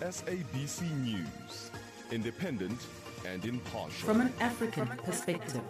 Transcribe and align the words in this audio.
SABC 0.00 0.82
News, 1.04 1.70
independent 2.10 2.80
and 3.26 3.44
impartial. 3.44 4.08
From 4.08 4.22
an 4.22 4.32
African 4.40 4.86
perspective. 5.04 5.60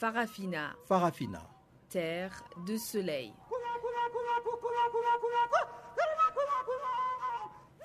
Farafina, 0.00 0.74
Farafina. 0.88 1.42
terre 1.88 2.42
de 2.66 2.78
soleil. 2.78 3.32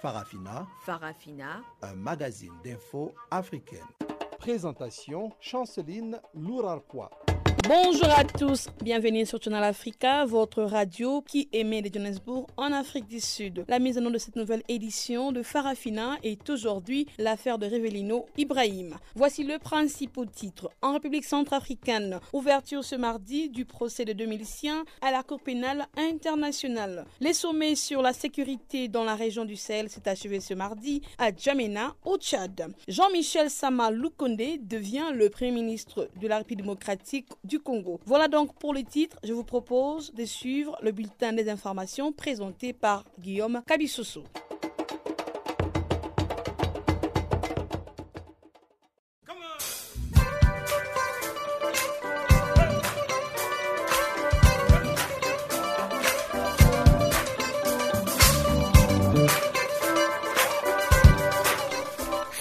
Farafina, 0.01 0.67
Farafina, 0.85 1.63
un 1.81 1.95
magazine 1.95 2.53
d'infos 2.63 3.13
africaine. 3.31 4.02
Présentation 4.43 5.31
Chanceline 5.39 6.19
Lourarquois. 6.33 7.22
Bonjour 7.67 8.09
à 8.09 8.25
tous, 8.25 8.67
bienvenue 8.83 9.25
sur 9.25 9.41
Channel 9.41 9.63
Africa, 9.63 10.25
votre 10.25 10.63
radio 10.63 11.21
qui 11.21 11.47
émet 11.53 11.81
de 11.81 11.93
Johannesburg 11.93 12.47
en 12.57 12.73
Afrique 12.73 13.07
du 13.07 13.21
Sud. 13.21 13.63
La 13.69 13.79
mise 13.79 13.97
en 13.97 14.01
œuvre 14.01 14.11
de 14.11 14.17
cette 14.17 14.35
nouvelle 14.35 14.63
édition 14.67 15.31
de 15.31 15.41
Farafina 15.43 16.17
est 16.23 16.49
aujourd'hui 16.49 17.07
l'affaire 17.17 17.57
de 17.57 17.65
Revelino 17.65 18.25
Ibrahim. 18.37 18.97
Voici 19.15 19.45
le 19.45 19.59
principal 19.59 20.29
titre. 20.29 20.71
En 20.81 20.91
République 20.93 21.23
centrafricaine, 21.23 22.19
ouverture 22.33 22.83
ce 22.83 22.95
mardi 22.95 23.49
du 23.49 23.63
procès 23.63 24.03
de 24.03 24.11
2000 24.11 24.41
à 25.01 25.11
la 25.11 25.23
Cour 25.23 25.39
pénale 25.39 25.87
internationale. 25.95 27.05
Les 27.21 27.33
sommets 27.33 27.75
sur 27.75 28.01
la 28.01 28.11
sécurité 28.11 28.89
dans 28.89 29.05
la 29.05 29.15
région 29.15 29.45
du 29.45 29.55
Sahel 29.55 29.89
s'est 29.89 30.09
achevé 30.09 30.41
ce 30.41 30.53
mardi 30.53 31.01
à 31.17 31.31
Djamena, 31.33 31.95
au 32.03 32.17
Tchad. 32.17 32.73
Jean-Michel 32.89 33.49
Sama 33.49 33.89
Lukonde 33.89 34.41
devient 34.67 35.11
le 35.13 35.29
Premier 35.29 35.51
ministre 35.51 36.09
de 36.19 36.27
la 36.27 36.39
République 36.39 36.63
démocratique 36.63 37.29
Congo. 37.59 37.99
Voilà 38.05 38.27
donc 38.27 38.53
pour 38.55 38.73
le 38.73 38.83
titre. 38.83 39.17
Je 39.23 39.33
vous 39.33 39.43
propose 39.43 40.13
de 40.13 40.25
suivre 40.25 40.77
le 40.81 40.91
bulletin 40.91 41.33
des 41.33 41.49
informations 41.49 42.11
présenté 42.11 42.73
par 42.73 43.05
Guillaume 43.19 43.61
Kabissoso. 43.65 44.23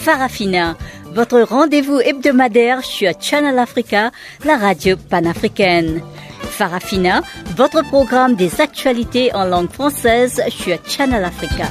Farafina, 0.02 0.76
votre 1.14 1.40
rendez-vous 1.42 2.00
hebdomadaire 2.00 2.84
sur 2.84 3.12
Channel 3.20 3.58
Africa, 3.58 4.10
la 4.44 4.56
radio 4.56 4.96
panafricaine. 4.96 6.02
Farafina, 6.42 7.22
votre 7.56 7.82
programme 7.88 8.34
des 8.34 8.60
actualités 8.60 9.34
en 9.34 9.44
langue 9.44 9.70
française 9.70 10.42
sur 10.48 10.76
Channel 10.86 11.24
Africa. 11.24 11.64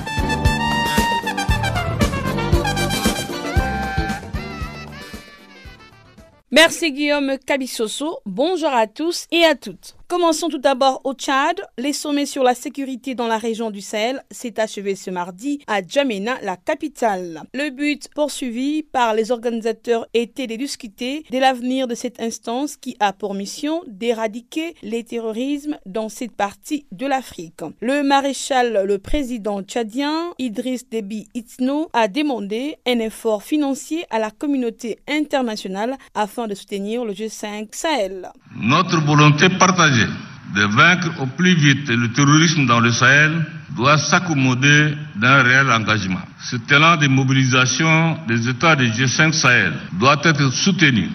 Merci 6.52 6.92
Guillaume 6.92 7.38
Kabissoso. 7.45 8.19
Bonjour 8.25 8.73
à 8.73 8.88
tous 8.88 9.25
et 9.31 9.44
à 9.45 9.56
toutes. 9.56 9.95
Commençons 10.11 10.49
tout 10.49 10.57
d'abord 10.57 10.99
au 11.05 11.13
Tchad. 11.13 11.61
Les 11.77 11.93
sommets 11.93 12.25
sur 12.25 12.43
la 12.43 12.53
sécurité 12.53 13.15
dans 13.15 13.27
la 13.27 13.37
région 13.37 13.71
du 13.71 13.79
Sahel 13.79 14.21
s'est 14.29 14.59
achevé 14.59 14.97
ce 14.97 15.09
mardi 15.09 15.59
à 15.67 15.81
Djamena, 15.81 16.33
la 16.43 16.57
capitale. 16.57 17.43
Le 17.53 17.69
but 17.69 18.09
poursuivi 18.13 18.83
par 18.83 19.13
les 19.13 19.31
organisateurs 19.31 20.05
était 20.13 20.47
de 20.47 20.57
discuter 20.57 21.23
de 21.31 21.37
l'avenir 21.37 21.87
de 21.87 21.95
cette 21.95 22.19
instance 22.19 22.75
qui 22.75 22.97
a 22.99 23.13
pour 23.13 23.33
mission 23.35 23.83
d'éradiquer 23.87 24.75
les 24.83 25.05
terrorismes 25.05 25.77
dans 25.85 26.09
cette 26.09 26.35
partie 26.35 26.85
de 26.91 27.05
l'Afrique. 27.05 27.61
Le 27.79 28.03
maréchal, 28.03 28.83
le 28.85 28.97
président 28.97 29.63
tchadien 29.63 30.33
Idriss 30.39 30.89
Déby 30.89 31.29
Itno 31.35 31.88
a 31.94 32.09
demandé 32.09 32.75
un 32.85 33.00
effort 33.00 33.44
financier 33.44 34.03
à 34.09 34.19
la 34.19 34.29
communauté 34.29 35.00
internationale 35.07 35.95
afin 36.16 36.47
de 36.47 36.53
soutenir 36.53 37.05
le 37.05 37.13
G5 37.13 37.69
Sahel. 37.71 38.29
Notre 38.57 39.00
volonté 39.05 39.47
partagée 39.57 40.00
de 40.56 40.63
vaincre 40.63 41.09
au 41.19 41.25
plus 41.25 41.56
vite 41.56 41.89
le 41.89 42.12
terrorisme 42.12 42.66
dans 42.66 42.79
le 42.79 42.91
Sahel 42.91 43.45
doit 43.69 43.97
s'accommoder 43.97 44.95
d'un 45.16 45.44
réel 45.44 45.72
engagement. 45.72 46.22
Ce 46.39 46.57
talent 46.57 46.97
de 46.97 47.07
mobilisation 47.07 48.17
des 48.28 48.50
États 48.50 48.75
du 48.75 48.89
G5 48.89 49.31
Sahel 49.31 49.73
doit 49.94 50.19
être 50.23 50.51
soutenu 50.51 51.09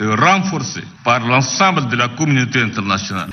et 0.00 0.14
renforcé 0.14 0.82
par 1.04 1.20
l'ensemble 1.20 1.88
de 1.88 1.96
la 1.96 2.08
communauté 2.08 2.60
internationale. 2.60 3.30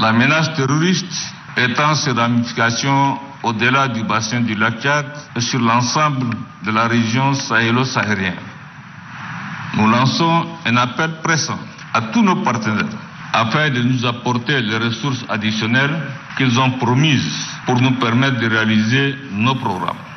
La 0.00 0.12
menace 0.12 0.54
terroriste 0.54 1.34
étend 1.56 1.94
ses 1.94 2.12
ramifications 2.12 3.18
au-delà 3.42 3.88
du 3.88 4.04
bassin 4.04 4.40
du 4.40 4.54
lac 4.54 4.80
Tchad 4.80 5.06
et 5.36 5.40
sur 5.40 5.60
l'ensemble 5.60 6.26
de 6.64 6.70
la 6.70 6.86
région 6.86 7.34
sahélo-saharienne. 7.34 8.34
Nous 9.74 9.88
lançons 9.88 10.46
un 10.66 10.76
appel 10.76 11.10
pressant 11.22 11.58
à 11.92 12.02
tous 12.02 12.22
nos 12.22 12.36
partenaires 12.36 12.86
afin 13.32 13.70
de 13.70 13.80
nous 13.82 14.04
apporter 14.04 14.60
les 14.60 14.76
ressources 14.76 15.24
additionnelles 15.28 15.96
qu'ils 16.36 16.58
ont 16.58 16.70
promises 16.72 17.46
pour 17.66 17.80
nous 17.80 17.92
permettre 17.92 18.38
de 18.40 18.46
réaliser 18.48 19.16
nos 19.32 19.54
programmes. 19.54 20.11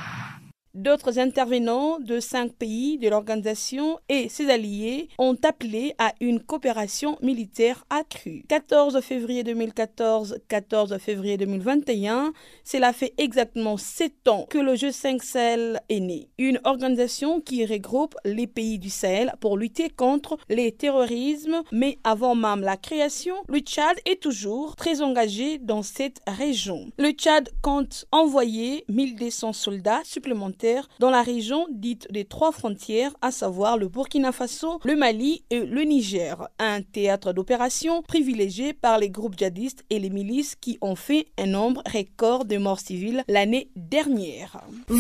D'autres 0.75 1.19
intervenants 1.19 1.99
de 2.01 2.19
cinq 2.19 2.51
pays 2.51 2.97
de 2.97 3.07
l'organisation 3.07 3.97
et 4.09 4.27
ses 4.27 4.49
alliés 4.49 5.07
ont 5.17 5.37
appelé 5.41 5.95
à 5.99 6.11
une 6.19 6.41
coopération 6.41 7.17
militaire 7.21 7.85
accrue. 7.89 8.43
14 8.49 8.99
février 8.99 9.45
2014, 9.45 10.39
14 10.49 10.97
février 10.97 11.37
2021, 11.37 12.33
cela 12.65 12.91
fait 12.91 13.13
exactement 13.17 13.77
sept 13.77 14.27
ans 14.27 14.47
que 14.49 14.57
le 14.57 14.73
G5 14.73 15.23
Sahel 15.23 15.79
est 15.87 16.01
né. 16.01 16.27
Une 16.37 16.59
organisation 16.65 17.39
qui 17.39 17.65
regroupe 17.65 18.15
les 18.25 18.45
pays 18.45 18.77
du 18.77 18.89
Sahel 18.89 19.33
pour 19.39 19.57
lutter 19.57 19.89
contre 19.89 20.37
les 20.49 20.73
terrorismes, 20.73 21.63
mais 21.71 21.99
avant 22.03 22.35
même 22.35 22.59
la 22.59 22.75
création, 22.75 23.35
le 23.47 23.59
Tchad 23.59 23.95
est 24.05 24.21
toujours 24.21 24.75
très 24.75 25.01
engagé 25.01 25.57
dans 25.57 25.83
cette 25.83 26.19
région. 26.27 26.91
Le 26.97 27.11
Tchad 27.11 27.49
compte 27.61 28.03
envoyer 28.11 28.83
1200 28.89 29.53
soldats 29.53 30.01
supplémentaires 30.03 30.64
dans 30.99 31.09
la 31.09 31.21
région 31.21 31.67
dite 31.71 32.07
des 32.11 32.25
trois 32.25 32.51
frontières, 32.51 33.11
à 33.21 33.31
savoir 33.31 33.77
le 33.77 33.87
Burkina 33.87 34.31
Faso, 34.31 34.79
le 34.83 34.95
Mali 34.95 35.43
et 35.49 35.59
le 35.59 35.81
Niger. 35.81 36.47
Un 36.59 36.81
théâtre 36.81 37.33
d'opération 37.33 38.01
privilégié 38.01 38.73
par 38.73 38.97
les 38.97 39.09
groupes 39.09 39.37
djihadistes 39.37 39.83
et 39.89 39.99
les 39.99 40.09
milices 40.09 40.55
qui 40.55 40.77
ont 40.81 40.95
fait 40.95 41.27
un 41.37 41.47
nombre 41.47 41.81
record 41.93 42.45
de 42.45 42.57
morts 42.57 42.79
civiles 42.79 43.23
l'année 43.27 43.69
dernière. 43.75 44.61
Vous 44.87 44.99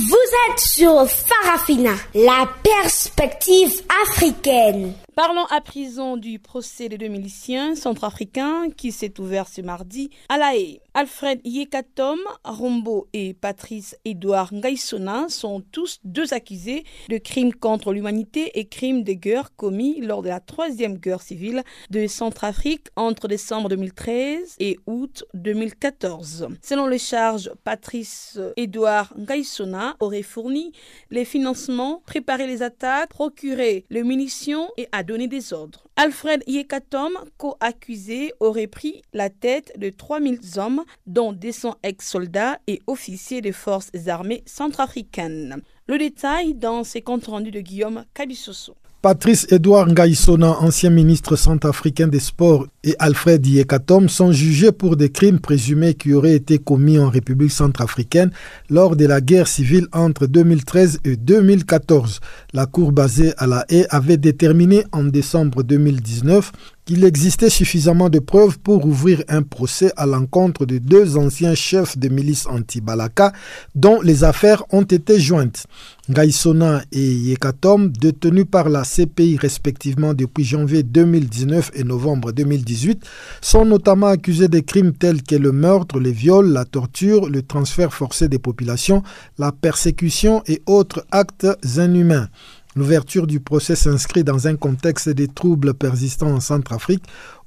êtes 0.49 0.59
sur 0.59 1.07
Farafina, 1.07 1.93
la 2.13 2.47
perspective 2.63 3.81
africaine. 4.03 4.93
Parlons 5.15 5.45
à 5.45 5.61
présent 5.61 6.17
du 6.17 6.39
procès 6.39 6.89
des 6.89 6.97
deux 6.97 7.07
miliciens 7.07 7.73
centrafricains 7.75 8.69
qui 8.69 8.91
s'est 8.91 9.17
ouvert 9.21 9.47
ce 9.47 9.61
mardi 9.61 10.09
à 10.27 10.37
La 10.37 10.57
Haye. 10.57 10.81
Alfred 10.93 11.39
Yekatom, 11.45 12.19
Rombo 12.43 13.07
et 13.13 13.33
Patrice 13.33 13.97
Edouard 14.03 14.53
Ngaïsona 14.53 15.27
sont 15.29 15.61
tous 15.71 15.99
deux 16.03 16.33
accusés 16.33 16.83
de 17.09 17.17
crimes 17.17 17.53
contre 17.53 17.93
l'humanité 17.93 18.59
et 18.59 18.65
crimes 18.65 19.03
de 19.03 19.13
guerre 19.13 19.55
commis 19.55 20.01
lors 20.01 20.21
de 20.21 20.27
la 20.27 20.41
troisième 20.41 20.97
guerre 20.97 21.21
civile 21.21 21.63
de 21.91 22.07
Centrafrique 22.07 22.87
entre 22.97 23.29
décembre 23.29 23.69
2013 23.69 24.55
et 24.59 24.77
août 24.85 25.23
2014. 25.33 26.47
Selon 26.61 26.87
les 26.87 26.97
charges, 26.97 27.51
Patrice 27.63 28.37
Edouard 28.57 29.13
Ngaïsona 29.17 29.95
aurait 30.01 30.23
fourni 30.23 30.73
les 31.09 31.25
financements, 31.25 32.01
préparé 32.05 32.47
les 32.47 32.63
attaques, 32.63 33.09
procuré 33.09 33.85
les 33.89 34.03
munitions 34.03 34.69
et 34.75 34.87
a 34.91 35.03
donné 35.05 35.27
des 35.27 35.53
ordres. 35.53 35.85
Alfred 35.95 36.43
Yekatom, 36.47 37.13
co-accusé, 37.37 38.33
aurait 38.39 38.67
pris 38.67 39.01
la 39.13 39.29
tête 39.29 39.73
de 39.77 39.89
3000 39.89 40.39
hommes, 40.57 40.83
dont 41.07 41.31
200 41.31 41.75
ex-soldats 41.83 42.59
et 42.67 42.81
officiers 42.87 43.41
des 43.41 43.51
forces 43.51 43.91
armées 44.07 44.43
centrafricaines. 44.45 45.61
Le 45.87 45.97
détail 45.97 46.55
dans 46.55 46.83
ces 46.83 47.01
comptes 47.01 47.27
rendus 47.27 47.51
de 47.51 47.61
Guillaume 47.61 48.05
Kabissoso. 48.13 48.75
Patrice 49.05 49.45
Edouard 49.51 49.87
Ngaïsona, 49.87 50.61
ancien 50.61 50.89
ministre 50.89 51.35
centrafricain 51.35 52.07
des 52.07 52.19
Sports, 52.19 52.65
et 52.83 52.95
Alfred 52.97 53.45
Yekatom 53.45 54.09
sont 54.09 54.31
jugés 54.31 54.71
pour 54.71 54.95
des 54.95 55.11
crimes 55.11 55.37
présumés 55.37 55.93
qui 55.93 56.11
auraient 56.11 56.33
été 56.33 56.57
commis 56.57 56.97
en 56.97 57.11
République 57.11 57.51
centrafricaine 57.51 58.31
lors 58.67 58.95
de 58.95 59.05
la 59.05 59.21
guerre 59.21 59.47
civile 59.47 59.85
entre 59.93 60.25
2013 60.25 61.01
et 61.05 61.17
2014. 61.17 62.19
La 62.53 62.65
cour 62.65 62.91
basée 62.91 63.33
à 63.37 63.45
La 63.45 63.63
Haye 63.69 63.85
avait 63.91 64.17
déterminé 64.17 64.83
en 64.91 65.03
décembre 65.03 65.61
2019 65.61 66.51
qu'il 66.85 67.03
existait 67.03 67.49
suffisamment 67.49 68.09
de 68.09 68.19
preuves 68.19 68.59
pour 68.59 68.85
ouvrir 68.85 69.23
un 69.27 69.41
procès 69.41 69.91
à 69.97 70.05
l'encontre 70.05 70.65
de 70.65 70.77
deux 70.77 71.17
anciens 71.17 71.55
chefs 71.55 71.97
de 71.97 72.09
milice 72.09 72.45
anti-Balaka 72.45 73.33
dont 73.73 74.01
les 74.01 74.23
affaires 74.23 74.63
ont 74.71 74.83
été 74.83 75.19
jointes. 75.19 75.65
Gaïsona 76.07 76.83
et 76.91 77.13
Yekatom, 77.13 77.89
détenus 77.89 78.45
par 78.49 78.69
la 78.69 78.83
CPI 78.83 79.37
respectivement 79.37 80.13
depuis 80.13 80.43
janvier 80.43 80.83
2019 80.83 81.71
et 81.73 81.83
novembre 81.83 82.31
2018, 82.31 83.03
sont 83.41 83.65
notamment 83.65 84.07
accusés 84.07 84.47
de 84.47 84.59
crimes 84.59 84.93
tels 84.93 85.23
que 85.23 85.35
le 85.35 85.51
meurtre, 85.51 85.99
les 85.99 86.11
viols, 86.11 86.51
la 86.51 86.65
torture, 86.65 87.27
le 87.27 87.41
transfert 87.41 87.91
forcé 87.91 88.27
des 88.27 88.37
populations, 88.37 89.01
la 89.39 89.51
persécution 89.51 90.43
et 90.45 90.61
autres 90.67 91.03
actes 91.09 91.47
inhumains. 91.63 92.29
L'ouverture 92.77 93.25
du 93.25 93.39
procès 93.39 93.75
s'inscrit 93.75 94.25
dans 94.25 94.47
un 94.47 94.57
contexte 94.57 95.07
de 95.07 95.27
troubles 95.27 95.75
persistants 95.75 96.33
en 96.33 96.41
Centrafrique 96.41 97.03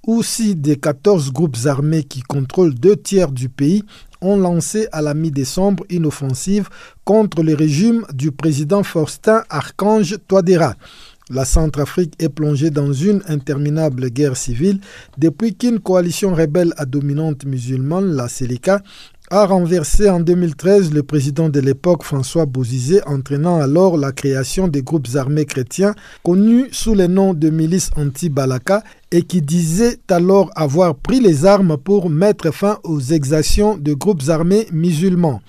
où 0.06 0.22
si 0.22 0.56
des 0.56 0.76
14 0.76 1.32
groupes 1.32 1.58
armés 1.66 2.02
qui 2.02 2.22
contrôlent 2.22 2.74
deux 2.74 2.96
tiers 2.96 3.30
du 3.30 3.50
pays 3.50 3.84
ont 4.22 4.38
lancé 4.38 4.88
à 4.90 5.02
la 5.02 5.12
mi-décembre 5.12 5.84
une 5.90 6.06
offensive 6.06 6.70
contre 7.04 7.42
le 7.42 7.54
régime 7.54 8.06
du 8.14 8.32
président 8.32 8.82
Faustin 8.82 9.44
Archange 9.50 10.16
Touadéra. 10.26 10.76
La 11.30 11.44
Centrafrique 11.44 12.14
est 12.18 12.30
plongée 12.30 12.70
dans 12.70 12.90
une 12.94 13.22
interminable 13.28 14.08
guerre 14.08 14.36
civile 14.36 14.80
depuis 15.18 15.54
qu'une 15.54 15.78
coalition 15.78 16.34
rebelle 16.34 16.72
à 16.78 16.86
dominante 16.86 17.44
musulmane, 17.44 18.16
la 18.16 18.28
Selika, 18.28 18.82
a 19.30 19.44
renversé 19.44 20.08
en 20.08 20.20
2013 20.20 20.92
le 20.92 21.02
président 21.02 21.50
de 21.50 21.60
l'époque 21.60 22.02
François 22.02 22.46
Bouzizé, 22.46 23.02
entraînant 23.06 23.60
alors 23.60 23.98
la 23.98 24.12
création 24.12 24.68
des 24.68 24.82
groupes 24.82 25.08
armés 25.16 25.44
chrétiens 25.44 25.94
connus 26.22 26.68
sous 26.72 26.94
le 26.94 27.06
nom 27.08 27.34
de 27.34 27.50
milices 27.50 27.90
anti-Balaka 27.96 28.82
et 29.10 29.22
qui 29.22 29.42
disaient 29.42 29.98
alors 30.08 30.50
avoir 30.56 30.94
pris 30.94 31.20
les 31.20 31.44
armes 31.44 31.76
pour 31.76 32.08
mettre 32.08 32.52
fin 32.52 32.78
aux 32.84 33.00
exactions 33.00 33.76
de 33.76 33.92
groupes 33.92 34.28
armés 34.28 34.66
musulmans. 34.72 35.42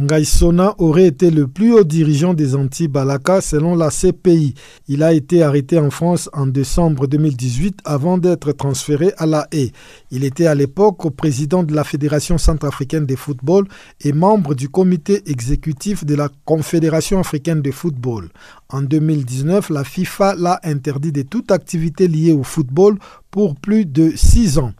Ngaïsona 0.00 0.74
aurait 0.78 1.06
été 1.06 1.30
le 1.30 1.46
plus 1.46 1.74
haut 1.74 1.84
dirigeant 1.84 2.32
des 2.32 2.54
anti-Balaka 2.54 3.42
selon 3.42 3.76
la 3.76 3.90
CPI. 3.90 4.54
Il 4.88 5.02
a 5.02 5.12
été 5.12 5.42
arrêté 5.42 5.78
en 5.78 5.90
France 5.90 6.30
en 6.32 6.46
décembre 6.46 7.06
2018 7.06 7.80
avant 7.84 8.16
d'être 8.16 8.52
transféré 8.52 9.12
à 9.18 9.26
la 9.26 9.46
Haye. 9.52 9.70
Il 10.10 10.24
était 10.24 10.46
à 10.46 10.54
l'époque 10.54 11.14
président 11.14 11.62
de 11.62 11.74
la 11.74 11.84
Fédération 11.84 12.38
centrafricaine 12.38 13.04
de 13.04 13.14
football 13.14 13.68
et 14.00 14.14
membre 14.14 14.54
du 14.54 14.70
comité 14.70 15.22
exécutif 15.30 16.06
de 16.06 16.14
la 16.14 16.30
Confédération 16.46 17.18
africaine 17.18 17.60
de 17.60 17.70
football. 17.70 18.30
En 18.70 18.80
2019, 18.80 19.68
la 19.68 19.84
FIFA 19.84 20.36
l'a 20.36 20.58
interdit 20.64 21.12
de 21.12 21.20
toute 21.20 21.50
activité 21.50 22.08
liée 22.08 22.32
au 22.32 22.44
football 22.44 22.98
pour 23.30 23.56
plus 23.56 23.84
de 23.84 24.12
six 24.16 24.56
ans. 24.56 24.72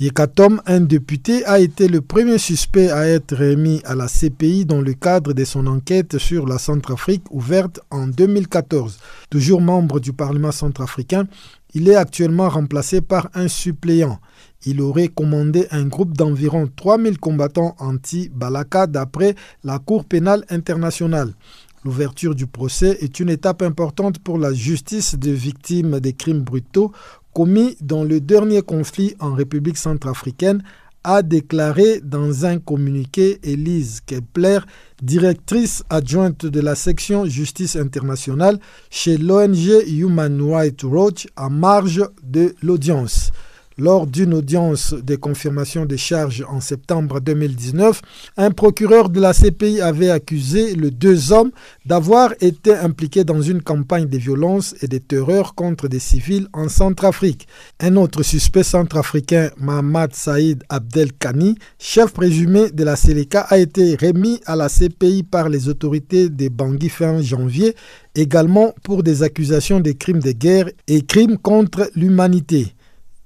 Yekatom, 0.00 0.62
un 0.66 0.78
député, 0.82 1.44
a 1.44 1.58
été 1.58 1.88
le 1.88 2.00
premier 2.00 2.38
suspect 2.38 2.88
à 2.88 3.08
être 3.08 3.34
remis 3.34 3.82
à 3.84 3.96
la 3.96 4.06
CPI 4.06 4.64
dans 4.64 4.80
le 4.80 4.92
cadre 4.92 5.32
de 5.32 5.44
son 5.44 5.66
enquête 5.66 6.18
sur 6.18 6.46
la 6.46 6.58
Centrafrique 6.58 7.24
ouverte 7.32 7.80
en 7.90 8.06
2014. 8.06 9.00
Toujours 9.28 9.60
membre 9.60 9.98
du 9.98 10.12
Parlement 10.12 10.52
centrafricain, 10.52 11.26
il 11.74 11.88
est 11.88 11.96
actuellement 11.96 12.48
remplacé 12.48 13.00
par 13.00 13.28
un 13.34 13.48
suppléant. 13.48 14.20
Il 14.64 14.80
aurait 14.82 15.08
commandé 15.08 15.66
un 15.72 15.86
groupe 15.86 16.16
d'environ 16.16 16.68
3000 16.76 17.18
combattants 17.18 17.74
anti-Balaka 17.80 18.86
d'après 18.86 19.34
la 19.64 19.80
Cour 19.80 20.04
pénale 20.04 20.44
internationale. 20.48 21.34
L'ouverture 21.84 22.34
du 22.34 22.46
procès 22.46 22.98
est 23.00 23.20
une 23.20 23.30
étape 23.30 23.62
importante 23.62 24.18
pour 24.18 24.36
la 24.36 24.52
justice 24.52 25.14
des 25.14 25.32
victimes 25.32 26.00
des 26.00 26.12
crimes 26.12 26.42
brutaux 26.42 26.92
commis 27.38 27.76
dans 27.80 28.02
le 28.02 28.20
dernier 28.20 28.62
conflit 28.62 29.14
en 29.20 29.32
République 29.32 29.76
centrafricaine, 29.76 30.60
a 31.04 31.22
déclaré 31.22 32.00
dans 32.00 32.44
un 32.44 32.58
communiqué 32.58 33.38
Elise 33.44 34.00
Kepler, 34.04 34.58
directrice 35.00 35.84
adjointe 35.88 36.46
de 36.46 36.60
la 36.60 36.74
section 36.74 37.26
justice 37.26 37.76
internationale 37.76 38.58
chez 38.90 39.16
l'ONG 39.16 39.84
Human 39.86 40.42
Rights 40.52 40.82
Watch 40.82 41.28
en 41.36 41.50
marge 41.50 42.02
de 42.24 42.56
l'audience. 42.60 43.30
Lors 43.80 44.08
d'une 44.08 44.34
audience 44.34 44.92
de 44.92 45.14
confirmation 45.14 45.86
des 45.86 45.98
charges 45.98 46.44
en 46.48 46.60
septembre 46.60 47.20
2019, 47.20 48.02
un 48.36 48.50
procureur 48.50 49.08
de 49.08 49.20
la 49.20 49.32
CPI 49.32 49.80
avait 49.80 50.10
accusé 50.10 50.74
les 50.74 50.90
deux 50.90 51.30
hommes 51.30 51.52
d'avoir 51.86 52.34
été 52.40 52.74
impliqués 52.74 53.22
dans 53.22 53.40
une 53.40 53.62
campagne 53.62 54.08
de 54.08 54.18
violence 54.18 54.74
et 54.82 54.88
de 54.88 54.98
terreur 54.98 55.54
contre 55.54 55.86
des 55.86 56.00
civils 56.00 56.48
en 56.52 56.68
Centrafrique. 56.68 57.46
Un 57.78 57.94
autre 57.94 58.24
suspect 58.24 58.64
centrafricain, 58.64 59.50
Mohamed 59.58 60.12
Saïd 60.12 60.64
Abdelkani, 60.68 61.54
chef 61.78 62.12
présumé 62.12 62.70
de 62.70 62.82
la 62.82 62.96
Seleka, 62.96 63.42
a 63.42 63.58
été 63.58 63.94
remis 63.94 64.40
à 64.44 64.56
la 64.56 64.68
CPI 64.68 65.22
par 65.22 65.48
les 65.48 65.68
autorités 65.68 66.28
de 66.28 66.48
Bangui 66.48 66.88
fin 66.88 67.22
janvier, 67.22 67.76
également 68.16 68.74
pour 68.82 69.04
des 69.04 69.22
accusations 69.22 69.78
de 69.78 69.92
crimes 69.92 70.18
de 70.18 70.32
guerre 70.32 70.68
et 70.88 71.02
crimes 71.02 71.38
contre 71.38 71.88
l'humanité. 71.94 72.74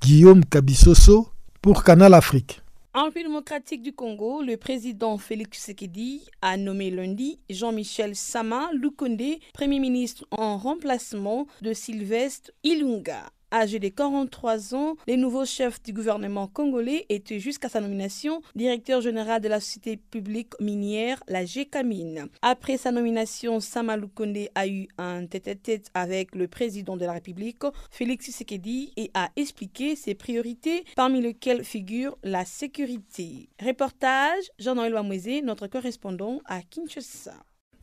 Guillaume 0.02 0.44
Kabisoso 0.44 1.28
pour 1.60 1.84
Canal 1.84 2.12
Afrique. 2.14 2.60
En 2.92 3.04
République 3.04 3.28
démocratique 3.28 3.82
du 3.82 3.92
Congo, 3.92 4.42
le 4.42 4.56
président 4.56 5.16
Félix 5.16 5.58
Tshisekedi 5.58 6.22
a 6.42 6.56
nommé 6.56 6.90
lundi 6.90 7.38
Jean-Michel 7.48 8.16
Sama 8.16 8.70
Lukonde, 8.72 9.38
Premier 9.54 9.78
ministre 9.78 10.26
en 10.32 10.58
remplacement 10.58 11.46
de 11.60 11.72
Sylvestre 11.72 12.50
Ilunga. 12.64 13.30
Âgé 13.52 13.78
de 13.78 13.88
43 13.88 14.74
ans, 14.74 14.96
le 15.06 15.16
nouveau 15.16 15.44
chef 15.44 15.82
du 15.82 15.92
gouvernement 15.92 16.46
congolais 16.46 17.04
était 17.10 17.38
jusqu'à 17.38 17.68
sa 17.68 17.82
nomination 17.82 18.40
directeur 18.56 19.02
général 19.02 19.42
de 19.42 19.48
la 19.48 19.60
société 19.60 19.98
publique 19.98 20.58
minière, 20.58 21.22
la 21.28 21.44
GECAMINE. 21.44 22.28
Après 22.40 22.78
sa 22.78 22.92
nomination, 22.92 23.60
Samalou 23.60 24.08
Konde 24.08 24.48
a 24.54 24.66
eu 24.66 24.88
un 24.96 25.26
tête-à-tête 25.26 25.90
avec 25.92 26.34
le 26.34 26.48
président 26.48 26.96
de 26.96 27.04
la 27.04 27.12
République, 27.12 27.62
Félix 27.90 28.24
Tshisekedi, 28.24 28.94
et 28.96 29.10
a 29.12 29.28
expliqué 29.36 29.96
ses 29.96 30.14
priorités, 30.14 30.84
parmi 30.96 31.20
lesquelles 31.20 31.62
figure 31.62 32.16
la 32.22 32.46
sécurité. 32.46 33.50
Reportage, 33.62 34.44
Jean-Noël 34.58 34.94
Wamweze, 34.94 35.42
notre 35.42 35.66
correspondant 35.66 36.40
à 36.46 36.62
Kinshasa. 36.62 37.34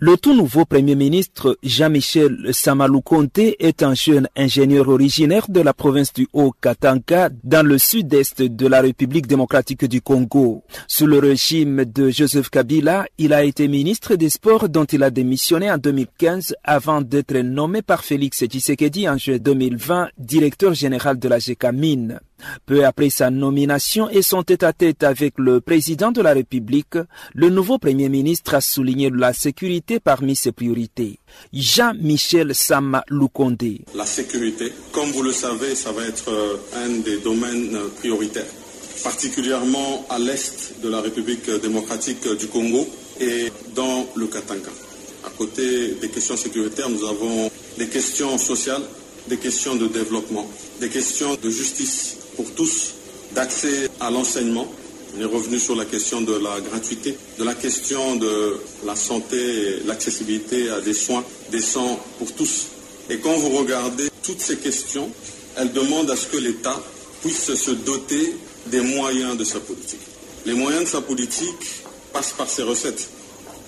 Le 0.02 0.16
tout 0.16 0.34
nouveau 0.34 0.64
Premier 0.64 0.96
ministre 0.96 1.58
Jean-Michel 1.62 2.54
Samalou 2.54 3.02
Conté 3.02 3.58
est 3.60 3.84
un 3.84 3.94
jeune 3.96 4.30
ingénieur 4.38 4.88
originaire 4.88 5.48
de 5.50 5.60
la 5.60 5.74
province 5.74 6.14
du 6.14 6.26
Haut-Katanga 6.32 7.28
dans 7.44 7.68
le 7.68 7.78
sud-est 7.78 8.42
de 8.42 8.68
la 8.68 8.80
République 8.80 9.28
démocratique 9.28 9.84
du 9.84 10.00
Congo. 10.00 10.64
Sous 10.88 11.06
le 11.06 11.20
régime 11.20 11.84
de 11.84 12.10
Joseph 12.12 12.50
Kabila, 12.50 13.08
il 13.18 13.34
a 13.34 13.44
été 13.44 13.68
ministre 13.68 14.16
des 14.16 14.30
Sports 14.30 14.70
dont 14.70 14.86
il 14.86 15.04
a 15.04 15.10
démissionné 15.10 15.70
en 15.70 15.78
2015 15.78 16.56
avant 16.64 17.02
d'être 17.02 17.38
nommé 17.38 17.82
par 17.82 18.06
Félix 18.06 18.46
Tshisekedi 18.46 19.10
en 19.10 19.18
juillet 19.18 19.40
2020 19.40 20.12
directeur 20.18 20.74
général 20.74 21.20
de 21.20 21.28
la 21.28 21.40
GECAMINE. 21.40 22.22
Peu 22.66 22.86
après 22.86 23.10
sa 23.10 23.30
nomination 23.30 24.10
et 24.10 24.22
son 24.22 24.44
tête-à-tête 24.44 25.04
avec 25.04 25.34
le 25.38 25.62
président 25.62 26.12
de 26.12 26.22
la 26.22 26.34
République, 26.34 26.96
le 27.34 27.50
nouveau 27.50 27.78
Premier 27.78 28.10
ministre 28.10 28.54
a 28.56 28.62
souligné 28.62 29.10
la 29.10 29.34
sécurité 29.34 30.00
parmi 30.00 30.36
ses 30.36 30.52
priorités. 30.52 31.20
Jean-Michel 31.54 32.56
Sama 32.56 33.04
Lukonde. 33.10 33.80
La 33.96 34.06
sécurité, 34.06 34.72
comme 34.92 35.10
vous 35.12 35.24
le 35.24 35.32
savez, 35.32 35.76
ça 35.76 35.92
va 35.92 36.06
être 36.06 36.30
euh, 36.30 36.58
un 36.76 36.90
des 37.00 37.18
domaines 37.20 37.78
prioritaires, 37.98 38.46
particulièrement 39.04 40.06
à 40.10 40.20
l'est 40.20 40.82
de 40.82 40.90
la 40.90 41.02
République 41.02 41.50
démocratique 41.62 42.28
du 42.38 42.48
Congo 42.48 42.88
et 43.20 43.52
dans 43.76 44.06
le 44.16 44.28
Katanga. 44.28 44.70
À 45.26 45.30
côté 45.38 45.96
des 46.02 46.10
questions 46.10 46.38
sécuritaires, 46.38 46.90
nous 46.90 47.06
avons 47.06 47.52
des 47.78 47.88
questions 47.88 48.38
sociales, 48.38 48.82
des 49.28 49.38
questions 49.38 49.76
de 49.76 49.88
développement, 49.88 50.50
des 50.80 50.90
questions 50.90 51.36
de 51.42 51.50
justice 51.50 52.19
pour 52.40 52.52
tous, 52.52 52.94
d'accès 53.36 53.90
à 54.00 54.10
l'enseignement. 54.10 54.66
On 55.14 55.20
est 55.20 55.26
revenu 55.26 55.60
sur 55.60 55.76
la 55.76 55.84
question 55.84 56.22
de 56.22 56.32
la 56.36 56.62
gratuité, 56.62 57.18
de 57.38 57.44
la 57.44 57.54
question 57.54 58.16
de 58.16 58.58
la 58.86 58.96
santé 58.96 59.82
l'accessibilité 59.86 60.70
à 60.70 60.80
des 60.80 60.94
soins 60.94 61.26
décents 61.52 62.00
pour 62.18 62.32
tous. 62.32 62.68
Et 63.10 63.18
quand 63.18 63.36
vous 63.36 63.50
regardez 63.50 64.08
toutes 64.24 64.40
ces 64.40 64.56
questions, 64.56 65.12
elles 65.58 65.74
demandent 65.74 66.10
à 66.10 66.16
ce 66.16 66.28
que 66.28 66.38
l'État 66.38 66.82
puisse 67.22 67.54
se 67.56 67.72
doter 67.72 68.38
des 68.68 68.80
moyens 68.80 69.36
de 69.36 69.44
sa 69.44 69.60
politique. 69.60 70.00
Les 70.46 70.54
moyens 70.54 70.86
de 70.86 70.90
sa 70.90 71.02
politique 71.02 71.84
passent 72.14 72.36
par 72.38 72.50
ses 72.50 72.64
recettes, 72.64 73.10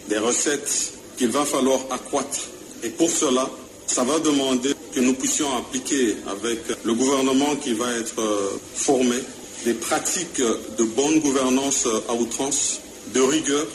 des 0.07 0.17
recettes 0.17 0.93
qu'il 1.17 1.27
va 1.27 1.43
falloir 1.43 1.81
accroître. 1.89 2.39
Et 2.83 2.89
pour 2.89 3.09
cela, 3.09 3.49
ça 3.85 4.05
va 4.05 4.17
demander 4.19 4.73
que 4.93 4.99
nous 4.99 5.13
puissions 5.13 5.55
appliquer 5.57 6.15
avec 6.27 6.59
le 6.83 6.93
gouvernement 6.93 7.55
qui 7.55 7.73
va 7.73 7.91
être 7.93 8.19
euh, 8.19 8.57
formé 8.75 9.15
des 9.65 9.73
pratiques 9.73 10.41
de 10.41 10.83
bonne 10.83 11.19
gouvernance 11.19 11.87
à 12.09 12.13
outrance, 12.13 12.79
de 13.13 13.21
rigueur, 13.21 13.67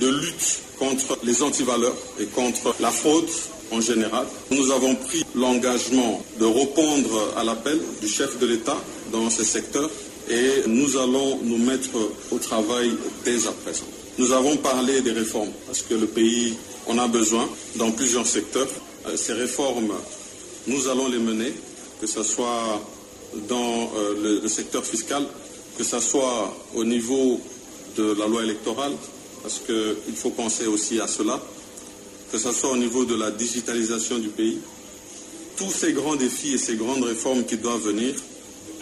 de 0.00 0.08
lutte 0.08 0.60
contre 0.78 1.18
les 1.24 1.42
antivaleurs 1.42 1.96
et 2.20 2.26
contre 2.26 2.74
la 2.80 2.90
fraude 2.90 3.28
en 3.72 3.80
général. 3.80 4.26
Nous 4.50 4.70
avons 4.70 4.94
pris 4.94 5.24
l'engagement 5.34 6.22
de 6.38 6.44
répondre 6.44 7.32
à 7.36 7.44
l'appel 7.44 7.80
du 8.00 8.08
chef 8.08 8.38
de 8.38 8.46
l'État 8.46 8.76
dans 9.12 9.28
ce 9.30 9.42
secteur 9.42 9.90
et 10.28 10.68
nous 10.68 10.96
allons 10.96 11.40
nous 11.42 11.58
mettre 11.58 11.90
au 12.30 12.38
travail 12.38 12.92
dès 13.24 13.46
à 13.46 13.52
présent. 13.52 13.86
Nous 14.18 14.32
avons 14.32 14.56
parlé 14.56 15.00
des 15.02 15.12
réformes 15.12 15.50
parce 15.66 15.82
que 15.82 15.94
le 15.94 16.06
pays 16.06 16.54
en 16.86 16.98
a 16.98 17.08
besoin 17.08 17.48
dans 17.76 17.90
plusieurs 17.90 18.26
secteurs. 18.26 18.68
Euh, 19.06 19.16
ces 19.16 19.34
réformes, 19.34 19.92
nous 20.66 20.88
allons 20.88 21.08
les 21.08 21.18
mener, 21.18 21.52
que 22.00 22.06
ce 22.06 22.22
soit 22.22 22.82
dans 23.48 23.92
euh, 23.96 24.40
le 24.42 24.48
secteur 24.48 24.84
fiscal, 24.84 25.24
que 25.76 25.84
ce 25.84 26.00
soit 26.00 26.56
au 26.74 26.84
niveau 26.84 27.40
de 27.96 28.14
la 28.18 28.26
loi 28.26 28.42
électorale, 28.42 28.92
parce 29.42 29.60
qu'il 29.60 30.14
faut 30.14 30.30
penser 30.30 30.66
aussi 30.66 31.00
à 31.00 31.06
cela, 31.06 31.40
que 32.32 32.38
ce 32.38 32.52
soit 32.52 32.70
au 32.70 32.76
niveau 32.76 33.04
de 33.04 33.14
la 33.14 33.30
digitalisation 33.30 34.18
du 34.18 34.28
pays. 34.28 34.58
Tous 35.56 35.70
ces 35.70 35.92
grands 35.92 36.16
défis 36.16 36.54
et 36.54 36.58
ces 36.58 36.76
grandes 36.76 37.04
réformes 37.04 37.44
qui 37.44 37.56
doivent 37.56 37.82
venir, 37.82 38.14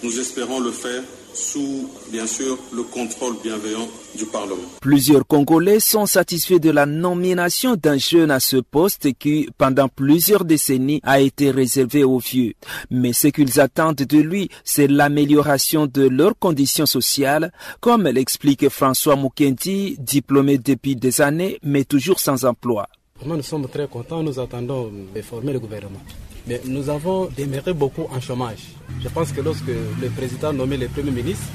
nous 0.03 0.19
espérons 0.19 0.61
le 0.61 0.73
faire 0.73 1.03
sous, 1.35 1.89
bien 2.11 2.27
sûr, 2.27 2.59
le 2.73 2.83
contrôle 2.83 3.35
bienveillant 3.43 3.89
du 4.17 4.25
Parlement. 4.27 4.63
Plusieurs 4.81 5.27
Congolais 5.27 5.81
sont 5.81 6.07
satisfaits 6.07 6.59
de 6.59 6.71
la 6.71 6.87
nomination 6.87 7.77
d'un 7.77 7.99
jeune 7.99 8.31
à 8.31 8.41
ce 8.41 8.57
poste 8.57 9.13
qui, 9.15 9.49
pendant 9.59 9.89
plusieurs 9.89 10.45
décennies, 10.45 11.01
a 11.03 11.21
été 11.21 11.51
réservé 11.51 12.05
aux 12.05 12.19
vieux. 12.19 12.55
Mais 12.91 13.13
ce 13.13 13.29
qu'ils 13.29 13.61
attendent 13.61 13.97
de 13.97 14.19
lui, 14.19 14.49
c'est 14.65 14.87
l'amélioration 14.87 15.87
de 15.87 16.03
leurs 16.03 16.39
conditions 16.39 16.87
sociales, 16.87 17.53
comme 17.81 18.09
l'explique 18.09 18.69
François 18.69 19.17
Mukendi, 19.17 19.97
diplômé 19.99 20.59
depuis 20.59 20.97
des 20.97 21.21
années, 21.21 21.59
mais 21.63 21.85
toujours 21.85 22.21
sans 22.21 22.45
emploi. 22.45 22.89
Vraiment, 23.19 23.37
nous 23.37 23.43
sommes 23.43 23.69
très 23.69 23.87
contents, 23.87 24.23
nous 24.23 24.39
attendons 24.39 24.91
de 25.15 25.23
former 25.23 25.53
le 25.53 25.61
gouvernement. 25.61 26.01
Mais 26.47 26.61
nous 26.67 26.89
avons 26.91 27.27
démarré 27.37 27.73
beaucoup 27.73 28.07
en 28.15 28.21
chômage. 28.21 28.59
Je 29.03 29.09
pense 29.09 29.33
que 29.33 29.41
lorsque 29.41 29.67
le 30.01 30.09
président 30.11 30.53
nommé 30.53 30.77
le 30.77 30.89
Premier 30.89 31.11
ministre, 31.11 31.47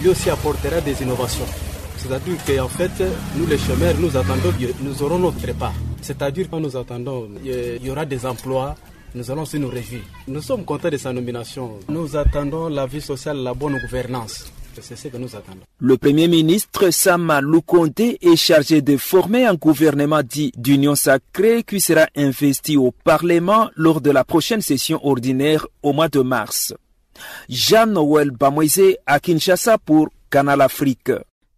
lui 0.00 0.08
aussi 0.10 0.30
apportera 0.30 0.80
des 0.80 1.02
innovations. 1.02 1.46
C'est-à-dire 1.96 2.36
qu'en 2.46 2.68
fait, 2.68 2.92
nous 3.36 3.46
les 3.46 3.58
chômeurs, 3.58 3.94
nous 3.98 4.16
attendons, 4.16 4.52
nous 4.82 5.02
aurons 5.02 5.18
notre 5.18 5.52
part. 5.54 5.74
C'est-à-dire 6.02 6.48
que 6.48 6.56
nous 6.56 6.76
attendons, 6.76 7.28
il 7.44 7.84
y 7.84 7.90
aura 7.90 8.04
des 8.04 8.24
emplois, 8.24 8.76
nous 9.14 9.28
allons 9.30 9.42
aussi 9.42 9.58
nous 9.58 9.68
réjouir. 9.68 10.02
Nous 10.28 10.42
sommes 10.42 10.64
contents 10.64 10.90
de 10.90 10.98
sa 10.98 11.12
nomination. 11.12 11.72
Nous 11.88 12.16
attendons 12.16 12.68
la 12.68 12.86
vie 12.86 13.00
sociale, 13.00 13.38
la 13.38 13.54
bonne 13.54 13.78
gouvernance. 13.80 14.52
Le 15.78 15.96
Premier 15.96 16.28
ministre 16.28 16.90
Sama 16.90 17.40
Lukonde 17.40 17.98
est 17.98 18.36
chargé 18.36 18.82
de 18.82 18.96
former 18.96 19.46
un 19.46 19.54
gouvernement 19.54 20.22
dit 20.22 20.52
d'union 20.56 20.94
sacrée 20.94 21.62
qui 21.62 21.80
sera 21.80 22.06
investi 22.16 22.76
au 22.76 22.92
Parlement 22.92 23.70
lors 23.76 24.00
de 24.00 24.10
la 24.10 24.24
prochaine 24.24 24.60
session 24.60 25.04
ordinaire 25.06 25.66
au 25.82 25.92
mois 25.92 26.08
de 26.08 26.20
mars. 26.20 26.74
Jean-Noël 27.48 28.30
Bamoise 28.30 28.96
à 29.06 29.20
Kinshasa 29.20 29.78
pour 29.78 30.08
Canal 30.30 30.60
Afrique. 30.60 31.12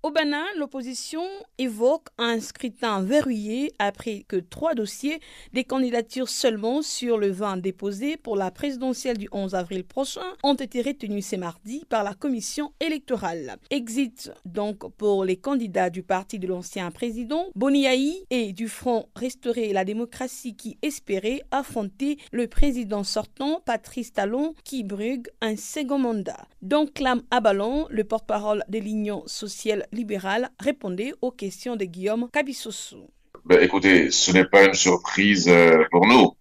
Au 0.05 0.13
Bénin, 0.13 0.45
l'opposition 0.57 1.25
évoque 1.59 2.07
un 2.19 2.39
scrutin 2.39 3.03
verrouillé 3.03 3.73
après 3.81 4.25
que 4.29 4.37
trois 4.37 4.77
dossiers 4.77 5.19
des 5.53 5.65
candidatures 5.65 6.29
seulement 6.29 6.83
sur 6.83 7.19
le 7.19 7.33
20 7.33 7.57
déposés 7.57 8.17
pour 8.17 8.37
la 8.37 8.53
présidentielle 8.53 9.19
du 9.19 9.29
11 9.33 9.57
avril 9.57 9.83
prochain 9.83 10.23
ont 10.45 10.55
été 10.55 10.83
retenus 10.83 11.27
ce 11.27 11.35
mardi 11.35 11.85
par 11.89 12.05
la 12.05 12.15
commission 12.15 12.73
électorale. 12.79 13.57
Exit 13.71 14.31
donc 14.45 14.89
pour 14.99 15.25
les 15.25 15.37
candidats 15.37 15.91
du 15.91 16.05
parti 16.05 16.39
de 16.39 16.47
l'ancien 16.47 16.93
président 16.93 17.47
Boniaï 17.57 18.23
et 18.31 18.53
du 18.53 18.69
Front 18.69 19.09
Restaurer 19.17 19.73
la 19.73 19.85
démocratie 19.85 20.55
qui 20.55 20.79
espérait 20.81 21.43
affronter 21.51 22.19
le 22.31 22.47
président 22.47 23.03
sortant 23.03 23.61
Patrice 23.65 24.13
Talon 24.13 24.55
qui 24.63 24.85
brugue 24.85 25.27
un 25.41 25.57
second 25.57 25.99
mandat. 25.99 26.47
Donc 26.63 26.95
Clam 26.95 27.23
Abalon, 27.33 27.89
le 27.91 28.05
porte-parole 28.05 28.63
de 28.69 28.79
l'Union 28.79 29.25
sociale 29.27 29.87
libéral 29.93 30.51
répondait 30.59 31.13
aux 31.21 31.31
questions 31.31 31.77
de 31.77 31.85
Guillaume 31.85 32.29
Kabissoso. 32.31 33.11
Ben, 33.45 33.63
écoutez, 33.63 34.11
ce 34.11 34.31
n'est 34.33 34.45
pas 34.45 34.65
une 34.65 34.75
surprise 34.75 35.49
euh, 35.49 35.85
pour 35.91 36.07
nous. 36.07 36.37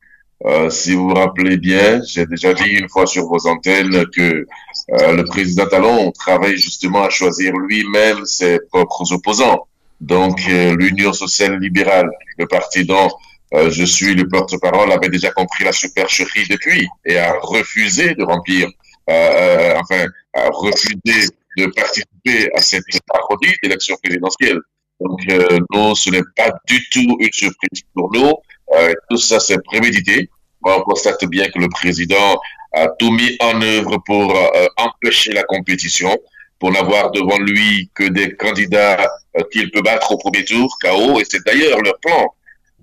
Euh, 0.46 0.70
si 0.70 0.94
vous 0.94 1.10
vous 1.10 1.16
rappelez 1.16 1.58
bien, 1.58 2.01
j'ai 2.06 2.25
déjà 2.25 2.54
dit 2.54 2.70
une 2.70 2.89
fois 2.89 3.08
sur 3.08 3.25
vos 3.27 3.48
antennes 3.48 4.06
que 4.16 4.46
euh, 4.92 5.13
le 5.13 5.24
président 5.24 5.66
Talon 5.68 6.12
travaille 6.12 6.58
justement 6.58 7.04
à 7.04 7.10
choisir 7.10 7.54
lui-même 7.54 8.25
ses 8.25 8.60
propres 8.72 9.12
opposants. 9.13 9.68
Donc 10.00 10.39
l'Union 10.46 11.12
sociale 11.12 11.58
libérale, 11.60 12.10
le 12.38 12.46
parti 12.46 12.86
dont 12.86 13.10
je 13.51 13.84
suis 13.84 14.13
le 14.13 14.27
porte-parole, 14.27 14.92
avait 14.92 15.10
déjà 15.10 15.32
compris 15.32 15.63
la 15.63 15.72
supercherie 15.72 16.46
depuis 16.48 16.88
et 17.04 17.18
a 17.18 17.34
refusé 17.42 18.13
de 18.13 18.24
remplir, 18.24 18.70
enfin, 19.08 20.06
a 20.36 20.50
refusé 20.51 21.30
de 21.58 21.66
participer 21.68 22.50
à 22.56 22.62
cette 22.62 22.84
parodie 23.08 23.54
d'élection 23.64 23.96
présidentielle. 24.02 24.60
Donc, 25.00 25.20
euh, 25.30 25.60
non, 25.74 25.96
ce 25.96 26.10
n'est 26.10 26.24
pas 26.36 26.52
du 26.68 26.88
tout 26.90 27.18
une 27.20 27.32
surprise 27.32 27.82
pour 27.94 28.12
nous. 28.14 28.34
Euh, 28.74 28.94
tout 29.10 29.18
ça, 29.18 29.40
c'est 29.40 29.62
prémédité. 29.64 30.30
On 30.64 30.82
constate 30.82 31.24
bien 31.26 31.48
que 31.50 31.60
le 31.60 31.70
président 31.70 32.40
a 32.74 32.88
tout 33.00 33.12
mis 33.12 33.38
en 33.40 33.62
œuvre 33.62 33.98
pour 34.06 34.36
euh, 34.36 34.68
empêcher 34.78 35.34
la 35.34 35.44
compétition, 35.44 36.16
pour 36.60 36.72
n'avoir 36.72 37.12
devant 37.12 37.38
lui 37.40 37.90
que 37.94 38.04
des 38.04 38.36
candidats 38.36 39.10
euh, 39.38 39.44
qu'il 39.52 39.72
peut 39.72 39.82
battre 39.82 40.12
au 40.12 40.18
premier 40.18 40.44
tour, 40.44 40.78
KO, 40.82 41.20
et 41.20 41.24
c'est 41.28 41.46
d'ailleurs 41.46 41.82
leur 41.82 41.98
plan. 42.00 42.34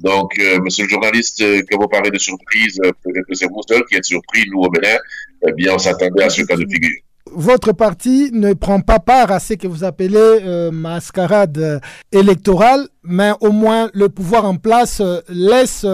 Donc, 0.01 0.37
monsieur 0.65 0.87
le 0.87 0.91
journaliste, 0.91 1.39
que 1.39 1.77
vous 1.77 1.87
parlez 1.87 2.11
de 2.11 2.19
surprise, 2.19 2.81
peut-être 2.83 3.27
que 3.29 3.35
c'est 3.35 3.47
vous 3.47 3.63
seul 3.69 3.85
qui 3.85 3.95
êtes 3.95 4.05
surpris, 4.05 4.45
nous 4.51 4.63
au 4.63 4.69
Bénin, 4.69 4.99
eh 5.47 5.53
bien, 5.53 5.73
on 5.73 5.79
s'attendait 5.79 6.25
à 6.25 6.31
ce 6.31 6.43
cas 6.43 6.57
de 6.57 6.67
figure 6.69 6.99
votre 7.37 7.73
parti 7.73 8.31
ne 8.33 8.53
prend 8.53 8.81
pas 8.81 8.99
part 8.99 9.31
à 9.31 9.41
ce 9.41 9.55
que 9.55 9.67
vous 9.67 9.85
appelez 9.85 10.15
euh, 10.17 10.71
mascarade 10.71 11.59
euh, 11.59 11.79
électorale, 12.13 12.87
mais 13.03 13.33
au 13.41 13.53
moins 13.53 13.91
le 13.93 14.09
pouvoir 14.09 14.45
en 14.45 14.57
place 14.57 15.01
euh, 15.01 15.21
laisse 15.29 15.87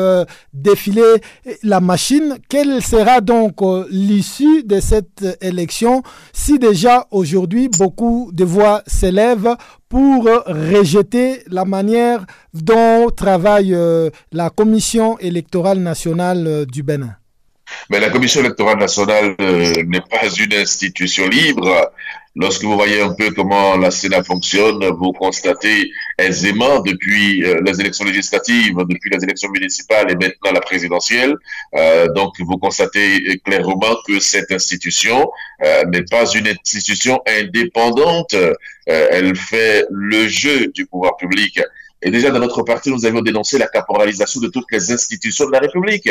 défiler 0.53 1.15
la 1.63 1.81
machine. 1.81 2.39
Quelle 2.49 2.83
sera 2.83 3.21
donc 3.21 3.61
l'issue 3.91 4.63
de 4.65 4.81
cette 4.81 5.25
élection 5.41 6.03
si 6.33 6.59
déjà 6.59 7.07
aujourd'hui 7.11 7.69
beaucoup 7.69 8.31
de 8.33 8.45
voix 8.45 8.83
s'élèvent 8.87 9.57
pour 9.89 10.25
rejeter 10.25 11.43
la 11.49 11.65
manière 11.65 12.25
dont 12.55 13.09
travaille 13.11 13.77
la 14.33 14.51
Commission 14.51 15.19
électorale 15.19 15.79
nationale 15.79 16.67
du 16.67 16.83
Bénin? 16.83 17.20
Mais 17.89 18.00
la 18.00 18.11
Commission 18.11 18.41
électorale 18.41 18.79
nationale 18.79 19.35
euh, 19.41 19.83
n'est 19.87 20.00
pas 20.00 20.29
une 20.39 20.55
institution 20.55 21.29
libre. 21.29 21.91
Lorsque 22.37 22.62
vous 22.62 22.75
voyez 22.77 23.00
un 23.00 23.12
peu 23.12 23.33
comment 23.33 23.77
la 23.77 23.91
Sénat 23.91 24.23
fonctionne, 24.23 24.85
vous 25.00 25.12
constatez 25.12 25.91
aisément 26.17 26.81
depuis 26.81 27.45
euh, 27.45 27.61
les 27.65 27.81
élections 27.81 28.05
législatives, 28.05 28.77
depuis 28.89 29.11
les 29.11 29.25
élections 29.25 29.50
municipales 29.50 30.11
et 30.11 30.15
maintenant 30.15 30.53
la 30.53 30.61
présidentielle, 30.61 31.35
euh, 31.75 32.07
donc 32.15 32.35
vous 32.39 32.57
constatez 32.57 33.41
clairement 33.45 33.97
que 34.07 34.21
cette 34.21 34.53
institution 34.53 35.31
n'est 35.89 36.05
pas 36.05 36.25
une 36.31 36.49
institution 36.49 37.21
indépendante. 37.27 38.35
elle 38.87 39.37
fait 39.37 39.85
le 39.91 40.27
jeu 40.29 40.69
du 40.69 40.87
pouvoir 40.87 41.17
public. 41.17 41.61
Et 42.03 42.11
déjà 42.11 42.31
dans 42.31 42.39
notre 42.39 42.62
parti, 42.62 42.91
nous 42.91 43.05
avions 43.05 43.21
dénoncé 43.21 43.59
la 43.59 43.67
caporalisation 43.67 44.41
de 44.41 44.49
toutes 44.49 44.71
les 44.73 44.91
institutions 44.91 45.47
de 45.47 45.53
la 45.53 45.59
République. 45.59 46.09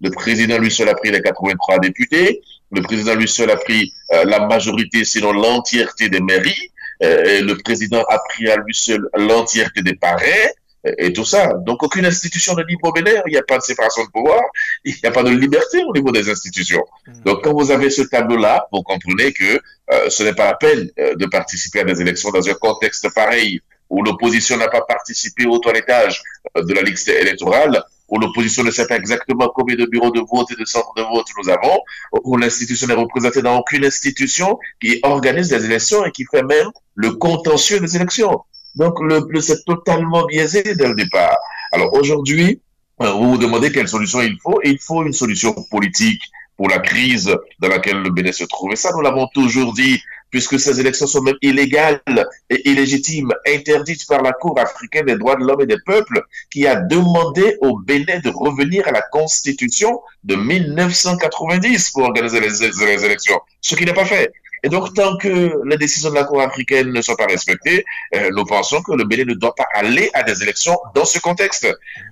Le 0.00 0.10
président 0.10 0.58
lui 0.58 0.70
seul 0.70 0.88
a 0.88 0.94
pris 0.94 1.10
les 1.10 1.20
83 1.20 1.78
députés. 1.78 2.40
Le 2.72 2.82
président 2.82 3.14
lui 3.14 3.28
seul 3.28 3.50
a 3.50 3.56
pris 3.56 3.92
euh, 4.12 4.24
la 4.24 4.46
majorité, 4.46 5.04
sinon 5.04 5.32
l'entièreté 5.32 6.08
des 6.08 6.20
mairies. 6.20 6.70
Euh, 7.02 7.40
le 7.42 7.56
président 7.56 8.02
a 8.08 8.18
pris 8.28 8.48
à 8.50 8.56
lui 8.56 8.74
seul 8.74 9.08
l'entièreté 9.14 9.82
des 9.82 9.94
parrains 9.94 10.48
et 10.96 11.12
tout 11.12 11.26
ça. 11.26 11.52
Donc 11.66 11.82
aucune 11.82 12.06
institution 12.06 12.54
ne 12.54 12.62
libre 12.62 12.88
au 12.88 12.92
Bénin, 12.92 13.20
il 13.26 13.32
n'y 13.32 13.36
a 13.36 13.42
pas 13.42 13.58
de 13.58 13.62
séparation 13.62 14.02
de 14.02 14.08
pouvoir, 14.10 14.40
il 14.84 14.94
n'y 15.02 15.08
a 15.08 15.12
pas 15.12 15.22
de 15.22 15.28
liberté 15.28 15.84
au 15.84 15.92
niveau 15.92 16.10
des 16.10 16.30
institutions. 16.30 16.82
Hmm. 17.06 17.22
Donc 17.24 17.44
quand 17.44 17.52
vous 17.52 17.70
avez 17.70 17.90
ce 17.90 18.00
tableau-là, 18.00 18.66
vous 18.72 18.82
comprenez 18.82 19.32
que 19.34 19.60
euh, 19.92 20.08
ce 20.08 20.22
n'est 20.22 20.32
pas 20.32 20.46
la 20.46 20.54
peine 20.54 20.88
de 20.96 21.26
participer 21.26 21.80
à 21.80 21.84
des 21.84 22.00
élections 22.00 22.30
dans 22.30 22.48
un 22.48 22.54
contexte 22.54 23.12
pareil 23.14 23.60
où 23.90 24.02
l'opposition 24.02 24.56
n'a 24.56 24.68
pas 24.68 24.82
participé 24.82 25.44
au 25.46 25.58
toilettage 25.58 26.22
de 26.56 26.72
la 26.72 26.82
liste 26.82 27.08
électorale, 27.08 27.82
où 28.10 28.18
l'opposition 28.18 28.62
ne 28.64 28.70
sait 28.70 28.86
pas 28.86 28.96
exactement 28.96 29.50
combien 29.54 29.76
de 29.76 29.86
bureaux 29.86 30.10
de 30.10 30.20
vote 30.20 30.50
et 30.50 30.56
de 30.56 30.64
centres 30.64 30.92
de 30.96 31.02
vote 31.02 31.26
nous 31.38 31.48
avons, 31.48 31.78
où 32.24 32.36
l'institution 32.36 32.86
n'est 32.88 32.94
représentée 32.94 33.42
dans 33.42 33.58
aucune 33.58 33.84
institution 33.84 34.58
qui 34.80 35.00
organise 35.02 35.52
les 35.52 35.64
élections 35.64 36.04
et 36.04 36.10
qui 36.10 36.24
fait 36.30 36.42
même 36.42 36.70
le 36.94 37.12
contentieux 37.12 37.80
des 37.80 37.96
élections. 37.96 38.40
Donc, 38.74 39.00
le, 39.00 39.26
le 39.28 39.40
c'est 39.40 39.64
totalement 39.64 40.26
biaisé 40.26 40.62
dès 40.62 40.88
le 40.88 40.94
départ. 40.94 41.36
Alors 41.72 41.92
aujourd'hui, 41.94 42.60
euh, 43.02 43.12
vous 43.12 43.30
vous 43.30 43.38
demandez 43.38 43.72
quelle 43.72 43.88
solution 43.88 44.20
il 44.20 44.36
faut. 44.42 44.60
il 44.64 44.78
faut 44.78 45.02
une 45.04 45.12
solution 45.12 45.54
politique 45.70 46.22
pour 46.56 46.68
la 46.68 46.78
crise 46.78 47.34
dans 47.58 47.68
laquelle 47.68 48.02
le 48.02 48.10
Bénin 48.10 48.32
se 48.32 48.44
trouve. 48.44 48.72
Et 48.72 48.76
ça, 48.76 48.90
nous 48.92 49.00
l'avons 49.00 49.26
toujours 49.32 49.72
dit 49.72 49.98
puisque 50.30 50.58
ces 50.58 50.80
élections 50.80 51.06
sont 51.06 51.22
même 51.22 51.36
illégales 51.42 52.00
et 52.48 52.68
illégitimes, 52.68 53.32
interdites 53.46 54.06
par 54.06 54.22
la 54.22 54.32
Cour 54.32 54.58
africaine 54.58 55.06
des 55.06 55.16
droits 55.16 55.36
de 55.36 55.44
l'homme 55.44 55.60
et 55.60 55.66
des 55.66 55.78
peuples, 55.84 56.22
qui 56.50 56.66
a 56.66 56.76
demandé 56.76 57.56
au 57.60 57.78
Bénin 57.78 58.20
de 58.20 58.30
revenir 58.30 58.86
à 58.88 58.92
la 58.92 59.02
Constitution 59.02 60.00
de 60.24 60.36
1990 60.36 61.90
pour 61.90 62.04
organiser 62.04 62.40
les, 62.40 63.04
élections, 63.04 63.40
ce 63.60 63.74
qui 63.74 63.84
n'est 63.84 63.92
pas 63.92 64.04
fait. 64.04 64.32
Et 64.62 64.68
donc, 64.68 64.92
tant 64.92 65.16
que 65.16 65.54
les 65.64 65.78
décisions 65.78 66.10
de 66.10 66.14
la 66.14 66.24
Cour 66.24 66.42
africaine 66.42 66.92
ne 66.92 67.00
sont 67.00 67.14
pas 67.14 67.26
respectées, 67.26 67.84
euh, 68.14 68.28
nous 68.36 68.44
pensons 68.44 68.82
que 68.82 68.92
le 68.92 69.04
Bénin 69.04 69.24
ne 69.24 69.34
doit 69.34 69.54
pas 69.54 69.66
aller 69.74 70.10
à 70.12 70.22
des 70.22 70.42
élections 70.42 70.78
dans 70.94 71.06
ce 71.06 71.18
contexte. 71.18 71.66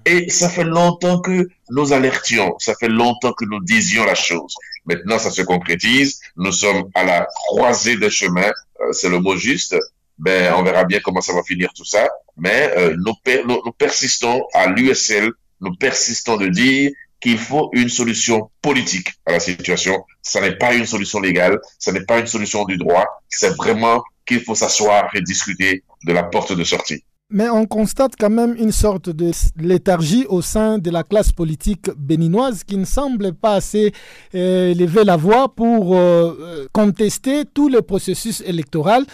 Et 0.07 0.31
ça 0.31 0.49
fait 0.49 0.65
longtemps 0.65 1.21
que 1.21 1.49
nous 1.71 1.93
alertions, 1.93 2.57
ça 2.59 2.75
fait 2.75 2.89
longtemps 2.89 3.33
que 3.33 3.45
nous 3.45 3.63
disions 3.63 4.05
la 4.05 4.15
chose. 4.15 4.55
Maintenant, 4.89 5.19
ça 5.19 5.31
se 5.31 5.43
concrétise. 5.43 6.19
Nous 6.37 6.53
sommes 6.53 6.91
à 6.95 7.05
la 7.05 7.27
croisée 7.35 7.97
des 7.97 8.11
chemins, 8.11 8.51
euh, 8.81 8.93
c'est 8.93 9.11
le 9.11 9.21
mot 9.21 9.37
juste. 9.37 9.77
Ben, 10.19 10.55
on 10.57 10.63
verra 10.63 10.85
bien 10.85 10.99
comment 11.05 11.21
ça 11.21 11.35
va 11.35 11.43
finir 11.43 11.71
tout 11.75 11.85
ça. 11.85 12.09
Mais 12.37 12.73
euh, 12.77 12.97
nous, 12.97 13.15
nous, 13.47 13.61
nous 13.65 13.73
persistons 13.73 14.43
à 14.55 14.67
l'USL, 14.67 15.31
nous 15.61 15.75
persistons 15.75 16.37
de 16.39 16.49
dire 16.49 16.91
qu'il 17.21 17.39
faut 17.39 17.69
une 17.75 17.91
solution 17.91 18.51
politique 18.63 19.11
à 19.27 19.33
la 19.33 19.41
situation. 19.41 20.05
Ce 20.23 20.39
n'est 20.39 20.57
pas 20.57 20.73
une 20.75 20.87
solution 20.87 21.21
légale, 21.21 21.59
ce 21.79 21.91
n'est 21.91 22.05
pas 22.05 22.19
une 22.19 22.27
solution 22.27 22.65
du 22.65 22.79
droit, 22.79 23.07
c'est 23.29 23.55
vraiment 23.57 24.03
qu'il 24.25 24.43
faut 24.43 24.55
s'asseoir 24.55 25.11
et 25.15 25.21
discuter 25.21 25.85
de 26.05 26.13
la 26.13 26.23
porte 26.23 26.53
de 26.53 26.65
sortie. 26.65 27.05
Mais 27.31 27.51
on 27.51 27.67
constate 27.67 28.13
quand 28.19 28.31
même 28.31 28.57
une 28.59 28.73
sorte 28.73 29.11
de 29.11 29.33
léthargie 29.59 30.25
au 30.31 30.41
sein 30.41 30.79
de 30.79 30.91
la 30.91 31.03
classe 31.03 31.31
politique 31.31 31.91
béninoise 31.95 32.65
qui 32.65 32.79
ne 32.79 32.87
semble 32.87 33.35
pas 33.35 33.53
assez 33.57 33.93
euh, 34.35 34.73
lever 34.73 35.05
la 35.05 35.19
voix 35.19 35.55
pour 35.55 35.95
euh, 35.95 36.39
euh, 36.41 36.67
contester 36.73 37.45
tout 37.45 37.69
le 37.69 37.83
processus 37.83 38.41
électoral. 38.41 39.05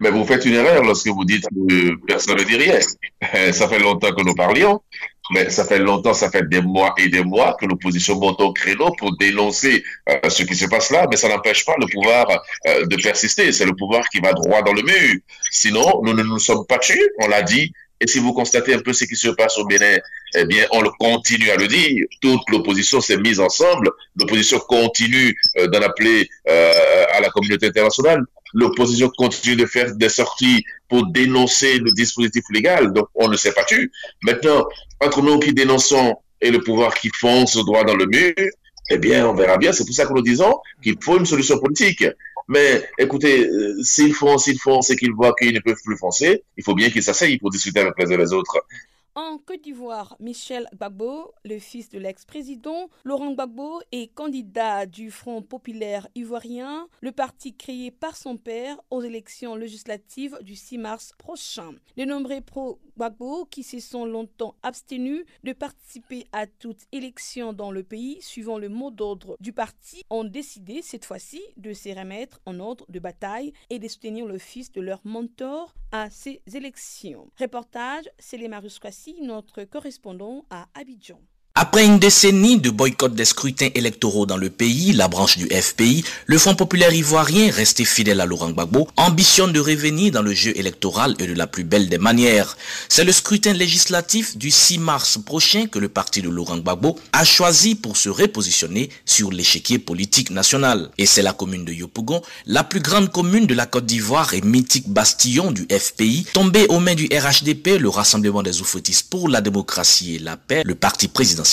Mais 0.00 0.10
vous 0.10 0.26
faites 0.26 0.44
une 0.44 0.54
erreur 0.54 0.84
lorsque 0.84 1.08
vous 1.08 1.24
dites 1.24 1.44
que 1.48 1.94
personne 2.06 2.36
ne 2.36 2.44
dit 2.44 2.56
rien. 2.56 2.80
Ça 3.52 3.66
fait 3.66 3.78
longtemps 3.78 4.12
que 4.12 4.22
nous 4.22 4.34
parlions. 4.34 4.82
Mais 5.30 5.50
ça 5.50 5.64
fait 5.64 5.78
longtemps, 5.78 6.14
ça 6.14 6.30
fait 6.30 6.48
des 6.48 6.62
mois 6.62 6.94
et 6.98 7.08
des 7.08 7.22
mois 7.22 7.56
que 7.60 7.66
l'opposition 7.66 8.18
monte 8.18 8.40
au 8.40 8.52
créneau 8.52 8.90
pour 8.98 9.16
dénoncer 9.16 9.84
euh, 10.08 10.28
ce 10.28 10.42
qui 10.42 10.56
se 10.56 10.66
passe 10.66 10.90
là, 10.90 11.06
mais 11.10 11.16
ça 11.16 11.28
n'empêche 11.28 11.64
pas 11.64 11.74
le 11.78 11.86
pouvoir 11.86 12.26
euh, 12.66 12.86
de 12.86 12.96
persister. 12.96 13.52
C'est 13.52 13.66
le 13.66 13.74
pouvoir 13.74 14.08
qui 14.08 14.20
va 14.20 14.32
droit 14.32 14.62
dans 14.62 14.72
le 14.72 14.82
mur. 14.82 15.20
Sinon, 15.50 16.00
nous 16.02 16.14
ne 16.14 16.22
nous 16.22 16.38
sommes 16.38 16.66
pas 16.66 16.78
tués, 16.78 17.10
on 17.18 17.28
l'a 17.28 17.42
dit. 17.42 17.72
Et 18.00 18.06
si 18.06 18.18
vous 18.18 18.32
constatez 18.32 18.74
un 18.74 18.78
peu 18.78 18.92
ce 18.92 19.04
qui 19.04 19.16
se 19.16 19.28
passe 19.28 19.58
au 19.58 19.66
Bénin, 19.66 19.98
eh 20.34 20.44
bien, 20.44 20.66
on 20.70 20.82
continue 20.98 21.50
à 21.50 21.56
le 21.56 21.66
dire. 21.66 22.06
Toute 22.20 22.48
l'opposition 22.50 23.00
s'est 23.00 23.16
mise 23.16 23.40
ensemble. 23.40 23.90
L'opposition 24.16 24.60
continue 24.60 25.36
euh, 25.58 25.66
d'en 25.66 25.82
appeler 25.82 26.28
à 26.46 27.20
la 27.20 27.28
communauté 27.30 27.66
internationale 27.66 28.24
l'opposition 28.54 29.10
continue 29.16 29.56
de 29.56 29.66
faire 29.66 29.94
des 29.94 30.08
sorties 30.08 30.64
pour 30.88 31.06
dénoncer 31.06 31.78
le 31.78 31.90
dispositif 31.92 32.44
légal. 32.50 32.92
Donc, 32.92 33.08
on 33.14 33.28
ne 33.28 33.36
s'est 33.36 33.52
pas 33.52 33.64
tu. 33.64 33.90
Maintenant, 34.22 34.66
entre 35.00 35.22
nous 35.22 35.38
qui 35.38 35.52
dénonçons 35.52 36.16
et 36.40 36.50
le 36.50 36.60
pouvoir 36.60 36.94
qui 36.94 37.10
fonce 37.14 37.56
droit 37.56 37.84
dans 37.84 37.96
le 37.96 38.06
mur, 38.06 38.34
eh 38.90 38.98
bien, 38.98 39.28
on 39.28 39.34
verra 39.34 39.58
bien. 39.58 39.72
C'est 39.72 39.84
pour 39.84 39.94
ça 39.94 40.06
que 40.06 40.12
nous 40.12 40.22
disons 40.22 40.54
qu'il 40.82 40.96
faut 41.02 41.18
une 41.18 41.26
solution 41.26 41.58
politique. 41.58 42.04
Mais 42.48 42.88
écoutez, 42.98 43.46
euh, 43.46 43.82
s'ils 43.82 44.14
font, 44.14 44.38
s'ils 44.38 44.58
font, 44.58 44.80
c'est 44.80 44.96
qu'ils 44.96 45.12
voient 45.12 45.34
qu'ils 45.38 45.54
ne 45.54 45.60
peuvent 45.60 45.80
plus 45.84 45.98
foncer, 45.98 46.44
il 46.56 46.64
faut 46.64 46.74
bien 46.74 46.88
qu'ils 46.88 47.02
s'asseyent 47.02 47.38
pour 47.38 47.50
discuter 47.50 47.80
avec 47.80 47.92
les 47.98 48.12
uns 48.12 48.16
les 48.16 48.32
autres. 48.32 48.64
En 49.14 49.36
Côte 49.36 49.62
d'Ivoire, 49.62 50.16
Michel 50.20 50.68
Gbagbo, 50.72 51.34
le 51.44 51.58
fils 51.58 51.88
de 51.88 51.98
l'ex-président 51.98 52.88
Laurent 53.02 53.32
Gbagbo, 53.32 53.80
est 53.90 54.14
candidat 54.14 54.86
du 54.86 55.10
Front 55.10 55.42
populaire 55.42 56.06
ivoirien, 56.14 56.86
le 57.00 57.10
parti 57.10 57.56
créé 57.56 57.90
par 57.90 58.14
son 58.14 58.36
père 58.36 58.80
aux 58.90 59.02
élections 59.02 59.56
législatives 59.56 60.38
du 60.42 60.54
6 60.54 60.78
mars 60.78 61.12
prochain. 61.18 61.72
Les 61.96 62.06
nombreux 62.06 62.42
pro-Gbagbo 62.98 63.46
qui 63.46 63.62
se 63.62 63.78
sont 63.78 64.04
longtemps 64.04 64.56
abstenus 64.62 65.24
de 65.44 65.52
participer 65.52 66.26
à 66.32 66.46
toute 66.46 66.86
élection 66.92 67.52
dans 67.52 67.70
le 67.70 67.82
pays 67.82 68.20
suivant 68.20 68.58
le 68.58 68.68
mot 68.68 68.90
d'ordre 68.90 69.36
du 69.40 69.52
parti 69.52 70.02
ont 70.10 70.24
décidé 70.24 70.82
cette 70.82 71.04
fois-ci 71.04 71.40
de 71.56 71.72
se 71.72 71.88
remettre 71.90 72.40
en 72.44 72.58
ordre 72.58 72.84
de 72.88 72.98
bataille 72.98 73.52
et 73.70 73.78
de 73.78 73.88
soutenir 73.88 74.26
le 74.26 74.38
fils 74.38 74.72
de 74.72 74.80
leur 74.80 75.00
mentor 75.04 75.74
à 75.92 76.10
ces 76.10 76.42
élections. 76.54 77.30
Reportage, 77.38 78.10
c'est 78.18 78.36
les 78.36 78.48
notre 79.22 79.62
correspondant 79.64 80.44
à 80.50 80.66
Abidjan. 80.74 81.20
Après 81.60 81.84
une 81.84 81.98
décennie 81.98 82.60
de 82.60 82.70
boycott 82.70 83.16
des 83.16 83.24
scrutins 83.24 83.70
électoraux 83.74 84.26
dans 84.26 84.36
le 84.36 84.48
pays, 84.48 84.92
la 84.92 85.08
branche 85.08 85.38
du 85.38 85.48
FPI, 85.48 86.04
le 86.26 86.38
Front 86.38 86.54
populaire 86.54 86.94
ivoirien, 86.94 87.50
resté 87.50 87.84
fidèle 87.84 88.20
à 88.20 88.26
Laurent 88.26 88.50
Gbagbo, 88.50 88.86
ambitionne 88.96 89.50
de 89.50 89.58
revenir 89.58 90.12
dans 90.12 90.22
le 90.22 90.32
jeu 90.32 90.52
électoral 90.56 91.16
et 91.18 91.26
de 91.26 91.34
la 91.34 91.48
plus 91.48 91.64
belle 91.64 91.88
des 91.88 91.98
manières. 91.98 92.56
C'est 92.88 93.02
le 93.02 93.10
scrutin 93.10 93.54
législatif 93.54 94.36
du 94.38 94.52
6 94.52 94.78
mars 94.78 95.18
prochain 95.18 95.66
que 95.66 95.80
le 95.80 95.88
parti 95.88 96.22
de 96.22 96.28
Laurent 96.28 96.58
Gbagbo 96.58 96.96
a 97.12 97.24
choisi 97.24 97.74
pour 97.74 97.96
se 97.96 98.08
repositionner 98.08 98.90
sur 99.04 99.32
l'échiquier 99.32 99.80
politique 99.80 100.30
national. 100.30 100.90
Et 100.96 101.06
c'est 101.06 101.22
la 101.22 101.32
commune 101.32 101.64
de 101.64 101.72
Yopougon, 101.72 102.22
la 102.46 102.62
plus 102.62 102.78
grande 102.78 103.10
commune 103.10 103.46
de 103.48 103.54
la 103.54 103.66
Côte 103.66 103.86
d'Ivoire 103.86 104.32
et 104.32 104.42
mythique 104.42 104.88
bastion 104.88 105.50
du 105.50 105.66
FPI, 105.76 106.24
tombée 106.32 106.68
aux 106.68 106.78
mains 106.78 106.94
du 106.94 107.08
RHDP, 107.12 107.80
le 107.80 107.88
Rassemblement 107.88 108.44
des 108.44 108.60
Oufouettistes 108.60 109.10
pour 109.10 109.28
la 109.28 109.40
démocratie 109.40 110.14
et 110.14 110.18
la 110.20 110.36
paix, 110.36 110.62
le 110.64 110.76
parti 110.76 111.08
présidentiel 111.08 111.47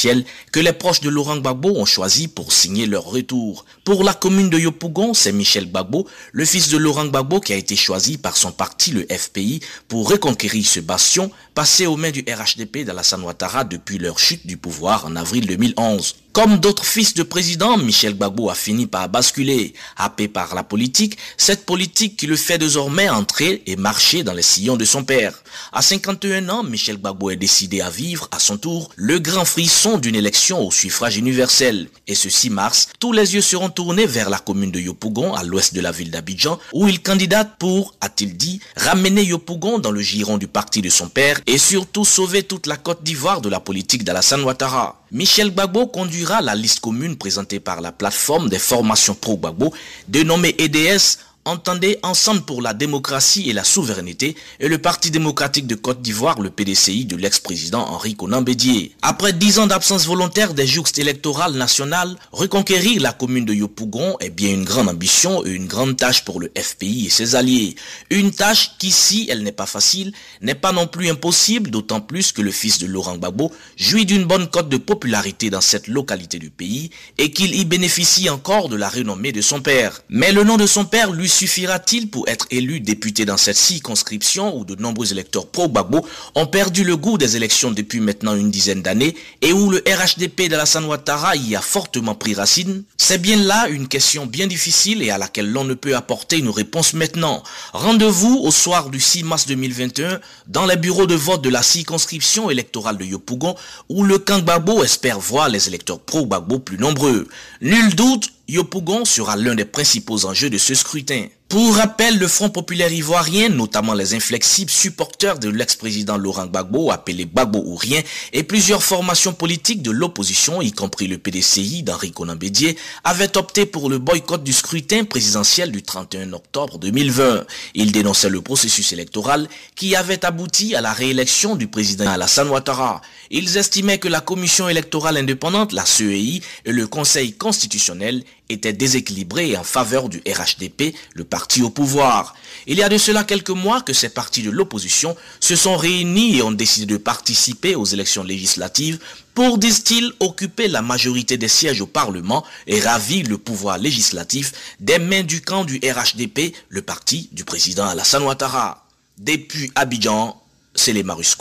que 0.51 0.59
les 0.59 0.73
proches 0.73 0.99
de 1.01 1.09
Laurent 1.09 1.37
Gbagbo 1.37 1.69
ont 1.69 1.85
choisi 1.85 2.27
pour 2.27 2.51
signer 2.51 2.85
leur 2.85 3.05
retour. 3.05 3.65
Pour 3.83 4.03
la 4.03 4.13
commune 4.13 4.49
de 4.49 4.59
Yopougon, 4.59 5.13
c'est 5.13 5.31
Michel 5.31 5.67
Gbagbo, 5.69 6.07
le 6.31 6.45
fils 6.45 6.69
de 6.69 6.77
Laurent 6.77 7.05
Gbagbo 7.05 7.39
qui 7.39 7.53
a 7.53 7.55
été 7.55 7.75
choisi 7.75 8.17
par 8.17 8.35
son 8.35 8.51
parti, 8.51 8.91
le 8.91 9.05
FPI, 9.09 9.61
pour 9.87 10.09
reconquérir 10.09 10.65
ce 10.65 10.79
bastion 10.79 11.31
passé 11.53 11.85
aux 11.85 11.97
mains 11.97 12.11
du 12.11 12.25
RHDP 12.27 12.83
d'Alassane 12.83 13.23
Ouattara 13.23 13.63
depuis 13.63 13.97
leur 13.97 14.19
chute 14.19 14.45
du 14.45 14.57
pouvoir 14.57 15.05
en 15.05 15.15
avril 15.15 15.47
2011. 15.47 16.24
Comme 16.35 16.57
d'autres 16.57 16.83
fils 16.83 17.13
de 17.13 17.23
président, 17.23 17.77
Michel 17.77 18.13
Gbagbo 18.13 18.49
a 18.49 18.55
fini 18.55 18.87
par 18.87 19.07
basculer. 19.07 19.73
Happé 19.95 20.27
par 20.27 20.53
la 20.53 20.63
politique, 20.63 21.17
cette 21.37 21.65
politique 21.65 22.17
qui 22.17 22.27
le 22.27 22.35
fait 22.35 22.57
désormais 22.57 23.07
entrer 23.07 23.63
et 23.67 23.77
marcher 23.77 24.23
dans 24.23 24.33
les 24.33 24.41
sillons 24.41 24.75
de 24.75 24.83
son 24.83 25.05
père. 25.05 25.41
À 25.71 25.81
51 25.81 26.49
ans, 26.49 26.63
Michel 26.63 26.97
Gbagbo 26.97 27.29
est 27.29 27.37
décidé 27.37 27.79
à 27.79 27.89
vivre, 27.89 28.27
à 28.33 28.39
son 28.39 28.57
tour, 28.57 28.89
le 28.97 29.19
grand 29.19 29.45
frisson 29.45 29.97
d'une 29.97 30.15
élection 30.15 30.61
au 30.61 30.71
suffrage 30.71 31.15
universel. 31.15 31.87
Et 32.05 32.15
ce 32.15 32.29
6 32.29 32.49
mars, 32.49 32.89
tous 32.99 33.13
les 33.13 33.33
yeux 33.33 33.39
seront 33.39 33.69
tournés 33.69 34.05
vers 34.05 34.29
la 34.29 34.39
commune 34.39 34.71
de 34.71 34.79
Yopougon, 34.81 35.35
à 35.35 35.43
l'ouest 35.43 35.73
de 35.73 35.79
la 35.79 35.93
ville 35.93 36.11
d'Abidjan, 36.11 36.59
où 36.73 36.89
il 36.89 37.01
candidate 37.01 37.55
pour, 37.57 37.93
a-t-il 38.01 38.35
dit, 38.35 38.59
ramener 38.75 39.23
Yopougon 39.23 39.79
dans 39.79 39.91
le 39.91 40.01
giron 40.01 40.37
du 40.37 40.49
parti 40.49 40.81
de 40.81 40.89
son 40.89 41.07
père 41.07 41.39
et 41.47 41.57
surtout 41.57 42.03
sauver 42.03 42.43
toute 42.43 42.67
la 42.67 42.75
Côte 42.75 43.03
d'Ivoire 43.03 43.39
de 43.39 43.47
la 43.47 43.61
politique 43.61 44.03
d'Alassane 44.03 44.43
Ouattara. 44.43 45.01
Michel 45.11 45.51
Gbagbo 45.51 45.87
conduira 45.87 46.41
la 46.41 46.55
liste 46.55 46.79
commune 46.79 47.15
présentée 47.15 47.59
par 47.59 47.79
la 47.79 47.91
plateforme 47.91 48.49
des 48.49 48.59
formations 48.59 49.13
pro-Gbagbo, 49.13 49.73
dénommée 50.07 50.55
EDS, 50.57 51.19
entendez 51.45 51.99
Ensemble 52.01 52.41
pour 52.41 52.61
la 52.61 52.73
démocratie 52.73 53.49
et 53.49 53.53
la 53.53 53.63
souveraineté 53.63 54.35
et 54.59 54.67
le 54.67 54.79
Parti 54.79 55.11
démocratique 55.11 55.67
de 55.67 55.75
Côte 55.75 56.01
d'Ivoire, 56.01 56.41
le 56.41 56.49
PDCI 56.49 57.05
de 57.05 57.15
l'ex-président 57.15 57.87
Henri 57.87 58.15
Conan 58.15 58.41
Bédier. 58.41 58.93
Après 59.03 59.31
dix 59.31 59.59
ans 59.59 59.67
d'absence 59.67 60.05
volontaire 60.05 60.55
des 60.55 60.65
jouxtes 60.65 60.99
électorales 60.99 61.53
nationales, 61.53 62.15
reconquérir 62.31 63.01
la 63.01 63.13
commune 63.13 63.45
de 63.45 63.53
Yopougon 63.53 64.17
est 64.19 64.31
bien 64.31 64.49
une 64.49 64.65
grande 64.65 64.89
ambition 64.89 65.45
et 65.45 65.51
une 65.51 65.67
grande 65.67 65.97
tâche 65.97 66.25
pour 66.25 66.39
le 66.39 66.51
FPI 66.57 67.05
et 67.05 67.09
ses 67.09 67.35
alliés. 67.35 67.75
Une 68.09 68.31
tâche 68.31 68.71
qui, 68.79 68.91
si 68.91 69.27
elle 69.29 69.43
n'est 69.43 69.51
pas 69.51 69.67
facile, 69.67 70.13
n'est 70.41 70.55
pas 70.55 70.71
non 70.71 70.87
plus 70.87 71.09
impossible, 71.09 71.69
d'autant 71.69 72.01
plus 72.01 72.31
que 72.31 72.41
le 72.41 72.51
fils 72.51 72.79
de 72.79 72.87
Laurent 72.87 73.17
Gbagbo 73.17 73.51
jouit 73.77 74.05
d'une 74.05 74.25
bonne 74.25 74.47
cote 74.47 74.69
de 74.69 74.77
popularité 74.77 75.51
dans 75.51 75.61
cette 75.61 75.87
localité 75.87 76.39
du 76.39 76.49
pays 76.49 76.89
et 77.19 77.31
qu'il 77.31 77.55
y 77.55 77.65
bénéficie 77.65 78.29
encore 78.29 78.67
de 78.67 78.75
la 78.75 78.89
renommée 78.89 79.31
de 79.31 79.41
son 79.41 79.61
père. 79.61 80.01
Mais 80.09 80.31
le 80.31 80.43
nom 80.43 80.57
de 80.57 80.65
son 80.65 80.85
père 80.85 81.11
lui 81.11 81.29
suffira-t-il 81.35 82.09
pour 82.09 82.29
être 82.29 82.47
élu 82.49 82.79
député 82.79 83.25
dans 83.25 83.35
cette 83.35 83.57
circonscription 83.57 84.57
où 84.57 84.63
de 84.63 84.75
nombreux 84.75 85.11
électeurs 85.11 85.47
pro-Gbagbo 85.47 86.05
ont 86.35 86.47
perdu 86.47 86.85
le 86.85 86.95
goût 86.95 87.17
des 87.17 87.35
élections 87.35 87.71
depuis 87.71 87.99
maintenant 87.99 88.35
une 88.35 88.51
dizaine 88.51 88.81
d'années 88.81 89.15
et 89.41 89.51
où 89.51 89.69
le 89.69 89.83
RHDP 89.85 90.47
de 90.49 90.55
la 90.55 90.65
Ouattara 90.81 91.35
y 91.35 91.55
a 91.55 91.61
fortement 91.61 92.15
pris 92.15 92.35
racine? 92.35 92.83
C'est 92.97 93.17
bien 93.17 93.35
là 93.35 93.67
une 93.67 93.89
question 93.89 94.25
bien 94.25 94.47
difficile 94.47 95.01
et 95.01 95.09
à 95.09 95.17
laquelle 95.17 95.51
l'on 95.51 95.65
ne 95.65 95.73
peut 95.73 95.95
apporter 95.95 96.37
une 96.37 96.49
réponse 96.49 96.93
maintenant. 96.93 97.43
Rendez-vous 97.73 98.39
au 98.41 98.51
soir 98.51 98.89
du 98.89 99.01
6 99.01 99.23
mars 99.23 99.45
2021 99.45 100.21
dans 100.47 100.65
les 100.65 100.77
bureaux 100.77 101.05
de 101.05 101.15
vote 101.15 101.41
de 101.41 101.49
la 101.49 101.63
circonscription 101.63 102.49
électorale 102.49 102.97
de 102.97 103.03
Yopougon 103.03 103.55
où 103.89 104.03
le 104.03 104.19
camp 104.19 104.39
Gbagbo 104.39 104.83
espère 104.83 105.19
voir 105.19 105.49
les 105.49 105.67
électeurs 105.67 105.99
pro-Gbagbo 105.99 106.59
plus 106.59 106.77
nombreux. 106.77 107.27
Nul 107.61 107.93
doute 107.95 108.31
Yopougon 108.47 109.05
sera 109.05 109.35
l'un 109.35 109.55
des 109.55 109.65
principaux 109.65 110.25
enjeux 110.25 110.49
de 110.49 110.57
ce 110.57 110.75
scrutin. 110.75 111.27
Pour 111.47 111.75
rappel, 111.75 112.17
le 112.17 112.27
Front 112.27 112.49
populaire 112.49 112.91
ivoirien, 112.91 113.49
notamment 113.49 113.93
les 113.93 114.15
inflexibles 114.15 114.71
supporters 114.71 115.37
de 115.37 115.47
l'ex-président 115.47 116.17
Laurent 116.17 116.47
Gbagbo, 116.47 116.89
appelé 116.91 117.25
Gbagbo 117.25 117.61
ou 117.63 117.75
rien, 117.75 118.01
et 118.33 118.41
plusieurs 118.41 118.81
formations 118.81 119.31
politiques 119.31 119.83
de 119.83 119.91
l'opposition, 119.91 120.63
y 120.63 120.71
compris 120.71 121.07
le 121.07 121.19
PDCI 121.19 121.83
d'Henri 121.83 122.11
Conan 122.11 122.35
Bédier, 122.35 122.75
avaient 123.03 123.37
opté 123.37 123.67
pour 123.67 123.91
le 123.91 123.99
boycott 123.99 124.43
du 124.43 124.53
scrutin 124.53 125.03
présidentiel 125.03 125.71
du 125.71 125.83
31 125.83 126.33
octobre 126.33 126.79
2020. 126.79 127.45
Ils 127.75 127.91
dénonçaient 127.91 128.29
le 128.29 128.41
processus 128.41 128.91
électoral 128.91 129.47
qui 129.75 129.95
avait 129.95 130.25
abouti 130.25 130.75
à 130.75 130.81
la 130.81 130.93
réélection 130.93 131.55
du 131.55 131.67
président 131.67 132.09
Alassane 132.09 132.49
Ouattara. 132.49 133.01
Ils 133.29 133.57
estimaient 133.57 133.99
que 133.99 134.07
la 134.07 134.19
commission 134.19 134.67
électorale 134.67 135.17
indépendante, 135.17 135.73
la 135.73 135.85
CEI, 135.85 136.41
et 136.65 136.71
le 136.71 136.87
Conseil 136.87 137.33
constitutionnel 137.33 138.23
étaient 138.49 138.73
déséquilibrés 138.73 139.57
en 139.57 139.63
faveur 139.63 140.09
du 140.09 140.21
RHDP, 140.27 140.95
le 141.13 141.23
parti 141.23 141.61
au 141.61 141.69
pouvoir. 141.69 142.35
Il 142.67 142.77
y 142.77 142.83
a 142.83 142.89
de 142.89 142.97
cela 142.97 143.23
quelques 143.23 143.49
mois 143.49 143.81
que 143.81 143.93
ces 143.93 144.09
partis 144.09 144.43
de 144.43 144.49
l'opposition 144.49 145.15
se 145.39 145.55
sont 145.55 145.77
réunis 145.77 146.37
et 146.37 146.41
ont 146.41 146.51
décidé 146.51 146.85
de 146.85 146.97
participer 146.97 147.75
aux 147.75 147.85
élections 147.85 148.23
législatives 148.23 148.99
pour, 149.33 149.57
disent-ils, 149.57 150.13
occuper 150.19 150.67
la 150.67 150.81
majorité 150.81 151.37
des 151.37 151.47
sièges 151.47 151.81
au 151.81 151.87
Parlement 151.87 152.45
et 152.67 152.79
ravir 152.79 153.27
le 153.27 153.37
pouvoir 153.37 153.77
législatif 153.77 154.53
des 154.79 154.99
mains 154.99 155.23
du 155.23 155.41
camp 155.41 155.65
du 155.65 155.79
RHDP, 155.83 156.55
le 156.69 156.81
parti 156.81 157.29
du 157.31 157.43
président 157.43 157.85
Alassane 157.87 158.23
Ouattara. 158.23 158.85
Depuis 159.17 159.71
Abidjan, 159.75 160.41
c'est 160.73 160.93
les 160.93 161.03
Marus 161.03 161.35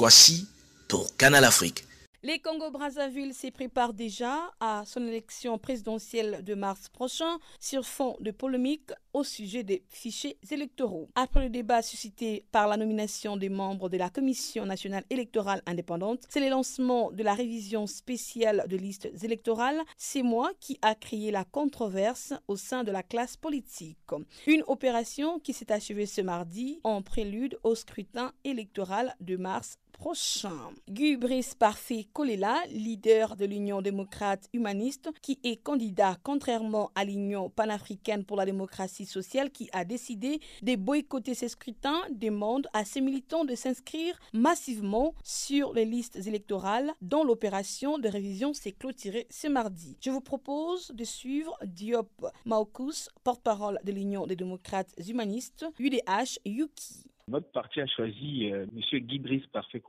pour 0.88 1.16
Canal 1.16 1.44
Afrique. 1.44 1.84
Les 2.26 2.38
Congo-Brazzaville 2.38 3.34
s'y 3.34 3.50
préparent 3.50 3.92
déjà 3.92 4.50
à 4.58 4.84
son 4.86 5.06
élection 5.06 5.58
présidentielle 5.58 6.42
de 6.42 6.54
mars 6.54 6.88
prochain 6.88 7.38
sur 7.60 7.84
fond 7.84 8.16
de 8.18 8.30
polémique 8.30 8.92
au 9.12 9.24
sujet 9.24 9.62
des 9.62 9.84
fichiers 9.90 10.38
électoraux. 10.50 11.10
Après 11.16 11.42
le 11.42 11.50
débat 11.50 11.82
suscité 11.82 12.46
par 12.50 12.66
la 12.66 12.78
nomination 12.78 13.36
des 13.36 13.50
membres 13.50 13.90
de 13.90 13.98
la 13.98 14.08
Commission 14.08 14.64
nationale 14.64 15.04
électorale 15.10 15.60
indépendante, 15.66 16.22
c'est 16.30 16.40
le 16.40 16.48
lancement 16.48 17.10
de 17.12 17.22
la 17.22 17.34
révision 17.34 17.86
spéciale 17.86 18.64
de 18.70 18.78
listes 18.78 19.10
électorales, 19.22 19.82
c'est 19.98 20.22
moi 20.22 20.50
qui 20.60 20.78
a 20.80 20.94
créé 20.94 21.30
la 21.30 21.44
controverse 21.44 22.32
au 22.48 22.56
sein 22.56 22.84
de 22.84 22.90
la 22.90 23.02
classe 23.02 23.36
politique. 23.36 23.98
Une 24.46 24.64
opération 24.66 25.40
qui 25.40 25.52
s'est 25.52 25.70
achevée 25.70 26.06
ce 26.06 26.22
mardi 26.22 26.80
en 26.84 27.02
prélude 27.02 27.58
au 27.64 27.74
scrutin 27.74 28.32
électoral 28.44 29.14
de 29.20 29.36
mars 29.36 29.76
prochain. 29.94 30.72
Guy 30.90 31.16
Brice 31.16 31.54
Parfait 31.54 32.06
Kolela, 32.12 32.60
leader 32.70 33.36
de 33.36 33.46
l'Union 33.46 33.80
démocrate 33.80 34.48
humaniste, 34.52 35.08
qui 35.22 35.38
est 35.44 35.56
candidat 35.56 36.18
contrairement 36.22 36.90
à 36.94 37.04
l'Union 37.04 37.48
panafricaine 37.48 38.24
pour 38.24 38.36
la 38.36 38.44
démocratie 38.44 39.06
sociale 39.06 39.50
qui 39.50 39.70
a 39.72 39.84
décidé 39.84 40.40
de 40.62 40.76
boycotter 40.76 41.34
ces 41.34 41.48
scrutins, 41.48 42.02
demande 42.10 42.68
à 42.72 42.84
ses 42.84 43.00
militants 43.00 43.44
de 43.44 43.54
s'inscrire 43.54 44.18
massivement 44.32 45.14
sur 45.22 45.72
les 45.72 45.84
listes 45.84 46.16
électorales 46.26 46.92
dont 47.00 47.24
l'opération 47.24 47.98
de 47.98 48.08
révision 48.08 48.52
s'est 48.52 48.72
clôturée 48.72 49.26
ce 49.30 49.48
mardi. 49.48 49.96
Je 50.00 50.10
vous 50.10 50.20
propose 50.20 50.88
de 50.88 51.04
suivre 51.04 51.56
Diop 51.64 52.10
Maokus, 52.44 53.08
porte-parole 53.22 53.78
de 53.84 53.92
l'Union 53.92 54.26
des 54.26 54.36
démocrates 54.36 54.92
humanistes, 55.08 55.64
UDH 55.78 56.40
Yuki. 56.44 57.13
Notre 57.26 57.50
parti 57.52 57.80
a 57.80 57.86
choisi 57.86 58.52
euh, 58.52 58.66
M. 58.76 59.00
Guy 59.00 59.18
Parfait. 59.50 59.82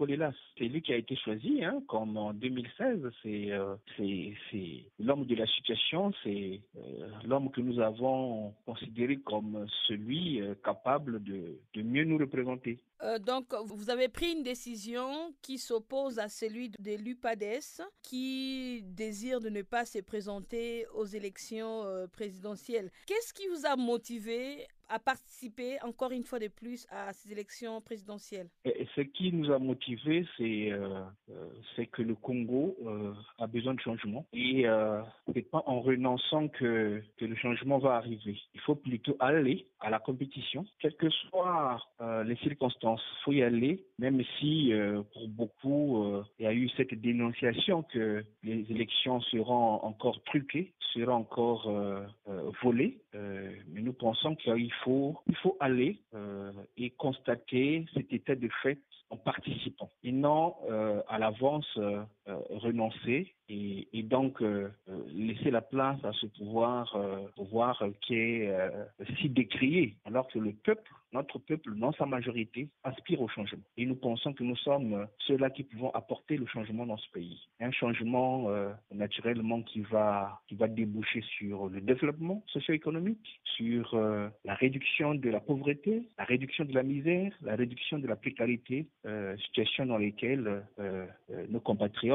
C'est 0.57 0.63
lui 0.65 0.81
qui 0.81 0.93
a 0.93 0.95
été 0.95 1.17
choisi, 1.17 1.63
hein, 1.63 1.83
comme 1.87 2.15
en 2.15 2.33
2016. 2.33 3.11
Euh, 3.25 3.75
c'est 3.97 4.85
l'homme 4.99 5.25
de 5.25 5.35
la 5.35 5.45
situation, 5.47 6.13
c'est 6.23 6.61
euh, 6.77 7.09
l'homme 7.25 7.51
que 7.51 7.59
nous 7.59 7.81
avons 7.81 8.53
considéré 8.65 9.17
comme 9.17 9.65
celui 9.87 10.41
capable 10.63 11.21
de, 11.23 11.59
de 11.73 11.81
mieux 11.81 12.05
nous 12.05 12.17
représenter. 12.17 12.79
donc, 13.19 13.53
vous 13.65 13.89
avez 13.89 14.07
pris 14.07 14.31
une 14.31 14.43
décision 14.43 15.33
qui 15.41 15.57
s'oppose 15.57 16.19
à 16.19 16.29
celui 16.29 16.69
de 16.69 16.95
l'UPADES, 16.95 17.83
qui 18.01 18.81
désire 18.83 19.41
de 19.41 19.49
ne 19.49 19.61
pas 19.61 19.85
se 19.85 19.99
présenter 19.99 20.85
aux 20.93 21.05
élections 21.05 21.83
présidentielles. 22.13 22.91
Qu'est-ce 23.07 23.33
qui 23.33 23.47
vous 23.49 23.65
a 23.65 23.75
motivé 23.75 24.65
à 24.89 24.99
participer 24.99 25.77
encore 25.81 26.11
une 26.11 26.23
fois 26.23 26.39
de 26.39 26.47
plus 26.47 26.87
à 26.89 27.13
ces 27.13 27.31
élections 27.31 27.81
présidentielles 27.81 28.47
Ce 28.95 29.01
qui 29.01 29.31
nous 29.31 29.51
a 29.51 29.59
motivés, 29.59 30.25
c'est 30.37 30.71
euh, 30.71 31.03
euh 31.29 31.85
que 31.91 32.01
le 32.01 32.15
Congo 32.15 32.75
euh, 32.85 33.13
a 33.37 33.47
besoin 33.47 33.73
de 33.73 33.79
changement 33.79 34.25
et 34.33 34.67
euh, 34.67 35.01
c'est 35.33 35.49
pas 35.49 35.63
en 35.65 35.81
renonçant 35.81 36.47
que, 36.47 37.01
le 37.19 37.35
changement 37.35 37.79
va 37.79 37.95
arriver. 37.95 38.37
Il 38.53 38.61
faut 38.61 38.75
plutôt 38.75 39.15
aller 39.19 39.67
à 39.79 39.89
la 39.89 39.99
compétition, 39.99 40.65
quelles 40.79 40.95
que 40.95 41.09
soient 41.09 41.79
les 42.25 42.35
circonstances. 42.37 43.01
Il 43.01 43.23
faut 43.23 43.31
y 43.33 43.43
aller, 43.43 43.83
même 43.99 44.21
si 44.39 44.71
pour 45.13 45.27
beaucoup, 45.27 46.05
il 46.39 46.43
y 46.43 46.47
a 46.47 46.53
eu 46.53 46.69
cette 46.77 46.93
dénonciation 46.93 47.83
que 47.83 48.23
les 48.43 48.65
élections 48.69 49.21
seront 49.21 49.83
encore 49.83 50.21
truquées, 50.23 50.73
seront 50.93 51.13
encore 51.13 51.71
volées. 52.61 52.99
mais 53.13 53.81
nous 53.81 53.93
pensons 53.93 54.35
qu'il 54.35 54.71
faut, 54.83 55.17
il 55.27 55.35
faut 55.37 55.57
aller 55.59 55.99
euh, 56.13 56.51
et 56.77 56.91
constater 56.91 57.85
cet 57.93 58.11
état 58.13 58.35
de 58.35 58.49
fait 58.61 58.79
en 59.09 59.17
participant. 59.17 59.89
Et 60.03 60.11
non 60.11 60.55
euh, 60.69 61.01
à 61.07 61.19
l'avance 61.19 61.67
euh, 61.77 62.01
renoncer 62.49 63.33
et, 63.49 63.87
et 63.93 64.03
donc 64.03 64.41
laisser 65.13 65.51
la 65.51 65.61
place 65.61 66.03
à 66.03 66.11
ce 66.13 66.25
pouvoir, 66.27 66.97
pouvoir 67.35 67.83
qui 68.01 68.15
est 68.15 68.51
si 69.19 69.29
décrié 69.29 69.95
alors 70.05 70.27
que 70.27 70.39
le 70.39 70.53
peuple 70.53 70.91
notre 71.15 71.39
peuple, 71.39 71.73
dans 71.75 71.93
sa 71.93 72.05
majorité, 72.05 72.67
aspire 72.83 73.21
au 73.21 73.29
changement. 73.29 73.63
Et 73.77 73.85
nous 73.85 73.95
pensons 73.95 74.33
que 74.33 74.43
nous 74.43 74.57
sommes 74.57 75.07
ceux-là 75.19 75.49
qui 75.49 75.63
pouvons 75.63 75.89
apporter 75.91 76.35
le 76.35 76.45
changement 76.45 76.85
dans 76.85 76.97
ce 76.97 77.09
pays. 77.11 77.39
Un 77.61 77.71
changement 77.71 78.49
euh, 78.49 78.69
naturellement 78.91 79.61
qui 79.61 79.79
va, 79.79 80.41
qui 80.47 80.55
va 80.55 80.67
déboucher 80.67 81.21
sur 81.37 81.69
le 81.69 81.79
développement 81.79 82.43
socio-économique, 82.47 83.39
sur 83.55 83.93
euh, 83.93 84.27
la 84.43 84.55
réduction 84.55 85.15
de 85.15 85.29
la 85.29 85.39
pauvreté, 85.39 86.09
la 86.17 86.25
réduction 86.25 86.65
de 86.65 86.73
la 86.73 86.83
misère, 86.83 87.31
la 87.41 87.55
réduction 87.55 87.97
de 87.97 88.07
la 88.07 88.17
précarité, 88.17 88.87
euh, 89.05 89.37
situation 89.37 89.85
dans 89.85 89.97
lesquelles 89.97 90.63
nos 91.49 91.59
compatriotes 91.59 92.14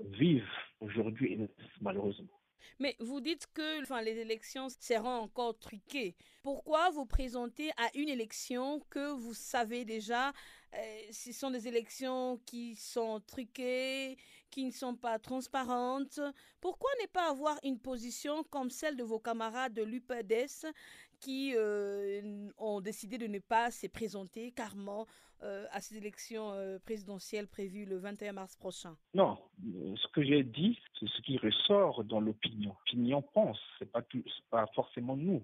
vivent 0.00 0.44
aujourd'hui 0.80 1.48
malheureusement. 1.80 2.40
Mais 2.80 2.96
vous 2.98 3.20
dites 3.20 3.46
que 3.52 4.02
les 4.02 4.18
élections 4.18 4.68
seront 4.80 5.18
encore 5.20 5.58
truquées. 5.58 6.16
Pourquoi 6.42 6.88
vous 6.88 7.04
présenter 7.04 7.70
à 7.76 7.90
une 7.94 8.08
élection 8.08 8.80
que 8.88 9.12
vous 9.12 9.34
savez 9.34 9.84
déjà, 9.84 10.32
euh, 10.74 11.02
ce 11.12 11.30
sont 11.32 11.50
des 11.50 11.68
élections 11.68 12.40
qui 12.46 12.74
sont 12.76 13.20
truquées, 13.20 14.16
qui 14.50 14.64
ne 14.64 14.70
sont 14.70 14.96
pas 14.96 15.18
transparentes? 15.18 16.20
Pourquoi 16.62 16.88
ne 17.02 17.06
pas 17.06 17.28
avoir 17.28 17.58
une 17.64 17.78
position 17.78 18.42
comme 18.44 18.70
celle 18.70 18.96
de 18.96 19.04
vos 19.04 19.20
camarades 19.20 19.74
de 19.74 19.82
l'UPDS 19.82 20.64
qui 21.20 21.52
euh, 21.54 22.48
ont 22.56 22.80
décidé 22.80 23.18
de 23.18 23.26
ne 23.26 23.40
pas 23.40 23.70
se 23.70 23.88
présenter 23.88 24.52
carrément 24.52 25.06
euh, 25.42 25.66
à 25.72 25.80
ces 25.80 25.96
élections 25.96 26.52
euh, 26.52 26.78
présidentielles 26.78 27.46
prévues 27.46 27.86
le 27.86 27.98
21 27.98 28.32
mars 28.32 28.56
prochain? 28.56 28.96
Non, 29.14 29.38
ce 29.62 30.06
que 30.12 30.22
j'ai 30.22 30.42
dit, 30.42 30.78
c'est 30.98 31.08
ce 31.08 31.22
qui 31.22 31.38
ressort 31.38 32.04
dans 32.04 32.20
l'opinion. 32.20 32.76
L'opinion 32.86 33.22
pense, 33.22 33.58
c'est 33.78 33.90
pas 33.90 34.02
pas 34.50 34.66
forcément 34.74 35.16
nous. 35.16 35.42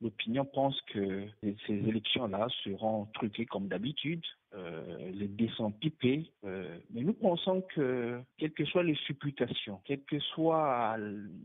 L'opinion 0.00 0.44
pense 0.46 0.80
que 0.92 1.26
ces 1.42 1.74
élections-là 1.74 2.48
seront 2.64 3.06
truquées 3.14 3.44
comme 3.44 3.68
d'habitude, 3.68 4.24
euh, 4.54 5.10
les 5.12 5.28
dés 5.28 5.50
sont 5.56 5.72
pipés, 5.72 6.32
mais 6.42 7.02
nous 7.02 7.12
pensons 7.12 7.60
que, 7.74 8.20
quelles 8.38 8.52
que 8.52 8.64
soient 8.64 8.82
les 8.82 8.94
supputations, 8.94 9.80
quelles 9.84 10.04
que 10.04 10.18
soient 10.20 10.96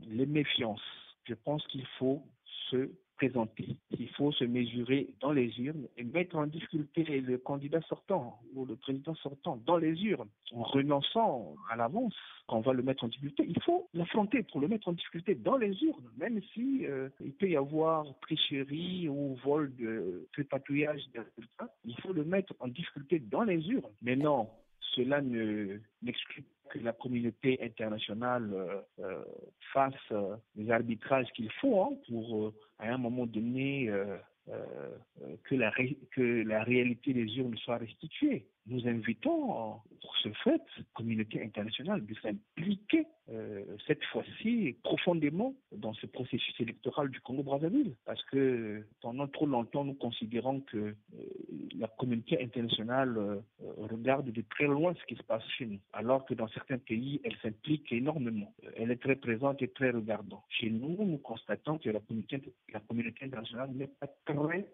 les 0.08 0.26
méfiances, 0.26 0.82
je 1.26 1.34
pense 1.34 1.66
qu'il 1.68 1.86
faut 2.00 2.26
se 2.70 2.90
présenter. 3.16 3.78
Il 3.98 4.10
faut 4.10 4.32
se 4.32 4.44
mesurer 4.44 5.10
dans 5.22 5.32
les 5.32 5.50
urnes 5.60 5.88
et 5.98 6.04
mettre 6.04 6.36
en 6.36 6.48
difficulté 6.48 7.04
le 7.04 7.38
candidat 7.38 7.82
sortant 7.82 8.40
ou 8.54 8.66
le 8.66 8.76
président 8.76 9.16
sortant 9.16 9.60
dans 9.66 9.78
les 9.78 10.02
urnes 10.04 10.30
en 10.54 10.64
renonçant 10.64 11.56
à 11.70 11.76
l'avance 11.76 12.14
qu'on 12.48 12.62
va 12.62 12.74
le 12.74 12.84
mettre 12.84 13.04
en 13.04 13.08
difficulté. 13.08 13.46
Il 13.48 13.62
faut 13.64 13.90
l'affronter 13.94 14.44
pour 14.44 14.62
le 14.62 14.68
mettre 14.68 14.88
en 14.88 14.94
difficulté 14.94 15.36
dans 15.36 15.58
les 15.58 15.72
urnes, 15.84 16.10
même 16.18 16.42
si 16.54 16.86
euh, 16.86 17.10
il 17.24 17.34
peut 17.34 17.50
y 17.50 17.58
avoir 17.58 18.06
tricherie 18.22 19.10
ou 19.10 19.36
vol 19.44 19.76
de 19.76 20.28
tripatouillage 20.34 21.02
des 21.14 21.20
résultats. 21.20 21.74
Il 21.86 22.00
faut 22.02 22.14
le 22.14 22.24
mettre 22.24 22.54
en 22.60 22.68
difficulté 22.68 23.20
dans 23.20 23.44
les 23.44 23.68
urnes. 23.70 23.92
Mais 24.02 24.16
non, 24.16 24.50
cela 24.96 25.22
ne 25.22 25.80
n'exclut 26.02 26.44
que 26.70 26.80
la 26.80 26.94
communauté 26.94 27.60
internationale 27.62 28.52
euh, 28.54 28.82
euh, 29.00 29.24
fasse 29.74 29.94
euh, 30.12 30.36
les 30.56 30.70
arbitrages 30.72 31.32
qu'il 31.34 31.52
faut 31.54 31.82
hein, 31.82 31.98
pour, 32.08 32.54
à 32.80 32.90
un 32.90 32.98
moment 32.98 33.26
donné, 33.26 33.90
que, 35.44 35.56
la 35.56 35.72
que 36.12 36.44
la 36.44 36.64
réalité 36.64 37.14
des 37.14 37.38
urnes 37.38 37.58
soit 37.58 37.78
restituée. 37.78 38.48
Nous 38.68 38.88
invitons 38.88 39.80
pour 40.02 40.16
ce 40.18 40.30
fait 40.44 40.62
la 40.78 40.84
communauté 40.94 41.42
internationale 41.44 42.06
de 42.06 42.14
s'impliquer 42.16 43.06
euh, 43.30 43.64
cette 43.88 44.04
fois-ci 44.06 44.76
profondément 44.84 45.56
dans 45.72 45.94
ce 45.94 46.06
processus 46.06 46.54
électoral 46.60 47.10
du 47.10 47.20
Congo-Brazzaville. 47.22 47.96
Parce 48.06 48.24
que 48.26 48.84
pendant 49.02 49.28
trop 49.28 49.46
longtemps, 49.46 49.84
nous 49.84 49.94
considérons 49.94 50.62
que 50.62 50.78
euh, 50.78 50.94
la 51.78 51.88
communauté 51.88 52.42
internationale 52.42 53.18
euh, 53.18 53.42
regarde 53.78 54.32
de 54.32 54.42
très 54.42 54.66
loin 54.66 54.94
ce 54.94 55.06
qui 55.06 55.16
se 55.16 55.24
passe 55.24 55.44
chez 55.58 55.66
nous, 55.66 55.80
alors 55.94 56.26
que 56.26 56.34
dans 56.34 56.48
certains 56.50 56.78
pays, 56.78 57.22
elle 57.24 57.36
s'implique 57.42 57.92
énormément. 57.92 58.54
Elle 58.76 58.92
est 58.92 59.02
très 59.02 59.16
présente 59.16 59.62
et 59.62 59.70
très 59.70 59.92
regardante. 59.92 60.44
Chez 60.50 60.70
nous, 60.70 60.96
nous 61.04 61.18
constatons 61.18 61.78
que 61.78 61.90
la 61.90 62.00
communauté, 62.00 62.42
la 62.72 62.80
communauté 62.80 63.26
internationale 63.26 63.72
n'est 63.72 63.88
pas 63.88 64.08
très 64.26 64.66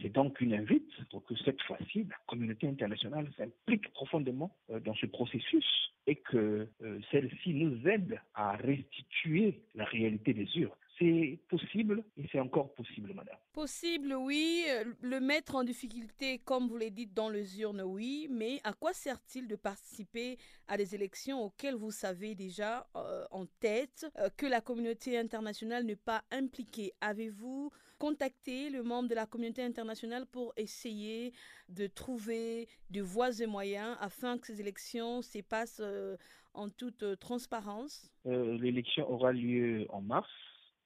C'est 0.00 0.12
donc 0.12 0.40
une 0.40 0.54
invite 0.54 0.90
pour 1.10 1.24
que 1.24 1.34
cette 1.36 1.60
fois-ci, 1.62 2.04
la 2.04 2.16
communauté 2.26 2.68
internationale 2.68 3.30
s'implique 3.36 3.90
profondément 3.92 4.54
dans 4.84 4.94
ce 4.94 5.06
processus 5.06 5.64
et 6.06 6.16
que 6.16 6.68
celle-ci 7.10 7.54
nous 7.54 7.86
aide 7.88 8.20
à 8.34 8.52
restituer 8.52 9.62
la 9.74 9.84
réalité 9.84 10.34
des 10.34 10.48
urnes. 10.56 10.72
C'est 10.98 11.38
possible 11.48 12.04
et 12.16 12.28
c'est 12.30 12.38
encore 12.38 12.74
possible, 12.74 13.14
madame. 13.14 13.36
Possible, 13.54 14.14
oui. 14.14 14.64
Le 15.00 15.20
mettre 15.20 15.56
en 15.56 15.64
difficulté, 15.64 16.38
comme 16.38 16.68
vous 16.68 16.76
l'avez 16.76 16.90
dit, 16.90 17.06
dans 17.06 17.30
les 17.30 17.60
urnes, 17.60 17.82
oui. 17.82 18.28
Mais 18.30 18.60
à 18.62 18.72
quoi 18.72 18.92
sert-il 18.92 19.48
de 19.48 19.56
participer 19.56 20.36
à 20.68 20.76
des 20.76 20.94
élections 20.94 21.40
auxquelles 21.40 21.74
vous 21.74 21.90
savez 21.90 22.34
déjà 22.34 22.86
euh, 22.94 23.24
en 23.30 23.46
tête 23.46 24.06
euh, 24.18 24.28
que 24.36 24.46
la 24.46 24.60
communauté 24.60 25.18
internationale 25.18 25.84
n'est 25.84 25.96
pas 25.96 26.22
impliquée? 26.30 26.92
Avez-vous 27.00 27.72
contacté 28.02 28.68
le 28.68 28.82
membre 28.82 29.08
de 29.08 29.14
la 29.14 29.26
communauté 29.26 29.62
internationale 29.62 30.26
pour 30.26 30.52
essayer 30.56 31.32
de 31.68 31.86
trouver 31.86 32.66
des 32.90 33.00
voies 33.00 33.40
et 33.40 33.46
moyens 33.46 33.96
afin 34.00 34.38
que 34.38 34.48
ces 34.48 34.60
élections 34.60 35.22
se 35.22 35.38
passent 35.38 35.80
euh, 35.80 36.16
en 36.52 36.68
toute 36.68 37.04
transparence 37.20 38.10
L'élection 38.24 39.08
aura 39.08 39.32
lieu 39.32 39.86
en 39.90 40.00
mars. 40.00 40.28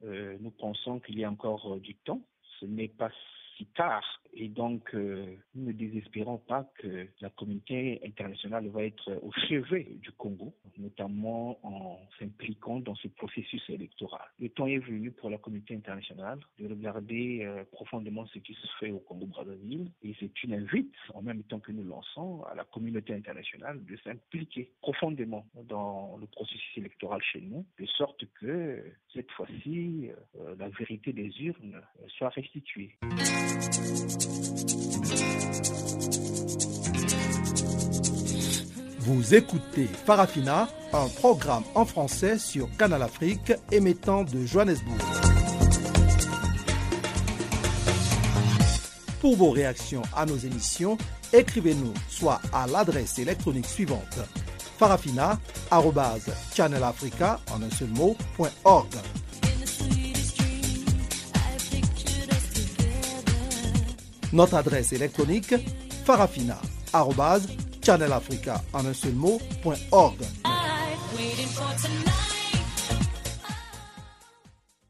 Euh, 0.04 0.36
nous 0.40 0.50
pensons 0.50 1.00
qu'il 1.00 1.18
y 1.18 1.24
a 1.24 1.30
encore 1.30 1.76
euh, 1.76 1.80
du 1.80 1.94
temps. 1.94 2.20
Ce 2.60 2.66
n'est 2.66 2.94
pas 3.02 3.10
tard. 3.64 4.04
Et 4.38 4.48
donc, 4.48 4.94
euh, 4.94 5.34
nous 5.54 5.68
ne 5.68 5.72
désespérons 5.72 6.36
pas 6.36 6.70
que 6.78 7.08
la 7.22 7.30
communauté 7.30 8.00
internationale 8.04 8.68
va 8.68 8.84
être 8.84 9.18
au 9.22 9.32
chevet 9.32 9.96
du 10.02 10.12
Congo, 10.12 10.54
notamment 10.76 11.58
en 11.62 11.98
s'impliquant 12.18 12.80
dans 12.80 12.94
ce 12.96 13.08
processus 13.08 13.62
électoral. 13.70 14.26
Le 14.38 14.50
temps 14.50 14.66
est 14.66 14.78
venu 14.78 15.10
pour 15.10 15.30
la 15.30 15.38
communauté 15.38 15.74
internationale 15.74 16.38
de 16.58 16.68
regarder 16.68 17.44
euh, 17.44 17.64
profondément 17.72 18.26
ce 18.26 18.38
qui 18.40 18.52
se 18.52 18.66
fait 18.78 18.90
au 18.90 18.98
Congo-Brazzaville. 18.98 19.90
Et 20.02 20.14
c'est 20.20 20.42
une 20.42 20.52
invite, 20.52 20.94
en 21.14 21.22
même 21.22 21.42
temps 21.44 21.60
que 21.60 21.72
nous 21.72 21.84
lançons, 21.84 22.42
à 22.44 22.54
la 22.54 22.64
communauté 22.64 23.14
internationale 23.14 23.82
de 23.86 23.96
s'impliquer 24.04 24.70
profondément 24.82 25.46
dans 25.64 26.18
le 26.20 26.26
processus 26.26 26.76
électoral 26.76 27.22
chez 27.22 27.40
nous, 27.40 27.64
de 27.78 27.86
sorte 27.86 28.22
que 28.38 28.84
cette 29.14 29.30
fois-ci, 29.30 30.10
euh, 30.40 30.54
la 30.58 30.68
vérité 30.68 31.14
des 31.14 31.30
urnes 31.40 31.80
soit 32.08 32.28
restituée. 32.28 32.96
Vous 39.00 39.34
écoutez 39.34 39.88
Farafina, 40.04 40.68
un 40.92 41.08
programme 41.08 41.64
en 41.74 41.84
français 41.84 42.38
sur 42.38 42.68
Canal 42.76 43.02
Afrique 43.02 43.52
émettant 43.70 44.24
de 44.24 44.44
Johannesburg. 44.44 44.98
Pour 49.20 49.36
vos 49.36 49.50
réactions 49.50 50.02
à 50.14 50.26
nos 50.26 50.36
émissions, 50.36 50.98
écrivez-nous 51.32 51.94
soit 52.08 52.40
à 52.52 52.66
l'adresse 52.66 53.18
électronique 53.18 53.66
suivante 53.66 54.18
farafina.channelafrica. 54.78 57.40
Notre 64.32 64.54
adresse 64.54 64.92
électronique 64.92 65.54
farafina.channelafrica 66.04 68.62
en 68.72 68.86
un 68.86 68.94
seul. 68.94 69.14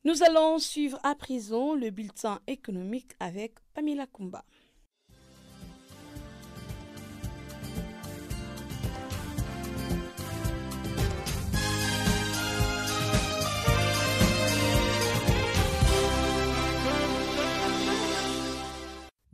Nous 0.04 0.22
allons 0.22 0.58
suivre 0.58 0.98
à 1.02 1.14
présent 1.14 1.74
le 1.74 1.88
bulletin 1.90 2.40
économique 2.46 3.12
avec 3.20 3.54
Pamela 3.74 4.06
Kumba. 4.06 4.42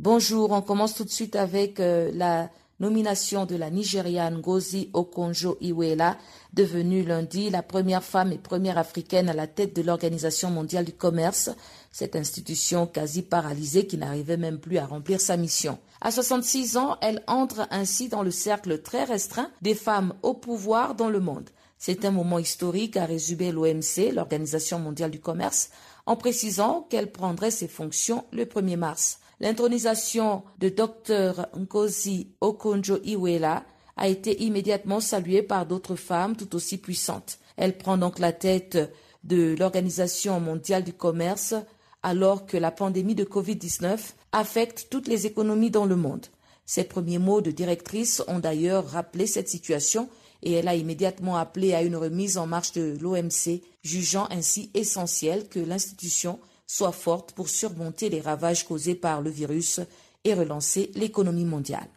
Bonjour, 0.03 0.51
on 0.51 0.63
commence 0.63 0.97
tout 0.97 1.05
de 1.05 1.11
suite 1.11 1.37
avec 1.37 1.79
euh, 1.79 2.11
la 2.13 2.51
nomination 2.81 3.47
de 3.47 3.55
la 3.55 3.71
Nigériane 3.71 4.39
Ngozi 4.39 4.91
Okonjo-Iweala, 4.95 6.17
devenue 6.53 7.05
lundi 7.05 7.51
la 7.51 7.63
première 7.63 8.03
femme 8.03 8.33
et 8.33 8.39
première 8.39 8.79
africaine 8.79 9.29
à 9.29 9.33
la 9.33 9.47
tête 9.47 9.77
de 9.77 9.83
l'Organisation 9.83 10.51
mondiale 10.51 10.87
du 10.87 10.93
commerce, 10.93 11.51
cette 11.93 12.17
institution 12.17 12.89
quasi 12.89 13.23
paralysée 13.23 13.87
qui 13.87 13.97
n'arrivait 13.97 14.37
même 14.37 14.59
plus 14.59 14.79
à 14.79 14.87
remplir 14.87 15.21
sa 15.21 15.37
mission. 15.37 15.79
À 16.01 16.11
66 16.11 16.79
ans, 16.79 16.97
elle 17.01 17.23
entre 17.29 17.69
ainsi 17.71 18.09
dans 18.09 18.25
le 18.25 18.33
cercle 18.33 18.83
très 18.83 19.05
restreint 19.05 19.53
des 19.63 19.77
femmes 19.77 20.15
au 20.25 20.35
pouvoir 20.35 20.97
dans 20.97 21.11
le 21.11 21.21
monde. 21.21 21.49
C'est 21.85 22.05
un 22.05 22.13
moment 22.13 22.39
historique, 22.39 22.97
a 22.97 23.07
résumé 23.07 23.51
l'OMC, 23.51 24.13
l'Organisation 24.13 24.79
mondiale 24.79 25.11
du 25.11 25.19
commerce, 25.19 25.71
en 26.07 26.15
précisant 26.15 26.87
qu'elle 26.89 27.11
prendrait 27.11 27.51
ses 27.51 27.67
fonctions 27.67 28.25
le 28.31 28.45
1er 28.45 28.77
mars. 28.77 29.19
L'intronisation 29.41 30.45
de 30.61 30.69
Dr 30.69 31.49
Nkosi 31.59 32.29
Okonjo-Iweala 32.41 33.65
a 33.97 34.07
été 34.07 34.45
immédiatement 34.45 35.01
saluée 35.01 35.43
par 35.43 35.67
d'autres 35.67 35.97
femmes 35.97 36.37
tout 36.37 36.55
aussi 36.55 36.79
puissantes. 36.79 37.41
Elle 37.57 37.77
prend 37.77 37.99
donc 37.99 38.21
la 38.21 38.33
tête 38.33 38.79
de 39.25 39.57
l'Organisation 39.59 40.39
mondiale 40.39 40.85
du 40.85 40.93
commerce 40.93 41.57
alors 42.05 42.47
que 42.47 42.57
la 42.57 42.71
pandémie 42.71 43.17
de 43.17 43.25
Covid-19 43.25 43.99
affecte 44.31 44.87
toutes 44.89 45.09
les 45.09 45.27
économies 45.27 45.73
dans 45.73 45.87
le 45.87 45.97
monde. 45.97 46.27
Ses 46.65 46.85
premiers 46.85 47.19
mots 47.19 47.41
de 47.41 47.51
directrice 47.51 48.23
ont 48.29 48.39
d'ailleurs 48.39 48.87
rappelé 48.87 49.27
cette 49.27 49.49
situation 49.49 50.09
et 50.43 50.53
elle 50.53 50.69
a 50.69 50.75
immédiatement 50.75 51.37
appelé 51.37 51.75
à 51.75 51.83
une 51.83 51.97
remise 51.97 52.39
en 52.39 52.47
marche 52.47 52.73
de 52.73 52.97
l'OMC, 53.01 53.63
jugeant 53.83 54.27
ainsi 54.31 54.71
essentiel 54.75 55.49
que 55.49 55.61
l'institution 55.61 56.39
soit 56.67 56.93
forte 56.93 57.33
pour 57.33 57.49
surmonter 57.49 58.09
les 58.09 58.21
ravages 58.21 58.67
causés 58.67 58.95
par 58.95 59.21
le 59.21 59.31
virus 59.31 59.81
et 60.25 60.35
relancer 60.35 60.91
l'économie 60.95 61.45
mondiale. 61.45 61.89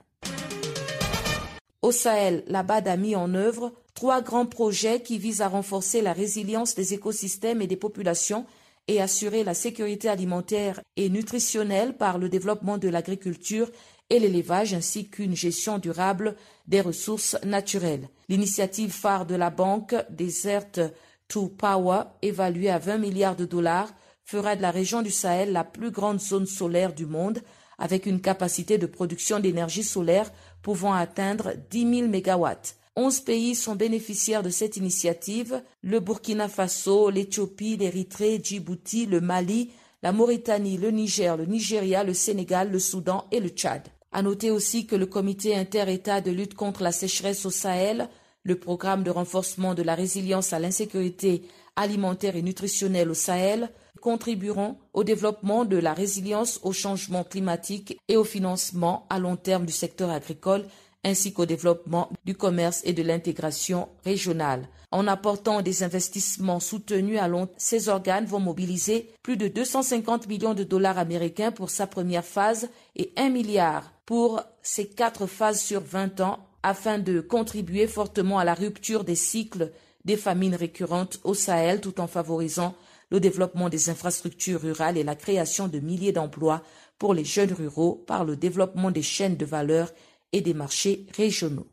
Au 1.81 1.91
Sahel, 1.91 2.43
la 2.47 2.63
BAD 2.63 2.87
a 2.87 2.97
mis 2.97 3.15
en 3.15 3.33
œuvre 3.35 3.71
trois 3.93 4.21
grands 4.21 4.47
projets 4.47 5.01
qui 5.01 5.19
visent 5.19 5.41
à 5.41 5.47
renforcer 5.47 6.01
la 6.01 6.13
résilience 6.13 6.75
des 6.75 6.93
écosystèmes 6.93 7.61
et 7.61 7.67
des 7.67 7.75
populations 7.75 8.45
et 8.87 9.01
assurer 9.01 9.43
la 9.43 9.53
sécurité 9.53 10.09
alimentaire 10.09 10.81
et 10.95 11.09
nutritionnelle 11.09 11.95
par 11.95 12.17
le 12.17 12.29
développement 12.29 12.77
de 12.77 12.89
l'agriculture 12.89 13.69
et 14.09 14.19
l'élevage 14.19 14.73
ainsi 14.73 15.09
qu'une 15.09 15.35
gestion 15.35 15.77
durable 15.77 16.35
des 16.67 16.81
ressources 16.81 17.37
naturelles. 17.43 18.09
L'initiative 18.29 18.91
phare 18.91 19.25
de 19.25 19.35
la 19.35 19.49
banque 19.49 19.95
Desert 20.09 20.91
to 21.27 21.47
Power, 21.47 22.03
évaluée 22.21 22.69
à 22.69 22.79
20 22.79 22.97
milliards 22.97 23.35
de 23.35 23.45
dollars, 23.45 23.89
fera 24.23 24.55
de 24.55 24.61
la 24.61 24.71
région 24.71 25.01
du 25.01 25.11
Sahel 25.11 25.51
la 25.51 25.63
plus 25.63 25.91
grande 25.91 26.19
zone 26.19 26.45
solaire 26.45 26.93
du 26.93 27.05
monde, 27.05 27.41
avec 27.77 28.05
une 28.05 28.21
capacité 28.21 28.77
de 28.77 28.85
production 28.85 29.39
d'énergie 29.39 29.83
solaire 29.83 30.31
pouvant 30.61 30.93
atteindre 30.93 31.53
10 31.69 31.97
000 31.99 32.07
mégawatts. 32.09 32.77
Onze 32.95 33.19
pays 33.19 33.55
sont 33.55 33.75
bénéficiaires 33.75 34.43
de 34.43 34.49
cette 34.49 34.77
initiative, 34.77 35.61
le 35.81 35.99
Burkina 35.99 36.47
Faso, 36.47 37.09
l'Éthiopie, 37.09 37.75
l'Érythrée, 37.75 38.39
Djibouti, 38.41 39.05
le 39.05 39.19
Mali, 39.19 39.71
la 40.01 40.13
Mauritanie, 40.13 40.77
le 40.77 40.91
Niger, 40.91 41.35
le 41.35 41.45
Nigeria, 41.45 42.03
le 42.03 42.13
Sénégal, 42.13 42.71
le 42.71 42.79
Soudan 42.79 43.25
et 43.31 43.41
le 43.41 43.49
Tchad. 43.49 43.81
À 44.15 44.21
noter 44.21 44.49
aussi 44.49 44.85
que 44.87 44.95
le 44.95 45.07
comité 45.07 45.57
inter-État 45.57 46.21
de 46.21 46.31
lutte 46.31 46.53
contre 46.53 46.83
la 46.83 46.93
sécheresse 46.93 47.45
au 47.45 47.49
Sahel, 47.49 48.07
le 48.43 48.57
programme 48.57 49.03
de 49.03 49.11
renforcement 49.11 49.73
de 49.73 49.83
la 49.83 49.93
résilience 49.93 50.53
à 50.53 50.59
l'insécurité 50.59 51.41
alimentaire 51.75 52.37
et 52.37 52.41
nutritionnelle 52.41 53.09
au 53.09 53.13
Sahel, 53.13 53.69
contribueront 53.99 54.77
au 54.93 55.03
développement 55.03 55.65
de 55.65 55.75
la 55.75 55.93
résilience 55.93 56.61
au 56.63 56.71
changement 56.71 57.25
climatique 57.25 57.99
et 58.07 58.15
au 58.15 58.23
financement 58.23 59.05
à 59.09 59.19
long 59.19 59.35
terme 59.35 59.65
du 59.65 59.73
secteur 59.73 60.09
agricole 60.09 60.63
ainsi 61.03 61.33
qu'au 61.33 61.45
développement 61.45 62.09
du 62.23 62.35
commerce 62.35 62.81
et 62.85 62.93
de 62.93 63.03
l'intégration 63.03 63.89
régionale. 64.05 64.69
En 64.91 65.07
apportant 65.07 65.61
des 65.61 65.83
investissements 65.83 66.61
soutenus 66.61 67.19
à 67.19 67.27
long, 67.27 67.49
ces 67.57 67.89
organes 67.89 68.25
vont 68.25 68.39
mobiliser 68.39 69.09
plus 69.23 69.35
de 69.35 69.49
250 69.49 70.29
millions 70.29 70.53
de 70.53 70.63
dollars 70.63 70.97
américains 70.97 71.51
pour 71.51 71.69
sa 71.69 71.85
première 71.85 72.23
phase 72.23 72.69
et 72.95 73.11
1 73.17 73.29
milliard 73.29 73.91
pour 74.05 74.41
ces 74.61 74.87
quatre 74.87 75.27
phases 75.27 75.61
sur 75.61 75.81
20 75.81 76.21
ans 76.21 76.39
afin 76.63 76.99
de 76.99 77.21
contribuer 77.21 77.87
fortement 77.87 78.39
à 78.39 78.43
la 78.43 78.53
rupture 78.53 79.03
des 79.03 79.15
cycles 79.15 79.71
des 80.03 80.17
famines 80.17 80.55
récurrentes 80.55 81.19
au 81.23 81.33
Sahel 81.33 81.81
tout 81.81 81.99
en 81.99 82.07
favorisant 82.07 82.75
le 83.11 83.19
développement 83.19 83.69
des 83.69 83.89
infrastructures 83.89 84.61
rurales 84.61 84.97
et 84.97 85.03
la 85.03 85.15
création 85.15 85.67
de 85.67 85.79
milliers 85.79 86.11
d'emplois 86.11 86.61
pour 86.97 87.13
les 87.13 87.25
jeunes 87.25 87.53
ruraux 87.53 88.03
par 88.07 88.25
le 88.25 88.35
développement 88.35 88.91
des 88.91 89.01
chaînes 89.01 89.37
de 89.37 89.45
valeur 89.45 89.91
et 90.31 90.41
des 90.41 90.53
marchés 90.53 91.05
régionaux. 91.15 91.67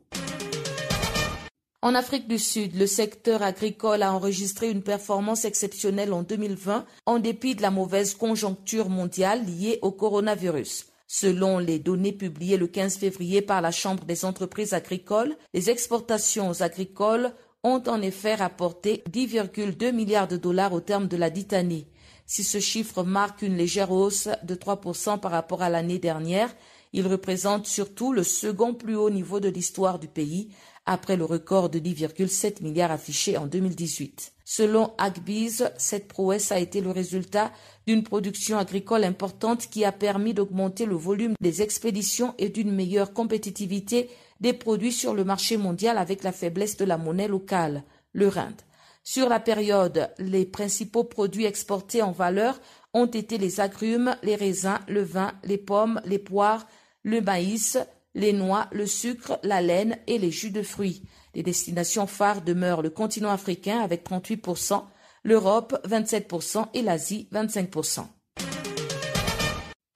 En 1.81 1.95
Afrique 1.95 2.29
du 2.29 2.39
Sud, 2.39 2.75
le 2.77 2.87
secteur 2.87 3.41
agricole 3.41 4.03
a 4.03 4.13
enregistré 4.13 4.71
une 4.71 4.83
performance 4.83 5.43
exceptionnelle 5.43 6.13
en 6.13 6.23
2020 6.23 6.85
en 7.05 7.19
dépit 7.19 7.55
de 7.55 7.61
la 7.61 7.71
mauvaise 7.71 8.15
conjoncture 8.15 8.87
mondiale 8.89 9.45
liée 9.45 9.79
au 9.81 9.91
coronavirus. 9.91 10.92
Selon 11.15 11.59
les 11.59 11.77
données 11.77 12.11
publiées 12.11 12.57
le 12.57 12.65
15 12.65 12.97
février 12.97 13.43
par 13.43 13.61
la 13.61 13.69
Chambre 13.69 14.03
des 14.03 14.25
entreprises 14.25 14.73
agricoles, 14.73 15.37
les 15.53 15.69
exportations 15.69 16.59
agricoles 16.61 17.35
ont 17.63 17.83
en 17.85 18.01
effet 18.01 18.33
rapporté 18.33 19.03
10,2 19.11 19.91
milliards 19.91 20.27
de 20.27 20.37
dollars 20.37 20.73
au 20.73 20.79
terme 20.79 21.07
de 21.07 21.15
la 21.15 21.29
dite 21.29 21.53
année. 21.53 21.85
Si 22.25 22.43
ce 22.43 22.59
chiffre 22.59 23.03
marque 23.03 23.43
une 23.43 23.57
légère 23.57 23.91
hausse 23.91 24.27
de 24.41 24.55
3% 24.55 25.19
par 25.19 25.29
rapport 25.29 25.61
à 25.61 25.69
l'année 25.69 25.99
dernière, 25.99 26.49
il 26.93 27.05
représente 27.05 27.67
surtout 27.67 28.11
le 28.11 28.23
second 28.23 28.73
plus 28.73 28.95
haut 28.95 29.11
niveau 29.11 29.39
de 29.39 29.49
l'histoire 29.49 29.99
du 29.99 30.07
pays, 30.07 30.49
après 30.85 31.15
le 31.15 31.25
record 31.25 31.69
de 31.69 31.79
10,7 31.79 32.61
milliards 32.61 32.91
affiché 32.91 33.37
en 33.37 33.47
2018. 33.47 34.33
Selon 34.45 34.91
Agbiz, 34.97 35.71
cette 35.77 36.07
prouesse 36.07 36.51
a 36.51 36.59
été 36.59 36.81
le 36.81 36.91
résultat 36.91 37.51
d'une 37.87 38.03
production 38.03 38.57
agricole 38.57 39.03
importante 39.03 39.67
qui 39.67 39.85
a 39.85 39.91
permis 39.91 40.33
d'augmenter 40.33 40.85
le 40.85 40.95
volume 40.95 41.35
des 41.39 41.61
expéditions 41.61 42.35
et 42.37 42.49
d'une 42.49 42.71
meilleure 42.71 43.13
compétitivité 43.13 44.09
des 44.41 44.53
produits 44.53 44.91
sur 44.91 45.13
le 45.13 45.23
marché 45.23 45.57
mondial 45.57 45.97
avec 45.97 46.23
la 46.23 46.33
faiblesse 46.33 46.75
de 46.75 46.85
la 46.85 46.97
monnaie 46.97 47.29
locale, 47.29 47.83
le 48.11 48.27
Rinde. 48.27 48.61
Sur 49.03 49.27
la 49.27 49.39
période, 49.39 50.09
les 50.17 50.45
principaux 50.45 51.03
produits 51.03 51.45
exportés 51.45 52.01
en 52.01 52.11
valeur 52.11 52.59
ont 52.93 53.05
été 53.05 53.37
les 53.37 53.59
agrumes, 53.59 54.15
les 54.23 54.35
raisins, 54.35 54.79
le 54.87 55.03
vin, 55.03 55.33
les 55.43 55.57
pommes, 55.57 56.01
les 56.05 56.19
poires, 56.19 56.67
le 57.03 57.21
maïs, 57.21 57.77
les 58.15 58.33
noix, 58.33 58.67
le 58.71 58.85
sucre, 58.85 59.39
la 59.43 59.61
laine 59.61 59.97
et 60.07 60.17
les 60.17 60.31
jus 60.31 60.51
de 60.51 60.61
fruits. 60.61 61.03
Les 61.35 61.43
destinations 61.43 62.07
phares 62.07 62.41
demeurent 62.41 62.81
le 62.81 62.89
continent 62.89 63.31
africain 63.31 63.79
avec 63.79 64.07
38%, 64.07 64.83
l'Europe 65.23 65.75
27% 65.87 66.67
et 66.73 66.81
l'Asie 66.81 67.27
25%. 67.33 68.05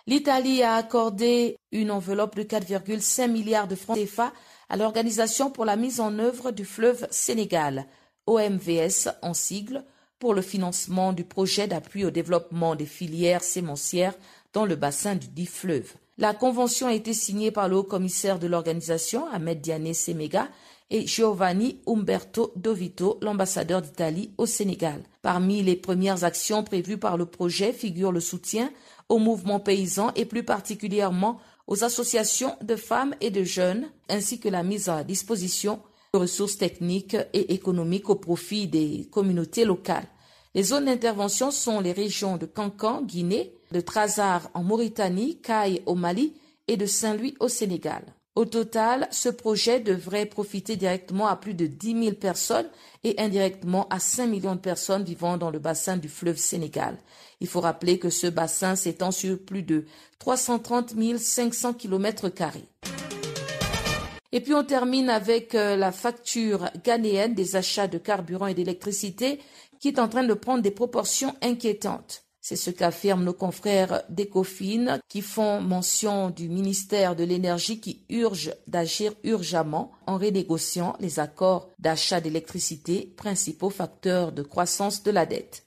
L'Italie 0.08 0.64
a 0.64 0.76
accordé 0.76 1.58
une 1.74 1.92
enveloppe 1.92 2.38
de 2.38 2.44
4,5 2.44 3.30
milliards 3.30 3.68
de 3.68 3.76
francs 3.76 3.98
CFA 3.98 4.32
à 4.70 4.78
l'Organisation 4.78 5.52
pour 5.52 5.66
la 5.66 5.76
mise 5.76 6.00
en 6.00 6.18
œuvre 6.18 6.52
du 6.52 6.64
fleuve 6.64 7.08
Sénégal, 7.12 7.88
OMVS 8.26 9.10
en 9.22 9.34
sigle, 9.34 9.84
pour 10.18 10.34
le 10.34 10.42
financement 10.42 11.14
du 11.14 11.24
projet 11.24 11.68
d'appui 11.68 12.06
au 12.06 12.10
développement 12.10 12.76
des 12.76 12.86
filières 12.86 13.44
sémencières 13.44 14.16
dans 14.54 14.66
le 14.66 14.76
bassin 14.76 15.16
du 15.16 15.28
dit 15.28 15.46
fleuve. 15.46 15.94
La 16.20 16.34
convention 16.34 16.88
a 16.88 16.94
été 16.94 17.14
signée 17.14 17.52
par 17.52 17.70
le 17.70 17.76
haut-commissaire 17.76 18.40
de 18.40 18.48
l'organisation, 18.48 19.28
Ahmed 19.32 19.62
Diane 19.62 19.94
Semega, 19.94 20.50
et 20.90 21.06
Giovanni 21.06 21.80
Umberto 21.86 22.54
Dovito, 22.56 23.20
l'ambassadeur 23.22 23.84
d'Italie 23.84 24.32
au 24.40 24.48
Sénégal. 24.48 25.04
Parmi 25.22 25.62
les 25.62 25.76
premières 25.76 26.24
actions 26.24 26.64
prévues 26.64 26.98
par 26.98 27.18
le 27.18 27.28
projet 27.28 27.72
figure 27.72 28.12
le 28.12 28.20
soutien 28.20 28.72
aux 29.10 29.20
mouvements 29.20 29.60
paysans 29.60 30.12
et 30.16 30.26
plus 30.26 30.44
particulièrement 30.44 31.40
aux 31.68 31.84
associations 31.84 32.56
de 32.64 32.76
femmes 32.76 33.14
et 33.22 33.30
de 33.30 33.44
jeunes, 33.44 33.88
ainsi 34.10 34.40
que 34.40 34.50
la 34.50 34.64
mise 34.64 34.90
à 34.90 35.04
disposition 35.04 35.82
de 36.14 36.20
ressources 36.20 36.58
techniques 36.58 37.18
et 37.34 37.54
économiques 37.54 38.10
au 38.10 38.16
profit 38.16 38.66
des 38.68 39.08
communautés 39.12 39.66
locales. 39.66 40.08
Les 40.56 40.64
zones 40.64 40.86
d'intervention 40.86 41.52
sont 41.52 41.80
les 41.80 41.92
régions 41.92 42.38
de 42.38 42.46
Cancan, 42.46 43.02
Guinée, 43.04 43.54
de 43.72 43.82
Trasar 43.82 44.50
en 44.54 44.64
Mauritanie, 44.64 45.40
Caille 45.42 45.82
au 45.86 45.96
Mali 45.96 46.34
et 46.68 46.78
de 46.78 46.86
Saint-Louis 46.86 47.36
au 47.40 47.48
Sénégal. 47.48 48.04
Au 48.38 48.46
total, 48.46 49.08
ce 49.10 49.30
projet 49.30 49.80
devrait 49.80 50.28
profiter 50.28 50.76
directement 50.76 51.26
à 51.26 51.36
plus 51.36 51.56
de 51.56 51.66
10 51.66 52.04
000 52.04 52.16
personnes 52.18 52.70
et 53.04 53.20
indirectement 53.20 53.88
à 53.90 54.00
5 54.00 54.28
millions 54.28 54.54
de 54.54 54.60
personnes 54.60 55.04
vivant 55.04 55.38
dans 55.38 55.50
le 55.50 55.58
bassin 55.58 55.98
du 55.98 56.08
fleuve 56.08 56.38
Sénégal. 56.38 57.00
Il 57.42 57.48
faut 57.48 57.62
rappeler 57.62 57.98
que 57.98 58.12
ce 58.12 58.28
bassin 58.28 58.76
s'étend 58.76 59.10
sur 59.10 59.40
plus 59.44 59.64
de 59.64 59.86
330 60.20 60.94
500 61.18 61.74
km 61.74 62.30
Et 64.32 64.42
puis 64.42 64.54
on 64.54 64.64
termine 64.64 65.10
avec 65.10 65.56
euh, 65.56 65.76
la 65.76 65.92
facture 65.92 66.70
ghanéenne 66.84 67.34
des 67.34 67.56
achats 67.56 67.88
de 67.88 67.98
carburant 67.98 68.46
et 68.46 68.54
d'électricité 68.54 69.40
qui 69.80 69.88
est 69.90 70.00
en 70.00 70.08
train 70.08 70.24
de 70.24 70.34
prendre 70.34 70.62
des 70.62 70.72
proportions 70.72 71.36
inquiétantes. 71.42 72.24
C'est 72.40 72.56
ce 72.56 72.70
qu'affirment 72.70 73.26
nos 73.26 73.34
confrères 73.34 74.04
d'Ecofin 74.08 75.00
qui 75.10 75.22
font 75.22 75.60
mention 75.60 76.30
du 76.30 76.48
ministère 76.48 77.16
de 77.16 77.26
l'Énergie 77.26 77.82
qui 77.82 78.06
urge 78.08 78.54
d'agir 78.68 79.14
urgemment 79.26 79.92
en 80.06 80.18
renégociant 80.18 80.96
les 81.02 81.20
accords 81.20 81.70
d'achat 81.78 82.22
d'électricité, 82.22 83.14
principaux 83.18 83.70
facteurs 83.70 84.32
de 84.32 84.44
croissance 84.44 85.04
de 85.04 85.12
la 85.12 85.26
dette. 85.26 85.67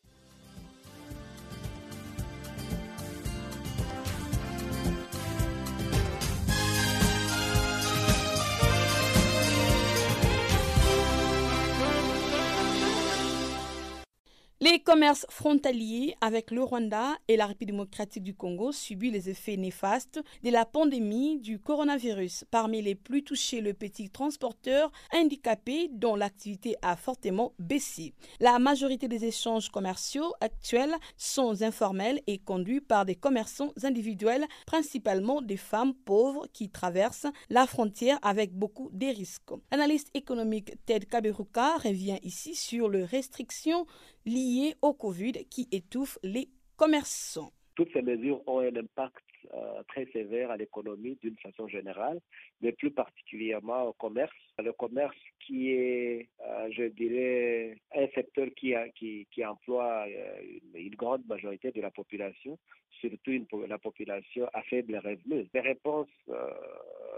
Les 14.63 14.79
commerces 14.79 15.25
frontaliers 15.31 16.15
avec 16.21 16.51
le 16.51 16.63
Rwanda 16.63 17.17
et 17.29 17.39
la 17.39 17.47
République 17.47 17.71
démocratique 17.71 18.23
du 18.23 18.35
Congo 18.35 18.73
subissent 18.73 19.15
les 19.15 19.31
effets 19.31 19.57
néfastes 19.57 20.21
de 20.45 20.51
la 20.51 20.67
pandémie 20.67 21.39
du 21.39 21.59
coronavirus. 21.59 22.45
Parmi 22.51 22.83
les 22.83 22.95
plus 22.95 23.25
touchés, 23.25 23.63
le 23.63 23.73
petit 23.73 24.11
transporteur 24.11 24.93
handicapé 25.15 25.89
dont 25.91 26.15
l'activité 26.15 26.77
a 26.83 26.97
fortement 26.97 27.55
baissé. 27.59 28.13
La 28.39 28.59
majorité 28.59 29.09
des 29.09 29.25
échanges 29.25 29.71
commerciaux 29.71 30.35
actuels 30.43 30.95
sont 31.17 31.63
informels 31.63 32.21
et 32.27 32.37
conduits 32.37 32.83
par 32.83 33.07
des 33.07 33.15
commerçants 33.15 33.73
individuels, 33.83 34.47
principalement 34.67 35.41
des 35.41 35.57
femmes 35.57 35.95
pauvres 35.95 36.47
qui 36.53 36.69
traversent 36.69 37.29
la 37.49 37.67
frontière 37.67 38.19
avec 38.21 38.53
beaucoup 38.53 38.91
de 38.93 39.07
risques. 39.07 39.55
L'analyste 39.73 40.11
économique 40.13 40.75
Ted 40.85 41.07
Kaberuka 41.07 41.79
revient 41.79 42.19
ici 42.23 42.55
sur 42.55 42.91
les 42.91 43.07
restrictions 43.07 43.87
liées 44.27 44.50
au 44.83 44.95
Covid 44.95 45.45
qui 45.51 45.69
étouffent 45.73 46.19
les 46.23 46.49
commerçants. 46.77 47.53
Toutes 47.77 47.93
ces 47.93 48.03
mesures 48.03 48.43
ont 48.47 48.61
un 48.61 48.75
impact 48.77 49.25
euh, 49.55 49.83
très 49.89 50.07
sévère 50.13 50.51
à 50.51 50.57
l'économie 50.57 51.17
d'une 51.23 51.37
façon 51.39 51.67
générale, 51.67 52.21
mais 52.61 52.73
plus 52.73 52.91
particulièrement 52.91 53.85
au 53.85 53.93
commerce. 53.95 54.37
Le 54.59 54.73
commerce 54.73 55.17
qui 55.41 55.71
est, 55.71 56.29
euh, 56.45 56.69
je 56.71 56.85
dirais, 56.85 57.79
un 57.95 58.07
secteur 58.15 58.49
qui, 58.57 58.75
emploie 59.45 60.05
euh, 60.09 60.43
une, 60.75 60.95
grande 60.95 61.27
majorité 61.27 61.71
de 61.71 61.81
la 61.81 61.91
population, 61.91 62.59
surtout 63.01 63.33
la 63.67 63.79
population 63.79 64.47
à 64.53 64.63
faible 64.63 64.97
revenu. 64.97 65.49
Les 65.55 65.61
réponses 65.61 66.09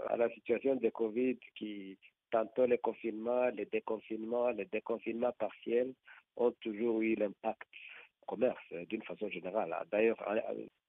à 0.07 0.15
la 0.17 0.29
situation 0.29 0.75
de 0.75 0.89
Covid 0.89 1.37
qui 1.55 1.97
tantôt 2.33 2.65
les 2.65 2.79
confinements, 2.79 3.49
les 3.49 3.65
déconfinements, 3.65 4.49
les 4.49 4.65
déconfinements 4.65 5.33
partiels 5.37 5.93
ont 6.37 6.51
toujours 6.61 7.01
eu 7.01 7.15
l'impact 7.15 7.67
commerce 8.23 8.73
d'une 8.89 9.03
façon 9.03 9.29
générale. 9.29 9.75
D'ailleurs, 9.91 10.17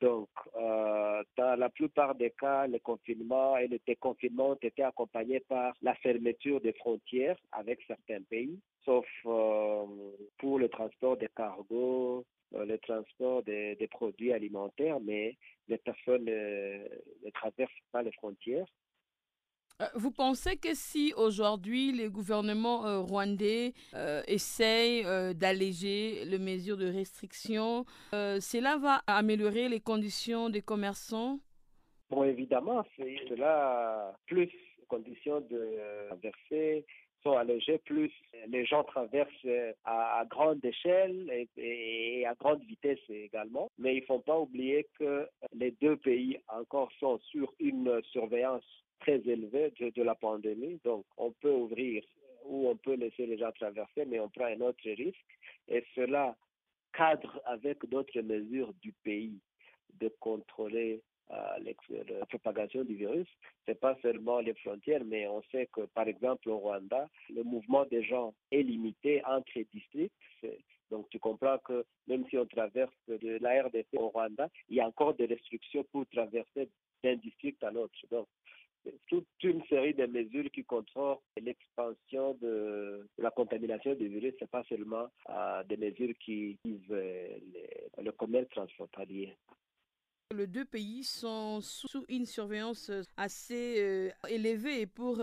donc, 0.01 0.29
euh, 0.57 1.23
dans 1.37 1.59
la 1.59 1.69
plupart 1.69 2.15
des 2.15 2.31
cas, 2.31 2.67
les 2.67 2.81
confinements 2.81 3.57
et 3.57 3.69
les 3.69 3.81
déconfinements 3.87 4.51
ont 4.51 4.59
été 4.61 4.83
accompagnés 4.83 5.41
par 5.41 5.75
la 5.83 5.95
fermeture 5.97 6.61
des 6.61 6.73
frontières 6.75 7.37
avec 7.53 7.81
certains 7.87 8.23
pays, 8.23 8.59
sauf 8.85 9.07
euh, 9.27 9.85
pour 10.39 10.59
le 10.59 10.69
transport 10.69 11.17
des 11.17 11.29
cargos, 11.35 12.25
euh, 12.55 12.65
le 12.65 12.79
transport 12.79 13.43
des, 13.43 13.89
produits 13.91 14.33
alimentaires, 14.33 15.01
mais 15.01 15.37
les 15.69 15.79
personnes 15.79 16.25
ne 16.25 17.31
traversent 17.33 17.73
pas 17.93 18.03
les 18.03 18.13
frontières. 18.13 18.67
Euh, 19.83 19.87
vous 19.97 20.13
pensez 20.13 20.57
que 20.57 20.73
si 20.73 21.13
aujourd'hui 21.17 21.91
les 21.91 22.09
gouvernements 22.09 22.87
euh, 22.87 23.01
rwandais 23.01 23.73
euh, 23.95 24.23
essayent 24.29 25.05
euh, 25.05 25.33
d'alléger 25.35 26.25
les 26.27 26.39
mesures 26.39 26.77
de 26.77 26.87
restriction, 26.87 27.85
cela 28.13 28.79
va 28.79 29.03
améliorer 29.09 29.69
les 29.69 29.81
conditions 29.81 30.49
des 30.49 30.63
commerçants? 30.63 31.41
Bon, 32.11 32.23
évidemment, 32.23 32.85
cela 32.97 34.15
plus 34.27 34.51
conditions 34.89 35.41
de 35.41 35.77
verser 36.23 36.85
sont 37.25 37.33
allégées, 37.33 37.79
plus 37.79 38.13
les 38.49 38.67
gens 38.67 38.85
traversent 38.85 39.49
à, 39.85 40.25
grande 40.29 40.65
échelle 40.65 41.47
et, 41.57 42.25
à 42.27 42.35
grande 42.35 42.63
vitesse 42.65 43.01
également. 43.09 43.71
Mais 43.79 43.97
il 43.97 44.03
ne 44.03 44.07
faut 44.07 44.19
pas 44.21 44.39
oublier 44.39 44.87
que 44.99 45.27
les 45.55 45.73
deux 45.81 45.97
pays 45.97 46.39
encore 46.49 46.93
sont 47.01 47.19
sur 47.31 47.53
une 47.59 48.01
surveillance 48.13 48.84
très 49.01 49.21
élevée 49.27 49.73
de, 49.79 50.03
la 50.03 50.15
pandémie. 50.15 50.81
Donc, 50.85 51.05
on 51.17 51.33
peut 51.33 51.53
ouvrir 51.53 52.03
ou 52.47 52.69
on 52.69 52.77
peut 52.77 52.95
laisser 52.95 53.27
les 53.27 53.39
gens 53.39 53.53
traverser, 53.53 54.05
mais 54.07 54.21
on 54.21 54.29
prend 54.29 54.45
un 54.47 54.61
autre 54.61 54.85
risque. 54.85 55.25
Et 55.69 55.85
cela 55.95 56.37
cadre 56.93 57.41
avec 57.47 57.85
d'autres 57.87 58.21
mesures 58.21 58.73
du 58.83 58.93
pays 59.05 59.39
de 60.01 60.09
contrôler 60.21 61.03
euh, 61.31 61.73
la 62.19 62.27
propagation 62.27 62.85
du 62.85 62.97
virus. 62.97 63.27
Ce 63.65 63.71
n'est 63.71 63.77
pas 63.77 63.97
seulement 64.03 64.41
les 64.41 64.55
frontières, 64.55 65.05
mais 65.05 65.27
on 65.27 65.43
sait 65.51 65.69
que, 65.73 65.83
par 65.83 66.07
exemple, 66.07 66.51
au 66.51 66.59
Rwanda, 66.59 67.09
le 67.35 67.43
mouvement 67.43 67.85
des 67.87 68.03
gens 68.03 68.35
est 68.51 68.63
limité 68.63 69.25
entre 69.25 69.51
les 69.55 69.67
districts. 69.73 70.13
Donc, 70.91 71.09
tu 71.09 71.19
comprends 71.19 71.59
que 71.59 71.85
même 72.07 72.27
si 72.29 72.37
on 72.37 72.47
traverse 72.47 72.93
de 73.09 73.39
la 73.41 73.63
RDC 73.63 73.87
au 73.95 74.09
Rwanda, 74.09 74.49
il 74.69 74.77
y 74.77 74.81
a 74.81 74.87
encore 74.87 75.15
des 75.15 75.27
restrictions 75.27 75.85
pour 75.91 76.07
traverser 76.07 76.69
d'un 77.03 77.17
district 77.17 77.63
à 77.65 77.71
l'autre. 77.71 77.99
Donc, 78.11 78.29
toute 79.07 79.27
une 79.43 79.63
série 79.67 79.95
de 79.95 80.07
mesures 80.07 80.51
qui 80.53 80.65
contrôlent 80.65 81.19
l'expansion 81.41 82.35
de, 82.41 83.07
la 83.19 83.31
contamination 83.31 83.95
du 83.95 84.09
virus. 84.09 84.35
Ce 84.39 84.45
n'est 84.45 84.49
pas 84.49 84.65
seulement 84.65 85.09
euh, 85.31 85.63
des 85.65 85.77
mesures 85.77 86.15
qui 86.25 86.59
visent 86.65 86.81
euh, 86.91 87.39
le 88.03 88.13
commerce 88.13 88.49
transfrontalier. 88.51 89.37
Les 90.35 90.47
deux 90.47 90.65
pays 90.65 91.05
sont 91.05 91.61
sous 91.61 92.05
une 92.09 92.27
surveillance 92.27 92.91
assez 93.17 93.77
euh, 93.79 94.11
élevée 94.29 94.87
pour 94.87 95.23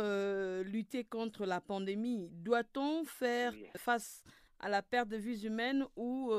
lutter 0.63 1.03
contre 1.03 1.45
la 1.45 1.59
pandémie. 1.59 2.29
Doit-on 2.31 3.03
faire 3.03 3.53
face 3.75 4.23
à 4.59 4.69
la 4.69 4.81
perte 4.81 5.09
de 5.09 5.17
vies 5.17 5.45
humaines 5.45 5.85
ou 5.95 6.31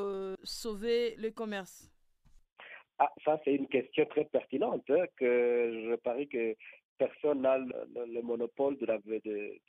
sauver 0.44 1.16
le 1.16 1.30
commerce? 1.30 1.92
Ah, 2.98 3.10
ça, 3.24 3.40
c'est 3.44 3.54
une 3.54 3.66
question 3.66 4.06
très 4.06 4.24
pertinente 4.26 4.84
hein, 4.90 5.04
que 5.16 5.88
je 5.90 5.96
parie 5.96 6.28
que 6.28 6.54
personne 7.02 7.42
n'a 7.42 7.58
le, 7.58 8.22
monopole 8.22 8.76
de 8.78 8.86
la, 8.86 8.98
de, 8.98 9.60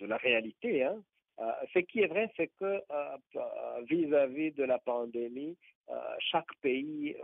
de, 0.00 0.06
la 0.06 0.16
réalité. 0.16 0.84
Hein. 0.84 1.02
Euh, 1.40 1.50
ce 1.72 1.80
qui 1.80 2.00
est 2.00 2.06
vrai, 2.06 2.30
c'est 2.36 2.50
que 2.60 2.64
euh, 2.64 3.80
vis-à-vis 3.88 4.52
de 4.52 4.64
la 4.64 4.78
pandémie, 4.78 5.56
euh, 5.90 5.94
chaque 6.18 6.54
pays 6.62 7.16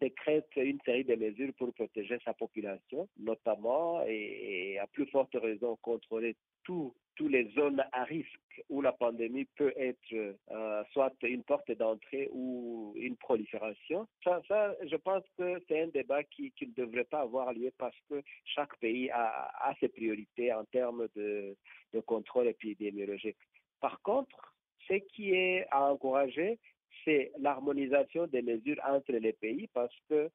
décrète 0.00 0.48
une 0.56 0.80
série 0.84 1.04
de 1.04 1.16
mesures 1.16 1.52
pour 1.58 1.72
protéger 1.74 2.18
sa 2.24 2.34
population, 2.34 3.08
notamment 3.18 4.02
et, 4.06 4.78
à 4.78 4.86
plus 4.86 5.06
forte 5.06 5.34
raison 5.34 5.76
contrôler 5.82 6.36
tout 6.62 6.94
toutes 7.16 7.32
les 7.32 7.50
zones 7.50 7.84
à 7.92 8.04
risque 8.04 8.62
où 8.70 8.80
la 8.80 8.92
pandémie 8.92 9.44
peut 9.56 9.74
être 9.76 10.38
euh, 10.50 10.84
soit 10.92 11.12
une 11.22 11.42
porte 11.42 11.70
d'entrée 11.72 12.30
ou 12.32 12.94
une 12.96 13.16
prolifération. 13.16 14.06
Ça, 14.24 14.40
je 14.48 14.96
pense 14.96 15.24
que 15.36 15.60
c'est 15.68 15.82
un 15.82 15.88
débat 15.88 16.22
qui, 16.24 16.52
ne 16.62 16.84
devrait 16.84 17.04
pas 17.04 17.20
avoir 17.20 17.52
lieu 17.52 17.72
parce 17.76 17.96
que 18.08 18.22
chaque 18.44 18.74
pays 18.78 19.10
a, 19.10 19.50
a 19.68 19.74
ses 19.80 19.88
priorités 19.88 20.50
en 20.52 20.64
termes 20.64 21.08
de, 21.14 21.54
de 21.92 22.00
contrôle 22.00 22.48
épidémiologique. 22.48 23.36
Par 23.80 24.00
contre, 24.00 24.54
ce 24.88 24.94
qui 24.94 25.32
est 25.32 25.66
à 25.70 25.92
encourager, 25.92 26.58
c'est 27.04 27.32
l'harmonisation 27.38 28.26
des 28.26 28.42
mesures 28.42 28.80
entre 28.86 29.12
les 29.12 29.32
pays 29.32 29.68
parce 29.72 29.94
que 30.08 30.30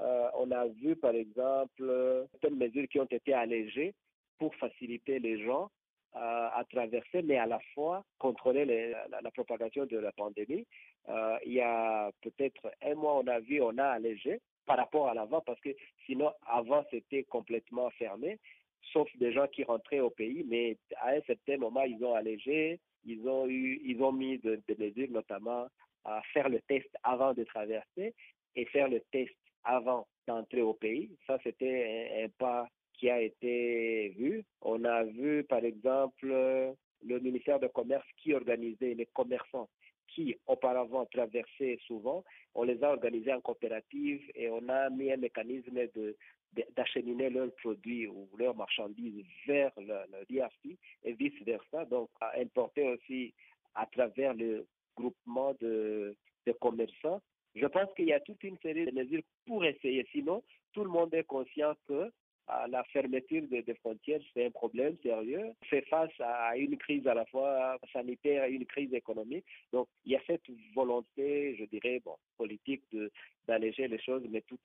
euh, 0.00 0.28
on 0.34 0.50
a 0.50 0.66
vu, 0.66 0.96
par 0.96 1.14
exemple, 1.14 2.26
certaines 2.32 2.58
mesures 2.58 2.88
qui 2.88 2.98
ont 3.00 3.08
été 3.10 3.32
allégées 3.32 3.94
pour 4.38 4.54
faciliter 4.56 5.18
les 5.18 5.42
gens 5.42 5.70
à 6.14 6.62
traverser, 6.70 7.22
mais 7.22 7.38
à 7.38 7.46
la 7.46 7.58
fois 7.74 8.04
contrôler 8.18 8.64
la, 8.64 9.30
propagation 9.32 9.84
de 9.84 9.98
la 9.98 10.12
pandémie. 10.12 10.64
Euh, 11.08 11.36
il 11.44 11.54
y 11.54 11.60
a 11.60 12.10
peut-être 12.22 12.70
un 12.82 12.94
mois, 12.94 13.16
on 13.16 13.26
a 13.26 13.40
vu, 13.40 13.60
on 13.60 13.76
a 13.78 13.86
allégé 13.86 14.40
par 14.66 14.76
rapport 14.78 15.08
à 15.08 15.14
l'avant, 15.14 15.40
parce 15.40 15.60
que 15.60 15.70
sinon, 16.06 16.32
avant, 16.46 16.84
c'était 16.90 17.24
complètement 17.24 17.90
fermé, 17.90 18.38
sauf 18.92 19.08
des 19.16 19.32
gens 19.32 19.46
qui 19.48 19.64
rentraient 19.64 20.00
au 20.00 20.10
pays, 20.10 20.44
mais 20.48 20.76
à 21.00 21.10
un 21.10 21.20
certain 21.22 21.56
moment, 21.58 21.82
ils 21.82 22.02
ont 22.04 22.14
allégé, 22.14 22.80
ils 23.04 23.26
ont, 23.28 23.46
eu, 23.46 23.80
ils 23.84 24.02
ont 24.02 24.12
mis 24.12 24.38
des 24.38 24.60
mesures, 24.78 25.10
notamment 25.10 25.66
à 26.04 26.22
faire 26.32 26.48
le 26.48 26.60
test 26.62 26.88
avant 27.02 27.34
de 27.34 27.44
traverser 27.44 28.14
et 28.56 28.64
faire 28.66 28.88
le 28.88 29.00
test 29.12 29.34
avant 29.64 30.06
d'entrer 30.26 30.62
au 30.62 30.74
pays. 30.74 31.10
Ça, 31.26 31.38
c'était 31.42 32.20
un, 32.20 32.24
un 32.24 32.28
pas 32.38 32.68
qui 32.94 33.10
a 33.10 33.20
été 33.20 34.10
vu. 34.10 34.44
On 34.60 34.84
a 34.84 35.04
vu, 35.04 35.44
par 35.44 35.64
exemple, 35.64 36.26
le 36.26 37.20
ministère 37.20 37.60
de 37.60 37.66
Commerce 37.68 38.06
qui 38.18 38.34
organisait 38.34 38.94
les 38.94 39.06
commerçants 39.06 39.68
qui 40.08 40.36
auparavant 40.46 41.06
traversaient 41.06 41.78
souvent. 41.86 42.24
On 42.54 42.62
les 42.62 42.82
a 42.82 42.90
organisés 42.90 43.32
en 43.32 43.40
coopérative 43.40 44.22
et 44.34 44.48
on 44.48 44.68
a 44.68 44.90
mis 44.90 45.12
un 45.12 45.16
mécanisme 45.16 45.74
de, 45.94 46.16
d'acheminer 46.76 47.30
leurs 47.30 47.52
produits 47.56 48.06
ou 48.06 48.28
leurs 48.36 48.54
marchandises 48.56 49.24
vers 49.46 49.72
le, 49.76 49.94
le 50.12 50.24
DRC 50.30 50.76
et 51.04 51.12
vice-versa. 51.12 51.84
Donc, 51.86 52.08
à 52.20 52.38
importer 52.38 52.88
aussi 52.88 53.34
à 53.74 53.86
travers 53.86 54.34
le 54.34 54.66
groupement 54.96 55.54
de, 55.60 56.16
de 56.46 56.52
commerçants. 56.52 57.20
Je 57.54 57.66
pense 57.66 57.92
qu'il 57.94 58.06
y 58.06 58.12
a 58.12 58.20
toute 58.20 58.42
une 58.42 58.58
série 58.58 58.86
de 58.86 58.90
mesures 58.92 59.22
pour 59.46 59.64
essayer. 59.64 60.06
Sinon, 60.12 60.42
tout 60.72 60.84
le 60.84 60.90
monde 60.90 61.14
est 61.14 61.24
conscient 61.24 61.74
que 61.86 62.10
la 62.68 62.84
fermeture 62.84 63.42
des 63.48 63.74
frontières, 63.74 64.20
c'est 64.34 64.46
un 64.46 64.50
problème 64.50 64.96
sérieux. 65.02 65.52
On 65.62 65.64
fait 65.64 65.86
face 65.88 66.12
à 66.20 66.56
une 66.56 66.76
crise 66.76 67.06
à 67.06 67.14
la 67.14 67.24
fois 67.26 67.78
sanitaire 67.92 68.44
et 68.44 68.52
une 68.52 68.66
crise 68.66 68.92
économique. 68.92 69.46
Donc, 69.72 69.88
il 70.04 70.12
y 70.12 70.16
a 70.16 70.20
cette 70.26 70.46
volonté, 70.74 71.56
je 71.56 71.64
dirais, 71.64 72.00
bon, 72.04 72.16
politique 72.36 72.84
d'alléger 73.46 73.88
les 73.88 74.00
choses, 74.00 74.22
mais 74.28 74.42
tout, 74.42 74.58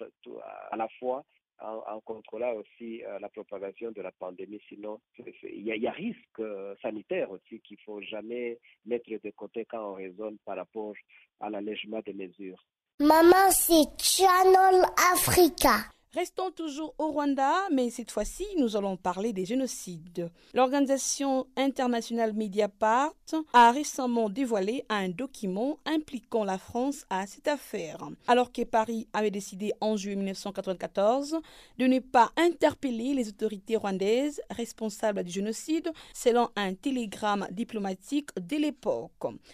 à 0.71 0.75
la 0.75 0.89
fois 0.99 1.23
en, 1.61 1.99
contrôlant 2.01 2.53
aussi 2.53 3.03
euh, 3.03 3.19
la 3.19 3.29
propagation 3.29 3.91
de 3.91 4.01
la 4.01 4.11
pandémie. 4.11 4.61
Sinon, 4.69 4.99
il 5.43 5.67
y, 5.67 5.79
y 5.79 5.87
a 5.87 5.91
risque 5.91 6.39
euh, 6.39 6.75
sanitaire 6.81 7.29
aussi 7.31 7.59
qu'il 7.61 7.77
faut 7.85 8.01
jamais 8.01 8.59
mettre 8.85 9.09
de 9.09 9.29
côté 9.31 9.65
quand 9.65 9.91
on 9.91 9.93
raisonne 9.95 10.37
par 10.45 10.57
rapport 10.57 10.93
à 11.39 11.49
l'allègement 11.49 11.99
des 12.05 12.13
mesures. 12.13 12.65
Maman, 12.99 13.49
c'est 13.51 13.87
Channel 14.01 14.83
Africa. 15.13 15.89
Restons 16.15 16.49
toujours 16.49 16.95
au 16.97 17.11
Rwanda, 17.11 17.53
mais 17.71 17.91
cette 17.91 18.09
fois-ci, 18.09 18.43
nous 18.57 18.75
allons 18.75 18.97
parler 18.97 19.31
des 19.31 19.45
génocides. 19.45 20.31
L'organisation 20.55 21.45
internationale 21.55 22.33
Mediapart 22.33 23.13
a 23.53 23.69
récemment 23.71 24.27
dévoilé 24.27 24.85
un 24.89 25.09
document 25.09 25.77
impliquant 25.85 26.43
la 26.43 26.57
France 26.57 27.05
à 27.11 27.27
cette 27.27 27.47
affaire. 27.47 28.09
Alors 28.25 28.51
que 28.51 28.63
Paris 28.63 29.07
avait 29.13 29.29
décidé 29.29 29.71
en 29.81 29.97
juillet 29.97 30.15
1994 30.15 31.37
de 31.77 31.85
ne 31.85 31.99
pas 31.99 32.31
interpeller 32.37 33.13
les 33.13 33.29
autorités 33.29 33.77
rwandaises 33.77 34.41
responsables 34.49 35.23
du 35.23 35.31
génocide, 35.31 35.91
selon 36.15 36.49
un 36.55 36.73
télégramme 36.73 37.47
diplomatique 37.51 38.31
de 38.35 38.57
l'époque. 38.57 39.11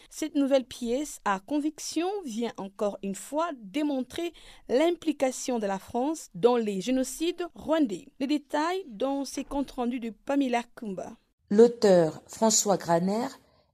Cette 0.10 0.36
nouvelle 0.36 0.64
pièce 0.64 1.20
à 1.26 1.41
conviction 1.41 2.08
vient 2.24 2.53
encore 2.56 2.97
une 3.03 3.16
fois 3.16 3.49
démontrer 3.62 4.32
l'implication 4.70 5.60
de 5.60 5.68
la 5.68 5.80
France 5.80 6.30
dans 6.34 6.45
les 6.54 6.82
génocides 6.82 7.48
rwandais. 7.56 8.08
Les 8.20 8.28
détails 8.28 8.84
dans 8.88 9.26
ces 9.26 9.43
comptes 9.43 9.72
rendus 9.72 10.00
de 10.00 10.12
Pamela 10.12 10.62
Kumba. 10.76 11.14
L'auteur 11.50 12.22
François 12.28 12.78
Graner 12.78 13.28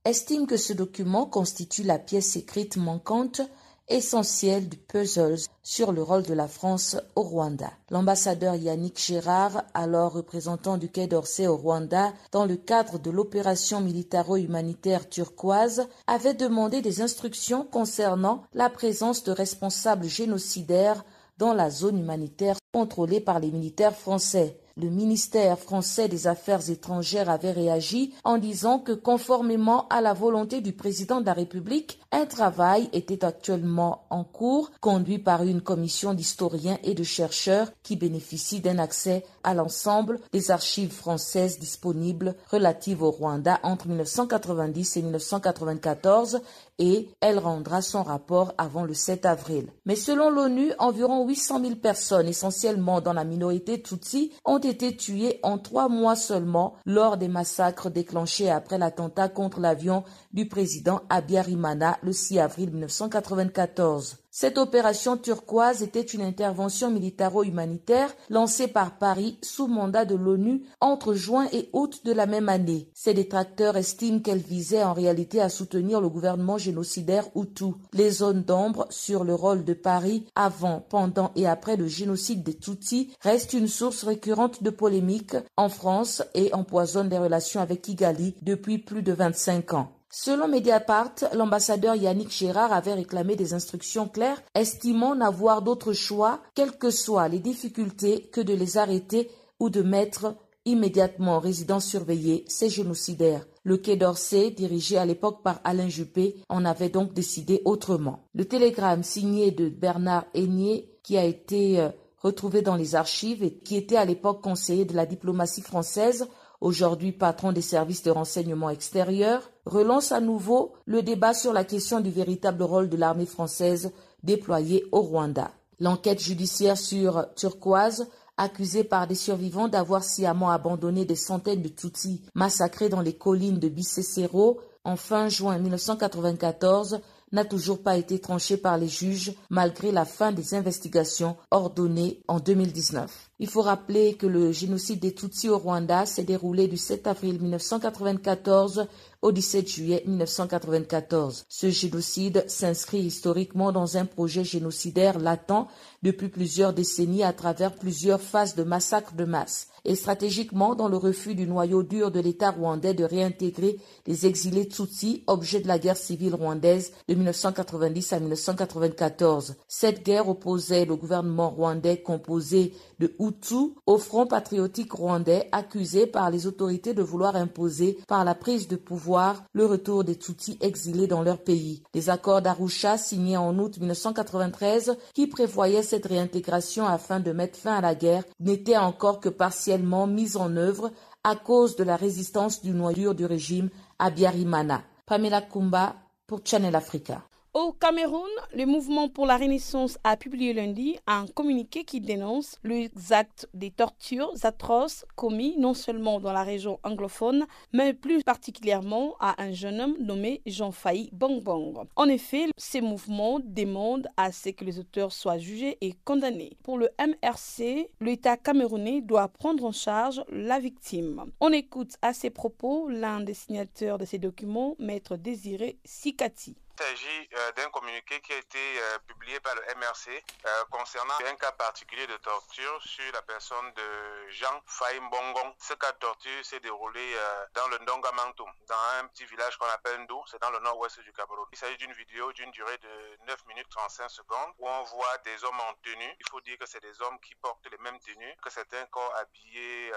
estime 0.06 0.48
que 0.48 0.58
ce 0.58 0.72
document 0.72 1.26
constitue 1.26 1.84
la 1.84 2.00
pièce 2.00 2.38
écrite 2.38 2.78
manquante 2.78 3.42
essentielle 3.90 4.70
du 4.70 4.78
puzzle 4.78 5.36
sur 5.64 5.92
le 5.92 6.02
rôle 6.02 6.24
de 6.24 6.34
la 6.34 6.48
France 6.48 6.96
au 7.16 7.24
Rwanda. 7.24 7.72
L'ambassadeur 7.90 8.56
Yannick 8.56 8.98
Gérard, 8.98 9.64
alors 9.74 10.14
représentant 10.14 10.78
du 10.78 10.90
Quai 10.90 11.08
d'Orsay 11.08 11.48
au 11.48 11.58
Rwanda 11.58 12.14
dans 12.32 12.46
le 12.46 12.56
cadre 12.56 13.00
de 13.00 13.12
l'opération 13.12 13.82
militaro-humanitaire 13.82 15.10
turquoise, 15.10 15.88
avait 16.08 16.34
demandé 16.34 16.82
des 16.82 17.02
instructions 17.02 17.66
concernant 17.66 18.44
la 18.54 18.70
présence 18.70 19.26
de 19.26 19.32
responsables 19.34 20.08
génocidaires 20.08 21.04
dans 21.38 21.54
la 21.54 21.70
zone 21.70 22.00
humanitaire 22.00 22.58
contrôlée 22.72 23.20
par 23.20 23.40
les 23.40 23.52
militaires 23.52 23.96
français. 23.96 24.58
Le 24.78 24.90
ministère 24.90 25.60
français 25.60 26.08
des 26.08 26.28
Affaires 26.28 26.70
étrangères 26.70 27.30
avait 27.30 27.52
réagi 27.52 28.14
en 28.24 28.38
disant 28.38 28.80
que 28.80 28.94
conformément 28.94 29.86
à 29.90 30.00
la 30.00 30.14
volonté 30.14 30.62
du 30.62 30.72
président 30.72 31.20
de 31.20 31.26
la 31.26 31.34
République, 31.34 32.00
un 32.14 32.26
travail 32.26 32.90
était 32.94 33.26
actuellement 33.26 34.06
en 34.10 34.24
cours, 34.24 34.72
conduit 34.80 35.20
par 35.20 35.44
une 35.44 35.62
commission 35.62 36.14
d'historiens 36.14 36.78
et 36.84 36.94
de 36.94 37.04
chercheurs 37.04 37.70
qui 37.84 37.98
bénéficie 37.98 38.62
d'un 38.62 38.80
accès 38.80 39.26
à 39.44 39.54
l'ensemble 39.54 40.20
des 40.32 40.52
archives 40.52 40.94
françaises 40.94 41.60
disponibles 41.60 42.36
relatives 42.50 43.04
au 43.04 43.12
Rwanda 43.12 43.60
entre 43.64 43.88
1990 43.88 44.98
et 44.98 45.02
1994 45.02 46.42
et 46.80 47.10
elle 47.20 47.40
rendra 47.40 47.82
son 47.82 48.04
rapport 48.04 48.54
avant 48.58 48.84
le 48.84 48.94
7 48.94 49.26
avril. 49.26 49.72
Mais 49.86 49.96
selon 49.96 50.30
l'ONU, 50.30 50.72
environ 50.80 51.28
800 51.28 51.62
000 51.62 51.76
personnes, 51.76 52.28
essentiellement 52.28 53.02
dans 53.02 53.14
la 53.14 53.24
minorité 53.24 53.82
Tutsi, 53.82 54.32
ont 54.46 54.58
été 54.58 54.96
tués 54.96 55.40
en 55.44 55.58
trois 55.58 55.90
mois 55.90 56.16
seulement 56.16 56.76
lors 56.86 57.18
des 57.18 57.28
massacres 57.28 57.90
déclenchés 57.90 58.50
après 58.50 58.78
l'attentat 58.78 59.30
contre 59.30 59.60
l'avion 59.60 60.04
du 60.34 60.48
président 60.48 61.02
Abiyarimana 61.10 61.98
le 62.02 62.14
6 62.14 62.40
avril 62.40 62.72
1994. 62.72 64.21
Cette 64.34 64.58
opération 64.58 65.18
turquoise 65.18 65.84
était 65.84 66.00
une 66.00 66.22
intervention 66.22 66.90
militaro-humanitaire 66.90 68.16
lancée 68.30 68.70
par 68.70 68.98
Paris 68.98 69.38
sous 69.42 69.68
mandat 69.68 70.06
de 70.06 70.16
l'ONU 70.16 70.64
entre 70.80 71.14
juin 71.14 71.50
et 71.52 71.68
août 71.74 72.06
de 72.06 72.14
la 72.14 72.28
même 72.28 72.48
année. 72.48 72.88
Ces 72.94 73.14
détracteurs 73.14 73.76
estiment 73.76 74.22
qu'elle 74.22 74.40
visait 74.40 74.84
en 74.84 74.94
réalité 74.94 75.42
à 75.42 75.50
soutenir 75.50 76.00
le 76.00 76.08
gouvernement 76.08 76.58
génocidaire 76.58 77.26
Hutu. 77.36 77.74
Les 77.92 78.10
zones 78.10 78.44
d'ombre 78.44 78.88
sur 78.90 79.26
le 79.26 79.36
rôle 79.36 79.66
de 79.66 79.74
Paris 79.74 80.26
avant, 80.34 80.80
pendant 80.80 81.32
et 81.36 81.46
après 81.46 81.76
le 81.76 81.88
génocide 81.88 82.42
des 82.42 82.56
Tutsis 82.56 83.14
restent 83.20 83.52
une 83.52 83.68
source 83.68 84.04
récurrente 84.06 84.64
de 84.64 84.70
polémiques 84.70 85.36
en 85.58 85.68
France 85.68 86.24
et 86.36 86.54
empoisonnent 86.54 87.10
les 87.10 87.20
relations 87.20 87.60
avec 87.60 87.82
Kigali 87.82 88.36
depuis 88.42 88.78
plus 88.78 89.04
de 89.04 89.12
25 89.12 89.74
ans. 89.74 89.92
Selon 90.14 90.50
Mediapart, 90.50 91.16
l'ambassadeur 91.34 91.96
Yannick 91.96 92.32
Gérard 92.32 92.74
avait 92.74 92.96
réclamé 92.96 93.38
des 93.38 93.54
instructions 93.54 94.10
claires, 94.10 94.44
estimant 94.54 95.16
n'avoir 95.16 95.62
d'autre 95.62 95.94
choix, 95.94 96.42
quelles 96.54 96.78
que 96.78 96.92
soient 96.92 97.30
les 97.30 97.40
difficultés, 97.40 98.30
que 98.30 98.42
de 98.42 98.54
les 98.54 98.78
arrêter 98.78 99.32
ou 99.62 99.70
de 99.70 99.82
mettre 99.82 100.36
immédiatement 100.66 101.38
en 101.38 101.40
résidence 101.40 101.86
surveillée 101.86 102.44
ces 102.50 102.70
génocidaires. 102.70 103.48
Le 103.64 103.78
Quai 103.78 103.96
d'Orsay, 103.96 104.52
dirigé 104.52 104.98
à 104.98 105.06
l'époque 105.06 105.44
par 105.44 105.62
Alain 105.64 105.88
Juppé, 105.88 106.36
en 106.50 106.66
avait 106.66 106.90
donc 106.90 107.14
décidé 107.14 107.62
autrement. 107.64 108.20
Le 108.34 108.44
télégramme 108.44 109.04
signé 109.04 109.52
de 109.52 109.70
Bernard 109.70 110.26
Aigné, 110.34 110.92
qui 111.04 111.18
a 111.18 111.24
été 111.24 111.80
euh, 111.80 111.90
retrouvé 112.18 112.62
dans 112.62 112.76
les 112.76 112.96
archives 112.96 113.44
et 113.44 113.54
qui 113.54 113.78
était 113.78 113.96
à 113.96 114.06
l'époque 114.06 114.42
conseiller 114.42 114.84
de 114.84 114.96
la 114.96 115.06
diplomatie 115.06 115.62
française, 115.62 116.28
aujourd'hui 116.60 117.14
patron 117.14 117.54
des 117.54 117.62
services 117.62 118.04
de 118.04 118.12
renseignement 118.12 118.70
extérieur, 118.70 119.51
relance 119.66 120.12
à 120.12 120.20
nouveau 120.20 120.74
le 120.86 121.02
débat 121.02 121.34
sur 121.34 121.54
la 121.54 121.64
question 121.64 122.00
du 122.00 122.12
véritable 122.12 122.64
rôle 122.64 122.90
de 122.90 122.98
l'armée 122.98 123.26
française 123.26 123.92
déployée 124.24 124.86
au 124.92 125.02
Rwanda. 125.02 125.52
L'enquête 125.80 126.22
judiciaire 126.22 126.78
sur 126.78 127.26
Turquoise, 127.36 128.08
accusée 128.38 128.84
par 128.84 129.08
des 129.08 129.16
survivants 129.16 129.68
d'avoir 129.68 130.04
sciemment 130.04 130.52
abandonné 130.52 131.06
des 131.06 131.16
centaines 131.16 131.62
de 131.62 131.68
Tutsis 131.68 132.22
massacrés 132.34 132.90
dans 132.90 133.02
les 133.02 133.14
collines 133.14 133.60
de 133.60 133.70
Bicessero 133.70 134.60
en 134.84 134.96
fin 134.96 135.28
juin 135.30 135.60
1994, 135.60 137.02
n'a 137.32 137.46
toujours 137.46 137.82
pas 137.82 137.98
été 137.98 138.20
tranchée 138.20 138.58
par 138.58 138.78
les 138.78 138.88
juges 138.88 139.34
malgré 139.50 139.92
la 139.92 140.06
fin 140.06 140.32
des 140.32 140.54
investigations 140.54 141.38
ordonnées 141.50 142.22
en 142.28 142.40
2019. 142.40 143.30
Il 143.40 143.48
faut 143.48 143.62
rappeler 143.62 144.16
que 144.16 144.28
le 144.28 144.52
génocide 144.52 145.00
des 145.00 145.14
Tutsis 145.14 145.50
au 145.50 145.58
Rwanda 145.58 146.06
s'est 146.06 146.24
déroulé 146.24 146.68
du 146.68 146.78
7 146.78 147.08
avril 147.08 147.40
1994 147.42 148.88
au 149.22 149.32
17 149.32 149.68
juillet 149.70 150.04
1994. 150.08 151.46
Ce 151.48 151.70
génocide 151.70 152.44
s'inscrit 152.48 153.02
historiquement 153.02 153.72
dans 153.72 153.98
un 153.98 154.06
projet 154.06 154.44
génocidaire 154.44 155.20
latent 155.20 155.68
depuis 156.04 156.30
plusieurs 156.30 156.74
décennies 156.74 157.24
à 157.24 157.34
travers 157.34 157.76
plusieurs 157.76 158.22
phases 158.22 158.56
de 158.56 158.64
massacres 158.64 159.14
de 159.14 159.26
masse 159.26 159.68
et 159.86 159.96
stratégiquement 159.96 160.76
dans 160.76 160.88
le 160.88 160.98
refus 160.98 161.36
du 161.36 161.48
noyau 161.48 161.84
dur 161.84 162.12
de 162.12 162.20
l'État 162.20 162.52
rwandais 162.52 162.94
de 162.94 163.04
réintégrer 163.04 163.80
les 164.06 164.26
exilés 164.26 164.68
Tutsis, 164.68 165.24
objets 165.28 165.60
de 165.60 165.68
la 165.68 165.80
guerre 165.80 165.98
civile 165.98 166.36
rwandaise 166.36 166.92
de 167.08 167.16
1990 167.16 168.14
à 168.14 168.20
1994. 168.20 169.56
Cette 169.68 170.06
guerre 170.06 170.30
opposait 170.30 170.86
le 170.86 170.96
gouvernement 170.96 171.50
rwandais 171.50 172.02
composé 172.02 172.74
de 173.00 173.14
Hutus 173.20 173.72
au 173.88 173.98
Front 173.98 174.28
patriotique 174.28 174.94
rwandais 174.94 175.50
accusé 175.52 176.06
par 176.06 176.30
les 176.30 176.46
autorités 176.46 176.94
de 176.94 177.02
vouloir 177.02 177.36
imposer 177.36 177.98
par 178.08 178.24
la 178.24 178.36
prise 178.36 178.68
de 178.68 178.76
pouvoir 178.76 179.11
le 179.54 179.66
retour 179.66 180.04
des 180.04 180.18
Tutsis 180.18 180.58
exilés 180.62 181.08
dans 181.08 181.22
leur 181.22 181.44
pays. 181.44 181.84
Les 181.94 182.10
accords 182.10 182.42
d'Arusha 182.42 182.98
signés 182.98 183.38
en 183.38 183.58
août 183.58 183.78
1993 183.78 184.98
qui 185.14 185.28
prévoyaient 185.28 185.84
cette 185.84 186.06
réintégration 186.06 186.86
afin 186.86 187.20
de 187.20 187.32
mettre 187.32 187.58
fin 187.58 187.76
à 187.76 187.82
la 187.82 187.96
guerre 187.96 188.24
n'étaient 188.40 188.78
encore 188.78 189.20
que 189.20 189.30
partiellement 189.30 190.08
mis 190.08 190.38
en 190.38 190.56
œuvre 190.56 190.92
à 191.24 191.36
cause 191.36 191.76
de 191.76 191.84
la 191.84 191.96
résistance 191.96 192.62
du 192.62 192.72
noyau 192.72 193.14
du 193.14 193.26
régime 193.26 193.70
à 194.00 194.10
Biarimana. 194.10 194.84
Pamela 195.06 195.42
Kumba 195.42 195.96
pour 196.26 196.40
Channel 196.44 196.76
Africa. 196.76 197.24
Au 197.54 197.74
Cameroun, 197.74 198.30
le 198.56 198.66
mouvement 198.66 199.10
pour 199.10 199.26
la 199.26 199.36
Renaissance 199.36 200.00
a 200.06 200.16
publié 200.16 200.54
lundi 200.54 200.98
un 201.06 201.26
communiqué 201.28 201.84
qui 201.84 202.00
dénonce 202.00 202.58
les 202.64 202.90
actes 203.10 203.50
des 203.54 203.72
tortures 203.72 204.32
atroces 204.44 205.04
commis 205.18 205.58
non 205.58 205.74
seulement 205.74 206.22
dans 206.22 206.32
la 206.32 206.44
région 206.44 206.80
anglophone, 206.84 207.46
mais 207.74 207.94
plus 207.94 208.24
particulièrement 208.24 209.18
à 209.20 209.36
un 209.44 209.52
jeune 209.52 209.82
homme 209.82 209.98
nommé 210.00 210.42
Jean 210.46 210.72
Faï 210.72 211.10
Bongbong. 211.12 211.88
En 211.98 212.08
effet, 212.08 212.46
ces 212.56 212.80
mouvements 212.80 213.42
demandent 213.44 214.08
à 214.16 214.32
ce 214.32 214.48
que 214.48 214.64
les 214.64 214.80
auteurs 214.80 215.12
soient 215.12 215.38
jugés 215.38 215.78
et 215.82 215.94
condamnés. 216.06 216.56
Pour 216.64 216.78
le 216.78 216.88
MRC, 217.02 217.90
l'État 218.00 218.38
camerounais 218.38 219.02
doit 219.02 219.28
prendre 219.28 219.66
en 219.66 219.74
charge 219.74 220.24
la 220.30 220.60
victime. 220.60 221.26
On 221.42 221.52
écoute 221.52 221.98
à 222.02 222.14
ces 222.14 222.30
propos 222.30 222.88
l'un 222.88 223.20
des 223.20 223.34
signateurs 223.34 223.98
de 223.98 224.06
ces 224.06 224.20
documents, 224.20 224.78
Maître 224.80 225.18
Désiré 225.18 225.78
Sikati. 225.84 226.56
Il 226.78 226.84
s'agit 226.84 227.30
euh, 227.34 227.52
d'un 227.54 227.70
communiqué 227.70 228.22
qui 228.22 228.34
a 228.34 228.38
été 228.38 228.60
euh, 228.60 229.00
publié 229.00 229.40
par 229.42 229.54
le 229.56 229.62
MRC 229.76 230.24
euh, 230.46 230.64
concernant 230.72 231.14
un 231.26 231.36
cas 231.36 231.52
particulier 231.52 232.08
de 232.08 232.16
torture 232.18 232.82
sur 232.84 233.12
la 233.12 233.22
personne 233.24 233.72
de 233.74 234.30
Jean 234.30 234.62
Mbongon. 235.02 235.54
Ce 235.60 235.74
cas 235.74 235.92
de 235.92 235.98
torture 235.98 236.46
s'est 236.46 236.60
déroulé 236.62 237.16
dans 237.54 237.68
le 237.68 237.78
Ndonga 237.80 238.12
Mantum, 238.14 238.50
dans 238.68 238.76
un 239.00 239.08
petit 239.08 239.26
village 239.26 239.58
qu'on 239.58 239.68
appelle 239.68 240.00
Ndou, 240.02 240.24
c'est 240.28 240.42
dans 240.42 240.50
le 240.50 240.60
nord-ouest 240.60 241.00
du 241.02 241.12
Cameroun. 241.14 241.48
Il 241.52 241.58
s'agit 241.58 241.78
d'une 241.78 241.94
vidéo 241.94 242.32
d'une 242.34 242.52
durée 242.52 242.78
de 242.78 243.18
9 243.28 243.46
minutes 243.48 243.70
35 243.70 244.10
secondes 244.10 244.54
où 244.60 244.68
on 244.68 244.84
voit 244.84 245.18
des 245.26 245.44
hommes 245.44 245.60
en 245.60 245.74
tenue. 245.84 246.16
Il 246.20 246.30
faut 246.30 246.42
dire 246.42 246.58
que 246.58 246.66
c'est 246.66 246.82
des 246.82 247.02
hommes 247.02 247.20
qui 247.20 247.36
portent 247.36 247.68
les 247.70 247.78
mêmes 247.80 248.00
tenues 248.00 248.36
que 248.42 248.50
certains 248.50 248.86
corps 248.88 249.14
habillés 249.18 249.92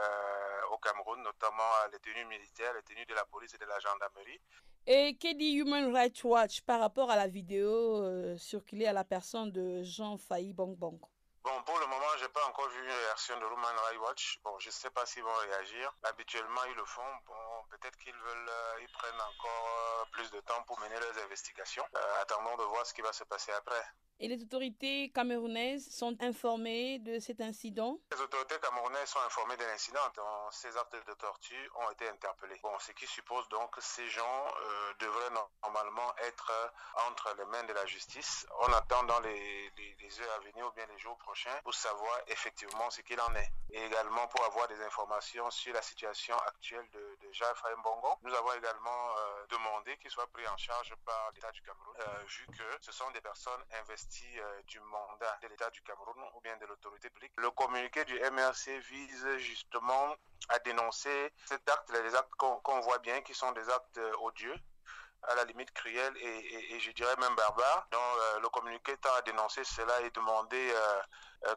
au 0.70 0.78
Cameroun, 0.78 1.22
notamment 1.22 1.70
les 1.92 2.00
tenues 2.00 2.26
militaires, 2.26 2.72
les 2.74 2.82
tenues 2.82 3.06
de 3.06 3.14
la 3.14 3.24
police 3.24 3.54
et 3.54 3.58
de 3.58 3.66
la 3.66 3.78
gendarmerie. 3.78 4.40
Et 4.86 5.16
que 5.16 5.34
dit 5.34 5.52
Human 5.52 5.92
Rights 5.94 6.24
Watch 6.24 6.60
par 6.62 6.80
rapport 6.80 7.10
à 7.10 7.16
la 7.16 7.26
vidéo 7.28 8.02
euh, 8.02 8.36
circulée 8.36 8.86
à 8.86 8.92
la 8.92 9.04
personne 9.04 9.50
de 9.50 9.82
Jean 9.82 10.16
Faï 10.18 10.52
Bongbong? 10.52 10.98
Bon, 11.44 11.62
pour 11.64 11.78
le 11.78 11.86
moment, 11.86 12.06
j'ai 12.18 12.28
pas 12.28 12.42
encore 12.48 12.70
vu 12.70 12.82
une 12.82 12.90
réaction 12.90 13.38
de 13.38 13.44
Human 13.44 13.76
Rights 13.76 14.00
Watch. 14.00 14.40
Bon, 14.44 14.58
je 14.58 14.70
sais 14.70 14.88
pas 14.88 15.04
s'ils 15.04 15.22
vont 15.22 15.34
réagir. 15.50 15.94
Habituellement, 16.04 16.64
ils 16.70 16.74
le 16.74 16.84
font. 16.86 17.02
Bon, 17.26 17.34
peut-être 17.68 17.98
qu'ils 17.98 18.16
veulent, 18.16 18.48
euh, 18.48 18.80
ils 18.80 18.88
prennent 18.88 19.20
encore 19.20 19.68
euh, 19.68 20.04
plus 20.12 20.30
de 20.30 20.40
temps 20.40 20.62
pour 20.66 20.80
mener 20.80 20.98
leurs 20.98 21.22
investigations. 21.22 21.84
attendons 22.22 22.56
de 22.56 22.62
voir 22.62 22.86
ce 22.86 22.94
qui 22.94 23.02
va 23.02 23.12
se 23.12 23.24
passer 23.24 23.52
après. 23.52 23.84
Et 24.20 24.28
les 24.28 24.40
autorités 24.42 25.10
camerounaises 25.12 25.90
sont 25.94 26.16
informées 26.20 27.00
de 27.00 27.18
cet 27.18 27.40
incident? 27.42 27.98
Les 28.12 28.20
autorités 28.20 28.58
camerounaises 28.60 29.08
sont 29.08 29.20
informées 29.26 29.56
de 29.56 29.64
l'incident. 29.64 30.00
Ces 30.50 30.74
actes 30.78 30.96
de 31.06 31.14
torture 31.14 31.76
ont 31.76 31.90
été 31.90 32.08
interpellés. 32.08 32.58
Bon, 32.62 32.78
ce 32.78 32.92
qui 32.92 33.06
suppose 33.06 33.46
donc 33.48 33.70
que 33.74 33.82
ces 33.82 34.08
gens 34.08 34.46
euh, 34.46 34.94
devraient 35.00 35.34
normalement 35.62 36.14
être 36.18 36.72
entre 37.08 37.34
les 37.36 37.44
mains 37.46 37.64
de 37.64 37.72
la 37.72 37.84
justice. 37.86 38.46
On 38.60 38.72
attend 38.72 39.02
dans 39.02 39.20
les, 39.20 39.70
les, 39.76 40.20
heures 40.20 40.32
à 40.36 40.38
venir 40.38 40.64
ou 40.68 40.70
bien 40.72 40.86
les 40.86 40.98
jours 40.98 41.18
prochains 41.18 41.33
pour 41.62 41.74
savoir 41.74 42.20
effectivement 42.28 42.90
ce 42.90 43.00
qu'il 43.02 43.20
en 43.20 43.34
est. 43.34 43.50
Et 43.70 43.84
également 43.84 44.26
pour 44.28 44.44
avoir 44.44 44.68
des 44.68 44.80
informations 44.82 45.50
sur 45.50 45.74
la 45.74 45.82
situation 45.82 46.36
actuelle 46.38 46.86
de, 46.92 47.26
de 47.26 47.32
Jean 47.32 47.46
Bongo. 47.82 48.18
Nous 48.22 48.34
avons 48.34 48.52
également 48.52 49.16
euh, 49.18 49.46
demandé 49.48 49.96
qu'il 49.98 50.10
soit 50.10 50.26
pris 50.28 50.46
en 50.46 50.56
charge 50.56 50.94
par 51.04 51.30
l'État 51.34 51.50
du 51.52 51.62
Cameroun, 51.62 51.96
euh, 51.98 52.24
vu 52.26 52.46
que 52.46 52.78
ce 52.80 52.92
sont 52.92 53.10
des 53.10 53.20
personnes 53.20 53.64
investissées 53.80 54.38
euh, 54.38 54.62
du 54.62 54.80
mandat 54.80 55.38
de 55.42 55.48
l'État 55.48 55.70
du 55.70 55.82
Cameroun 55.82 56.22
ou 56.34 56.40
bien 56.40 56.56
de 56.56 56.66
l'autorité 56.66 57.10
publique. 57.10 57.32
Le 57.36 57.50
communiqué 57.50 58.04
du 58.04 58.18
MRC 58.18 58.78
vise 58.90 59.36
justement 59.38 60.14
à 60.48 60.58
dénoncer 60.60 61.32
cet 61.46 61.68
acte, 61.68 61.90
les 61.90 62.14
actes 62.14 62.34
qu'on 62.34 62.80
voit 62.80 62.98
bien 62.98 63.22
qui 63.22 63.34
sont 63.34 63.50
des 63.52 63.68
actes 63.70 64.00
odieux 64.20 64.56
à 65.28 65.34
la 65.36 65.44
limite 65.44 65.70
cruel 65.72 66.12
et, 66.18 66.80
je 66.80 66.90
dirais 66.92 67.14
même 67.18 67.34
barbare. 67.34 67.86
Donc 67.90 68.00
euh, 68.02 68.40
le 68.40 68.48
communiqué 68.48 68.96
tend 68.98 69.14
à 69.16 69.22
dénoncer 69.22 69.64
cela 69.64 70.00
et 70.02 70.10
demander 70.10 70.72
euh, 70.72 71.02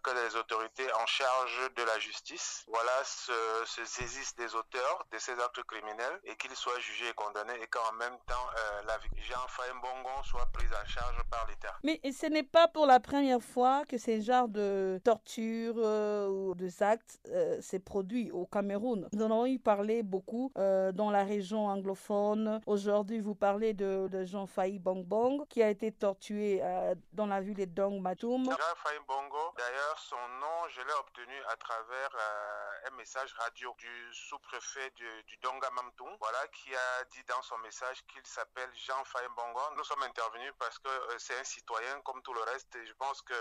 que 0.04 0.12
les 0.12 0.36
autorités 0.36 0.92
en 0.94 1.06
charge 1.06 1.74
de 1.76 1.84
la 1.84 2.00
justice 2.00 2.66
voilà, 2.68 3.04
se, 3.04 3.86
saisissent 3.86 4.36
des 4.36 4.54
auteurs 4.56 5.06
de 5.12 5.18
ces 5.18 5.34
actes 5.34 5.64
criminels 5.64 6.20
et 6.24 6.36
qu'ils 6.36 6.56
soient 6.56 6.80
jugés 6.80 7.10
et 7.10 7.14
condamnés 7.14 7.60
et 7.62 7.68
qu'en 7.68 7.92
même 7.94 8.18
temps 8.28 8.48
la 8.86 8.98
Jean 9.18 9.46
Mbongon 9.76 10.24
soit 10.24 10.46
prise 10.52 10.72
en 10.72 10.86
charge 10.86 11.18
par 11.30 11.46
l'État. 11.48 11.76
Mais 11.84 12.00
ce 12.12 12.26
n'est 12.28 12.44
pas 12.44 12.68
pour 12.68 12.86
la 12.86 13.00
première 13.00 13.42
fois 13.42 13.84
que 13.86 13.98
ce 13.98 14.20
genre 14.20 14.48
de 14.48 15.00
torture 15.04 15.76
ou 15.76 16.56
de 16.56 16.70
actes 16.82 17.20
s'est 17.62 17.80
produit 17.80 18.32
au 18.32 18.46
Cameroun. 18.46 19.08
Nous 19.14 19.24
en 19.24 19.32
avons 19.32 19.46
eu 19.46 19.60
parlé 19.60 20.04
beaucoup 20.04 20.52
dans 20.56 21.12
la 21.12 21.24
région 21.24 21.68
anglophone. 21.68 22.62
Aujourd'hui, 22.66 23.20
vous 23.20 23.36
parlez 23.36 23.74
de, 23.74 24.08
de 24.10 24.26
Jean 24.26 24.48
Faï 24.48 24.80
Bongbong 24.80 25.48
qui 25.50 25.62
a 25.64 25.70
été 25.70 25.92
torturé 25.92 26.60
euh, 26.62 26.96
dans 27.14 27.26
la 27.26 27.42
ville 27.42 27.58
de 27.58 27.66
Dong 27.66 28.00
Matoum. 28.00 28.46
Jean 28.46 28.76
Faï 28.76 28.98
Bongo, 29.08 29.54
d'ailleurs, 29.58 29.77
Son 29.98 30.28
nom, 30.40 30.68
je 30.70 30.82
l'ai 30.82 30.94
obtenu 30.94 31.44
à 31.50 31.56
travers 31.58 32.10
euh, 32.16 32.88
un 32.88 32.96
message 32.96 33.32
radio 33.34 33.76
du 33.78 34.14
sous-préfet 34.14 34.90
du, 34.92 35.38
Donga 35.42 35.70
Mamtoum, 35.72 36.16
voilà, 36.20 36.48
qui 36.48 36.74
a 36.76 37.04
dit 37.12 37.24
dans 37.26 37.42
son 37.44 37.58
message 37.60 38.04
qu'il 38.08 38.26
s'appelle 38.26 38.70
Jean 38.74 39.04
Bongon. 39.36 39.76
Nous 39.76 39.84
sommes 39.84 40.02
intervenus 40.04 40.52
parce 40.58 40.80
que 40.80 40.88
euh, 40.88 41.18
c'est 41.20 41.40
un 41.40 41.44
citoyen 41.44 42.02
comme 42.02 42.22
tout 42.24 42.34
le 42.34 42.42
reste 42.42 42.76
et 42.76 42.86
je 42.88 42.94
pense 42.94 43.22
que 43.22 43.36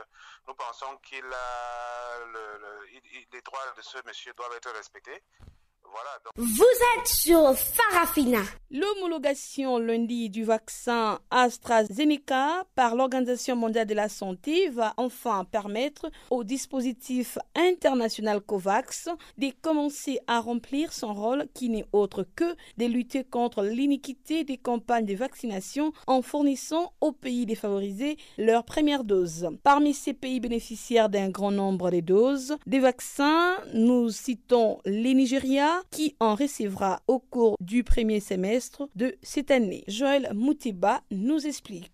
nous 0.47 0.55
pensons 0.55 0.97
qu'il 0.99 1.25
a 1.25 2.19
les 3.33 3.43
droits 3.43 3.71
de 3.77 3.83
ce 3.83 3.99
monsieur 4.05 4.33
doivent 4.35 4.57
être 4.57 4.71
respectés. 4.73 5.23
Voilà, 5.91 6.11
donc... 6.25 6.33
Vous 6.37 7.01
êtes 7.01 7.07
sur 7.07 7.57
Farafina. 7.57 8.43
L'homologation 8.71 9.79
lundi 9.79 10.29
du 10.29 10.43
vaccin 10.43 11.21
AstraZeneca 11.31 12.65
par 12.75 12.97
l'Organisation 12.97 13.55
mondiale 13.55 13.87
de 13.87 13.95
la 13.95 14.09
santé 14.09 14.69
va 14.71 14.93
enfin 14.97 15.45
permettre 15.45 16.11
au 16.31 16.43
dispositif 16.43 17.39
international 17.55 18.41
COVAX 18.41 19.09
de 19.39 19.53
commencer 19.63 20.19
à 20.27 20.41
remplir 20.41 20.93
son 20.93 21.15
rôle 21.15 21.47
qui 21.55 21.69
n'est 21.69 21.87
autre 21.93 22.27
que 22.35 22.57
de 22.77 22.87
lutter 22.87 23.23
contre 23.23 23.63
l'iniquité 23.63 24.43
des 24.43 24.59
campagnes 24.59 25.07
de 25.07 25.15
vaccination 25.15 25.93
en 26.09 26.21
fournissant 26.21 26.93
aux 27.01 27.13
pays 27.13 27.47
défavorisés 27.47 28.17
leur 28.37 28.65
première 28.65 29.05
dose. 29.05 29.49
Parmi 29.63 29.95
ces 29.95 30.13
pays 30.13 30.41
bénéficiaires 30.41 31.09
d'un 31.09 31.29
grand 31.29 31.53
nombre 31.53 31.91
de 31.91 32.01
doses 32.01 32.57
des 32.67 32.81
vaccins, 32.81 33.55
nous 33.75 34.11
citons 34.11 34.81
les 34.85 35.15
Nigeria 35.15 35.76
qui 35.91 36.17
en 36.21 36.35
recevra 36.35 37.01
au 37.07 37.19
cours 37.19 37.57
du 37.61 37.85
premier 37.85 38.21
semestre 38.21 38.89
de 38.95 39.17
cette 39.23 39.51
année. 39.51 39.85
Joël 39.89 40.31
Moutiba 40.35 41.03
nous 41.11 41.47
explique. 41.47 41.93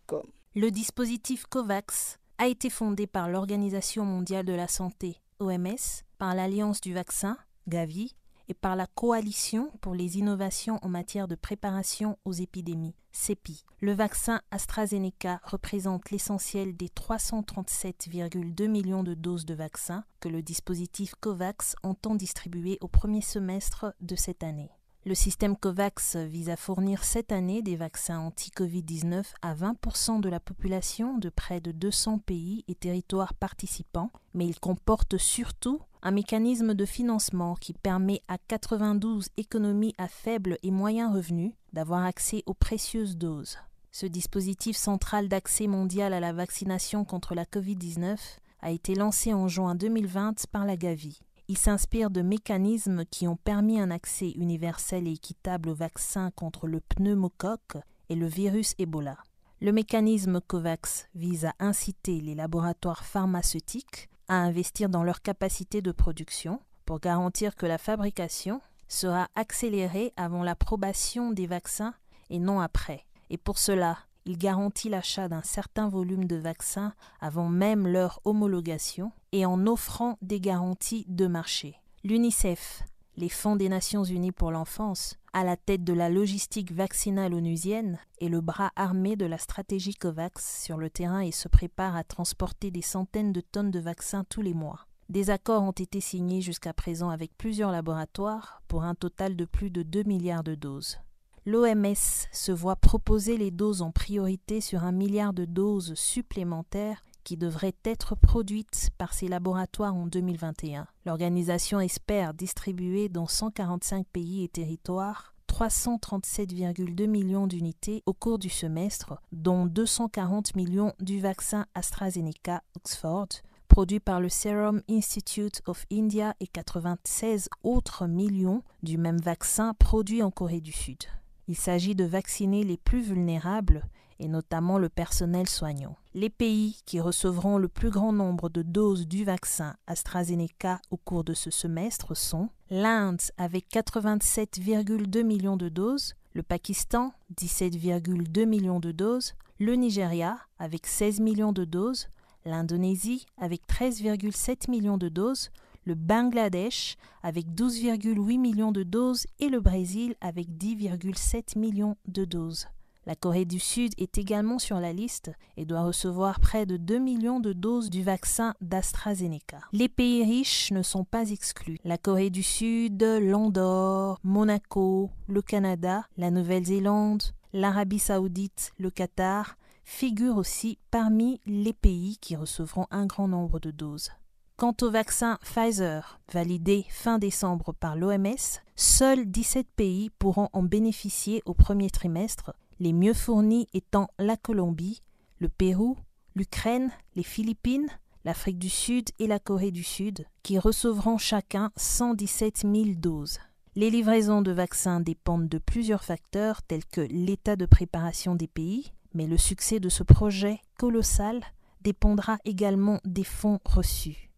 Le 0.54 0.70
dispositif 0.70 1.46
COVAX 1.46 2.18
a 2.38 2.46
été 2.46 2.70
fondé 2.70 3.06
par 3.06 3.28
l'Organisation 3.28 4.04
mondiale 4.04 4.44
de 4.44 4.52
la 4.52 4.68
santé, 4.68 5.16
OMS, 5.38 6.02
par 6.18 6.34
l'Alliance 6.34 6.80
du 6.80 6.92
vaccin, 6.92 7.36
Gavi, 7.68 8.14
par 8.54 8.76
la 8.76 8.86
Coalition 8.86 9.70
pour 9.80 9.94
les 9.94 10.18
innovations 10.18 10.78
en 10.82 10.88
matière 10.88 11.28
de 11.28 11.34
préparation 11.34 12.18
aux 12.24 12.32
épidémies, 12.32 12.94
CEPI. 13.12 13.64
Le 13.80 13.92
vaccin 13.92 14.40
AstraZeneca 14.50 15.40
représente 15.44 16.10
l'essentiel 16.10 16.76
des 16.76 16.88
337,2 16.88 18.68
millions 18.68 19.02
de 19.02 19.14
doses 19.14 19.46
de 19.46 19.54
vaccins 19.54 20.04
que 20.20 20.28
le 20.28 20.42
dispositif 20.42 21.14
COVAX 21.20 21.76
entend 21.82 22.14
distribuer 22.14 22.78
au 22.80 22.88
premier 22.88 23.20
semestre 23.20 23.94
de 24.00 24.16
cette 24.16 24.42
année. 24.42 24.70
Le 25.04 25.16
système 25.16 25.56
COVAX 25.56 26.14
vise 26.14 26.48
à 26.48 26.56
fournir 26.56 27.02
cette 27.02 27.32
année 27.32 27.60
des 27.60 27.74
vaccins 27.74 28.20
anti-Covid-19 28.20 29.24
à 29.42 29.52
20% 29.52 30.20
de 30.20 30.28
la 30.28 30.38
population 30.38 31.18
de 31.18 31.28
près 31.28 31.60
de 31.60 31.72
200 31.72 32.18
pays 32.18 32.64
et 32.68 32.76
territoires 32.76 33.34
participants, 33.34 34.12
mais 34.32 34.46
il 34.46 34.60
comporte 34.60 35.18
surtout 35.18 35.80
un 36.02 36.10
mécanisme 36.10 36.74
de 36.74 36.84
financement 36.84 37.54
qui 37.54 37.72
permet 37.72 38.22
à 38.26 38.36
92 38.48 39.28
économies 39.36 39.94
à 39.98 40.08
faible 40.08 40.58
et 40.62 40.72
moyen 40.72 41.12
revenu 41.12 41.54
d'avoir 41.72 42.04
accès 42.04 42.42
aux 42.46 42.54
précieuses 42.54 43.16
doses. 43.16 43.58
Ce 43.92 44.06
dispositif 44.06 44.76
central 44.76 45.28
d'accès 45.28 45.68
mondial 45.68 46.12
à 46.12 46.20
la 46.20 46.32
vaccination 46.32 47.04
contre 47.04 47.34
la 47.34 47.44
Covid-19 47.44 48.16
a 48.62 48.70
été 48.70 48.94
lancé 48.94 49.32
en 49.32 49.46
juin 49.46 49.74
2020 49.74 50.46
par 50.50 50.66
la 50.66 50.76
Gavi. 50.76 51.20
Il 51.48 51.58
s'inspire 51.58 52.10
de 52.10 52.22
mécanismes 52.22 53.04
qui 53.04 53.28
ont 53.28 53.36
permis 53.36 53.78
un 53.78 53.90
accès 53.90 54.30
universel 54.30 55.06
et 55.06 55.12
équitable 55.12 55.68
aux 55.68 55.74
vaccins 55.74 56.30
contre 56.32 56.66
le 56.66 56.80
pneumocoque 56.80 57.76
et 58.08 58.14
le 58.16 58.26
virus 58.26 58.74
Ebola. 58.78 59.18
Le 59.60 59.70
mécanisme 59.70 60.40
COVAX 60.40 61.08
vise 61.14 61.44
à 61.44 61.54
inciter 61.60 62.20
les 62.20 62.34
laboratoires 62.34 63.04
pharmaceutiques 63.04 64.08
à 64.32 64.36
investir 64.36 64.88
dans 64.88 65.02
leur 65.04 65.20
capacité 65.20 65.82
de 65.82 65.92
production 65.92 66.58
pour 66.86 67.00
garantir 67.00 67.54
que 67.54 67.66
la 67.66 67.76
fabrication 67.76 68.62
sera 68.88 69.28
accélérée 69.34 70.14
avant 70.16 70.42
l'approbation 70.42 71.32
des 71.32 71.46
vaccins 71.46 71.92
et 72.30 72.38
non 72.38 72.58
après. 72.58 73.04
Et 73.28 73.36
pour 73.36 73.58
cela, 73.58 73.98
il 74.24 74.38
garantit 74.38 74.88
l'achat 74.88 75.28
d'un 75.28 75.42
certain 75.42 75.90
volume 75.90 76.24
de 76.24 76.36
vaccins 76.36 76.94
avant 77.20 77.50
même 77.50 77.86
leur 77.86 78.20
homologation 78.24 79.12
et 79.32 79.44
en 79.44 79.66
offrant 79.66 80.16
des 80.22 80.40
garanties 80.40 81.04
de 81.08 81.26
marché. 81.26 81.76
L'UNICEF, 82.02 82.84
les 83.16 83.28
Fonds 83.28 83.56
des 83.56 83.68
Nations 83.68 84.04
Unies 84.04 84.32
pour 84.32 84.50
l'enfance, 84.50 85.18
à 85.34 85.44
la 85.44 85.56
tête 85.56 85.84
de 85.84 85.92
la 85.92 86.08
logistique 86.08 86.72
vaccinale 86.72 87.34
onusienne, 87.34 87.98
est 88.20 88.28
le 88.28 88.40
bras 88.40 88.72
armé 88.74 89.16
de 89.16 89.26
la 89.26 89.38
stratégie 89.38 89.94
COVAX 89.94 90.62
sur 90.62 90.78
le 90.78 90.88
terrain 90.88 91.20
et 91.20 91.30
se 91.30 91.48
prépare 91.48 91.94
à 91.94 92.04
transporter 92.04 92.70
des 92.70 92.82
centaines 92.82 93.32
de 93.32 93.40
tonnes 93.40 93.70
de 93.70 93.80
vaccins 93.80 94.24
tous 94.24 94.40
les 94.40 94.54
mois. 94.54 94.86
Des 95.10 95.28
accords 95.28 95.62
ont 95.62 95.72
été 95.72 96.00
signés 96.00 96.40
jusqu'à 96.40 96.72
présent 96.72 97.10
avec 97.10 97.36
plusieurs 97.36 97.70
laboratoires 97.70 98.62
pour 98.66 98.84
un 98.84 98.94
total 98.94 99.36
de 99.36 99.44
plus 99.44 99.70
de 99.70 99.82
2 99.82 100.04
milliards 100.04 100.44
de 100.44 100.54
doses. 100.54 100.98
L'OMS 101.44 102.28
se 102.32 102.52
voit 102.52 102.76
proposer 102.76 103.36
les 103.36 103.50
doses 103.50 103.82
en 103.82 103.90
priorité 103.90 104.60
sur 104.60 104.84
un 104.84 104.92
milliard 104.92 105.34
de 105.34 105.44
doses 105.44 105.94
supplémentaires 105.94 107.02
qui 107.24 107.36
devraient 107.36 107.74
être 107.84 108.14
produites 108.14 108.90
par 108.98 109.14
ces 109.14 109.28
laboratoires 109.28 109.94
en 109.94 110.06
2021. 110.06 110.86
L'organisation 111.06 111.80
espère 111.80 112.34
distribuer 112.34 113.08
dans 113.08 113.26
145 113.26 114.06
pays 114.06 114.44
et 114.44 114.48
territoires 114.48 115.32
337,2 115.48 117.06
millions 117.06 117.46
d'unités 117.46 118.02
au 118.06 118.14
cours 118.14 118.38
du 118.38 118.48
semestre, 118.48 119.20
dont 119.32 119.66
240 119.66 120.56
millions 120.56 120.94
du 120.98 121.20
vaccin 121.20 121.66
AstraZeneca 121.74 122.62
Oxford, 122.74 123.28
produit 123.68 124.00
par 124.00 124.20
le 124.20 124.28
Serum 124.28 124.82
Institute 124.90 125.60
of 125.66 125.84
India 125.92 126.34
et 126.40 126.46
96 126.46 127.48
autres 127.62 128.06
millions 128.06 128.62
du 128.82 128.98
même 128.98 129.20
vaccin 129.20 129.74
produit 129.78 130.22
en 130.22 130.30
Corée 130.30 130.60
du 130.60 130.72
Sud. 130.72 131.04
Il 131.48 131.56
s'agit 131.56 131.94
de 131.94 132.04
vacciner 132.04 132.64
les 132.64 132.76
plus 132.76 133.00
vulnérables 133.00 133.84
et 134.22 134.28
notamment 134.28 134.78
le 134.78 134.88
personnel 134.88 135.48
soignant. 135.48 135.96
Les 136.14 136.30
pays 136.30 136.78
qui 136.86 137.00
recevront 137.00 137.58
le 137.58 137.68
plus 137.68 137.90
grand 137.90 138.12
nombre 138.12 138.48
de 138.48 138.62
doses 138.62 139.08
du 139.08 139.24
vaccin 139.24 139.74
AstraZeneca 139.88 140.80
au 140.90 140.96
cours 140.96 141.24
de 141.24 141.34
ce 141.34 141.50
semestre 141.50 142.16
sont 142.16 142.48
l'Inde 142.70 143.20
avec 143.36 143.66
87,2 143.70 145.24
millions 145.24 145.56
de 145.56 145.68
doses, 145.68 146.14
le 146.34 146.44
Pakistan 146.44 147.12
17,2 147.36 148.46
millions 148.46 148.80
de 148.80 148.92
doses, 148.92 149.34
le 149.58 149.74
Nigeria 149.74 150.38
avec 150.58 150.86
16 150.86 151.20
millions 151.20 151.52
de 151.52 151.64
doses, 151.64 152.08
l'Indonésie 152.44 153.26
avec 153.38 153.62
13,7 153.66 154.70
millions 154.70 154.98
de 154.98 155.08
doses, 155.08 155.50
le 155.84 155.96
Bangladesh 155.96 156.96
avec 157.24 157.46
12,8 157.48 158.38
millions 158.38 158.72
de 158.72 158.84
doses 158.84 159.26
et 159.40 159.48
le 159.48 159.60
Brésil 159.60 160.14
avec 160.20 160.48
10,7 160.48 161.58
millions 161.58 161.96
de 162.06 162.24
doses. 162.24 162.68
La 163.04 163.16
Corée 163.16 163.44
du 163.44 163.58
Sud 163.58 163.94
est 163.98 164.16
également 164.16 164.60
sur 164.60 164.78
la 164.78 164.92
liste 164.92 165.32
et 165.56 165.64
doit 165.64 165.82
recevoir 165.82 166.38
près 166.38 166.66
de 166.66 166.76
2 166.76 166.98
millions 166.98 167.40
de 167.40 167.52
doses 167.52 167.90
du 167.90 168.04
vaccin 168.04 168.54
d'AstraZeneca. 168.60 169.58
Les 169.72 169.88
pays 169.88 170.22
riches 170.22 170.70
ne 170.70 170.82
sont 170.82 171.04
pas 171.04 171.30
exclus. 171.30 171.78
La 171.84 171.98
Corée 171.98 172.30
du 172.30 172.44
Sud, 172.44 173.02
l'Andorre, 173.02 174.20
Monaco, 174.22 175.10
le 175.26 175.42
Canada, 175.42 176.06
la 176.16 176.30
Nouvelle-Zélande, 176.30 177.24
l'Arabie 177.52 177.98
saoudite, 177.98 178.72
le 178.78 178.90
Qatar 178.90 179.56
figurent 179.84 180.36
aussi 180.36 180.78
parmi 180.92 181.40
les 181.44 181.72
pays 181.72 182.18
qui 182.20 182.36
recevront 182.36 182.86
un 182.92 183.06
grand 183.06 183.26
nombre 183.26 183.58
de 183.58 183.72
doses. 183.72 184.10
Quant 184.56 184.76
au 184.82 184.90
vaccin 184.90 185.38
Pfizer, 185.42 186.20
validé 186.32 186.86
fin 186.88 187.18
décembre 187.18 187.72
par 187.72 187.96
l'OMS, 187.96 188.60
seuls 188.76 189.26
17 189.26 189.66
pays 189.74 190.10
pourront 190.20 190.50
en 190.52 190.62
bénéficier 190.62 191.42
au 191.46 191.54
premier 191.54 191.90
trimestre, 191.90 192.52
les 192.82 192.92
mieux 192.92 193.14
fournis 193.14 193.68
étant 193.74 194.08
la 194.18 194.36
Colombie, 194.36 195.02
le 195.38 195.48
Pérou, 195.48 195.96
l'Ukraine, 196.34 196.90
les 197.14 197.22
Philippines, 197.22 197.86
l'Afrique 198.24 198.58
du 198.58 198.68
Sud 198.68 199.10
et 199.20 199.28
la 199.28 199.38
Corée 199.38 199.70
du 199.70 199.84
Sud, 199.84 200.26
qui 200.42 200.58
recevront 200.58 201.16
chacun 201.16 201.70
117 201.76 202.62
000 202.62 202.84
doses. 202.96 203.38
Les 203.76 203.88
livraisons 203.88 204.42
de 204.42 204.50
vaccins 204.50 204.98
dépendent 204.98 205.48
de 205.48 205.58
plusieurs 205.58 206.02
facteurs 206.02 206.62
tels 206.62 206.84
que 206.84 207.02
l'état 207.02 207.54
de 207.54 207.66
préparation 207.66 208.34
des 208.34 208.48
pays, 208.48 208.92
mais 209.14 209.28
le 209.28 209.38
succès 209.38 209.78
de 209.78 209.88
ce 209.88 210.02
projet 210.02 210.58
colossal 210.76 211.40
dépendra 211.82 212.38
également 212.44 212.98
des 213.04 213.24
fonds 213.24 213.60
reçus. 213.64 214.31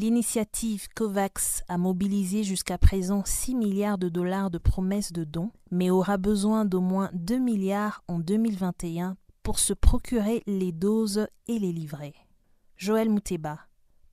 L'initiative 0.00 0.88
COVAX 0.96 1.62
a 1.68 1.76
mobilisé 1.76 2.42
jusqu'à 2.42 2.78
présent 2.78 3.22
6 3.22 3.54
milliards 3.54 3.98
de 3.98 4.08
dollars 4.08 4.50
de 4.50 4.56
promesses 4.56 5.12
de 5.12 5.24
dons, 5.24 5.50
mais 5.70 5.90
aura 5.90 6.16
besoin 6.16 6.64
d'au 6.64 6.80
moins 6.80 7.10
2 7.12 7.36
milliards 7.36 8.02
en 8.08 8.18
2021 8.18 9.18
pour 9.42 9.58
se 9.58 9.74
procurer 9.74 10.42
les 10.46 10.72
doses 10.72 11.26
et 11.48 11.58
les 11.58 11.70
livrer. 11.70 12.14
Joël 12.78 13.10
Mouteba 13.10 13.58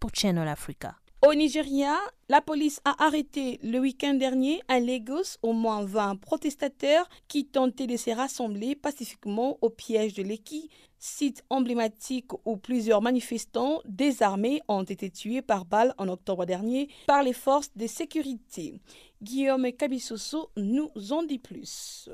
pour 0.02 0.10
Channel 0.14 0.50
Africa. 0.50 0.98
Au 1.26 1.34
Nigeria, 1.34 1.96
la 2.28 2.42
police 2.42 2.82
a 2.84 3.02
arrêté 3.04 3.58
le 3.64 3.80
week-end 3.80 4.14
dernier 4.14 4.62
à 4.68 4.82
Lagos 4.82 5.38
au 5.42 5.54
moins 5.54 5.86
20 5.86 6.18
protestataires 6.18 7.08
qui 7.30 7.46
tentaient 7.46 7.88
de 7.88 7.96
se 7.96 8.12
rassembler 8.12 8.76
pacifiquement 8.76 9.58
au 9.62 9.70
piège 9.70 10.14
de 10.16 10.22
Lekki, 10.22 10.70
site 11.00 11.44
emblématique 11.50 12.32
où 12.46 12.58
plusieurs 12.58 13.02
manifestants 13.02 13.82
désarmés 13.88 14.62
ont 14.68 14.84
été 14.84 15.10
tués 15.10 15.42
par 15.42 15.66
balle 15.66 15.94
en 15.98 16.08
octobre 16.08 16.46
dernier 16.46 16.90
par 17.08 17.24
les 17.24 17.34
forces 17.34 17.72
de 17.76 17.88
sécurité. 17.88 18.74
Guillaume 19.22 19.72
Kabisoso 19.72 20.50
nous 20.58 20.90
en 21.12 21.24
dit 21.24 21.40
plus. 21.40 22.10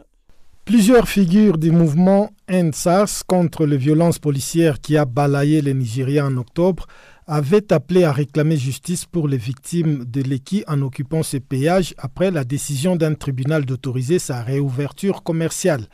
Plusieurs 0.66 1.10
figures 1.10 1.58
du 1.58 1.72
mouvement 1.72 2.30
NSAS 2.50 3.24
contre 3.28 3.66
les 3.66 3.76
violences 3.76 4.18
policières 4.20 4.80
qui 4.80 4.96
a 4.96 5.04
balayé 5.04 5.62
les 5.62 5.74
Nigériens 5.74 6.28
en 6.28 6.38
octobre 6.38 6.88
avaient 7.28 7.74
appelé 7.74 8.06
à 8.06 8.14
réclamer 8.14 8.56
justice 8.56 9.06
pour 9.06 9.28
les 9.28 9.38
victimes 9.38 10.06
de 10.06 10.22
l'EQI 10.22 10.64
en 10.68 10.82
occupant 10.82 11.22
ce 11.22 11.36
péage 11.36 11.94
après 11.98 12.32
la 12.32 12.46
décision 12.46 12.96
d'un 12.96 13.14
tribunal 13.14 13.66
d'autoriser 13.66 14.20
sa 14.20 14.42
réouverture 14.42 15.24
commerciale. 15.24 15.88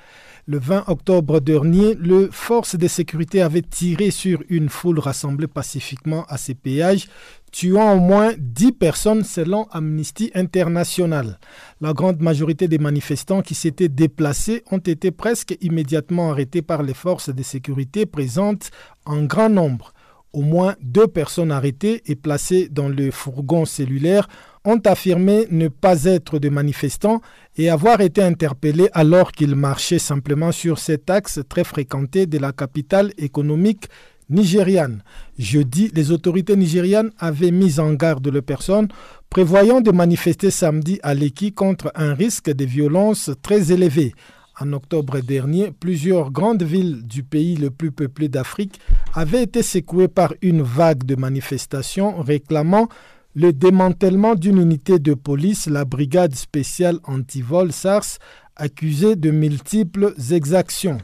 Le 0.51 0.57
20 0.57 0.85
octobre 0.87 1.41
dernier, 1.41 1.93
le 1.93 2.29
force 2.31 2.75
de 2.75 2.87
sécurité 2.87 3.43
avait 3.43 3.61
tiré 3.61 4.09
sur 4.09 4.41
une 4.49 4.67
foule 4.67 4.97
rassemblée 4.97 5.45
pacifiquement 5.45 6.25
à 6.27 6.39
ces 6.39 6.55
péages, 6.55 7.07
tuant 7.51 7.93
au 7.93 7.99
moins 7.99 8.33
10 8.39 8.71
personnes 8.71 9.23
selon 9.23 9.67
Amnesty 9.69 10.31
International. 10.33 11.37
La 11.81 11.93
grande 11.93 12.21
majorité 12.21 12.67
des 12.67 12.79
manifestants 12.79 13.43
qui 13.43 13.53
s'étaient 13.53 13.89
déplacés 13.89 14.63
ont 14.71 14.79
été 14.79 15.11
presque 15.11 15.55
immédiatement 15.61 16.31
arrêtés 16.31 16.63
par 16.63 16.81
les 16.81 16.95
forces 16.95 17.29
de 17.29 17.43
sécurité 17.43 18.07
présentes 18.07 18.71
en 19.05 19.25
grand 19.25 19.49
nombre. 19.49 19.93
Au 20.33 20.41
moins 20.41 20.75
deux 20.81 21.07
personnes 21.07 21.51
arrêtées 21.51 22.01
et 22.07 22.15
placées 22.15 22.69
dans 22.69 22.89
le 22.89 23.11
fourgon 23.11 23.65
cellulaire 23.65 24.27
ont 24.69 24.81
affirmé 24.85 25.47
ne 25.49 25.67
pas 25.67 26.05
être 26.05 26.37
des 26.37 26.51
manifestants 26.51 27.21
et 27.57 27.69
avoir 27.69 28.01
été 28.01 28.21
interpellés 28.21 28.89
alors 28.93 29.31
qu'ils 29.31 29.55
marchaient 29.55 29.99
simplement 29.99 30.51
sur 30.51 30.77
cet 30.77 31.09
axe 31.09 31.39
très 31.49 31.63
fréquenté 31.63 32.27
de 32.27 32.37
la 32.37 32.51
capitale 32.51 33.11
économique 33.17 33.87
nigériane. 34.29 35.01
Jeudi, 35.39 35.91
les 35.95 36.11
autorités 36.11 36.55
nigérianes 36.55 37.11
avaient 37.17 37.51
mis 37.51 37.79
en 37.79 37.93
garde 37.93 38.27
les 38.27 38.43
personnes 38.43 38.89
prévoyant 39.29 39.81
de 39.81 39.91
manifester 39.91 40.51
samedi 40.51 40.99
à 41.01 41.13
Leki 41.15 41.51
contre 41.53 41.91
un 41.95 42.13
risque 42.13 42.51
de 42.51 42.65
violence 42.65 43.31
très 43.41 43.71
élevé. 43.71 44.13
En 44.61 44.73
octobre 44.73 45.19
dernier, 45.21 45.71
plusieurs 45.71 46.31
grandes 46.31 46.63
villes 46.63 47.07
du 47.07 47.23
pays 47.23 47.55
le 47.55 47.71
plus 47.71 47.91
peuplé 47.91 48.27
d'Afrique 48.27 48.79
avaient 49.15 49.43
été 49.43 49.63
secouées 49.63 50.09
par 50.09 50.33
une 50.41 50.61
vague 50.61 51.05
de 51.05 51.15
manifestations 51.15 52.21
réclamant 52.21 52.89
le 53.39 53.53
démantèlement 53.53 54.35
d'une 54.35 54.57
unité 54.57 54.99
de 54.99 55.13
police, 55.13 55.67
la 55.67 55.85
brigade 55.85 56.35
spéciale 56.35 56.99
anti-vol 57.05 57.71
SARS, 57.71 58.17
accusée 58.57 59.15
de 59.15 59.31
multiples 59.31 60.13
exactions. 60.31 60.97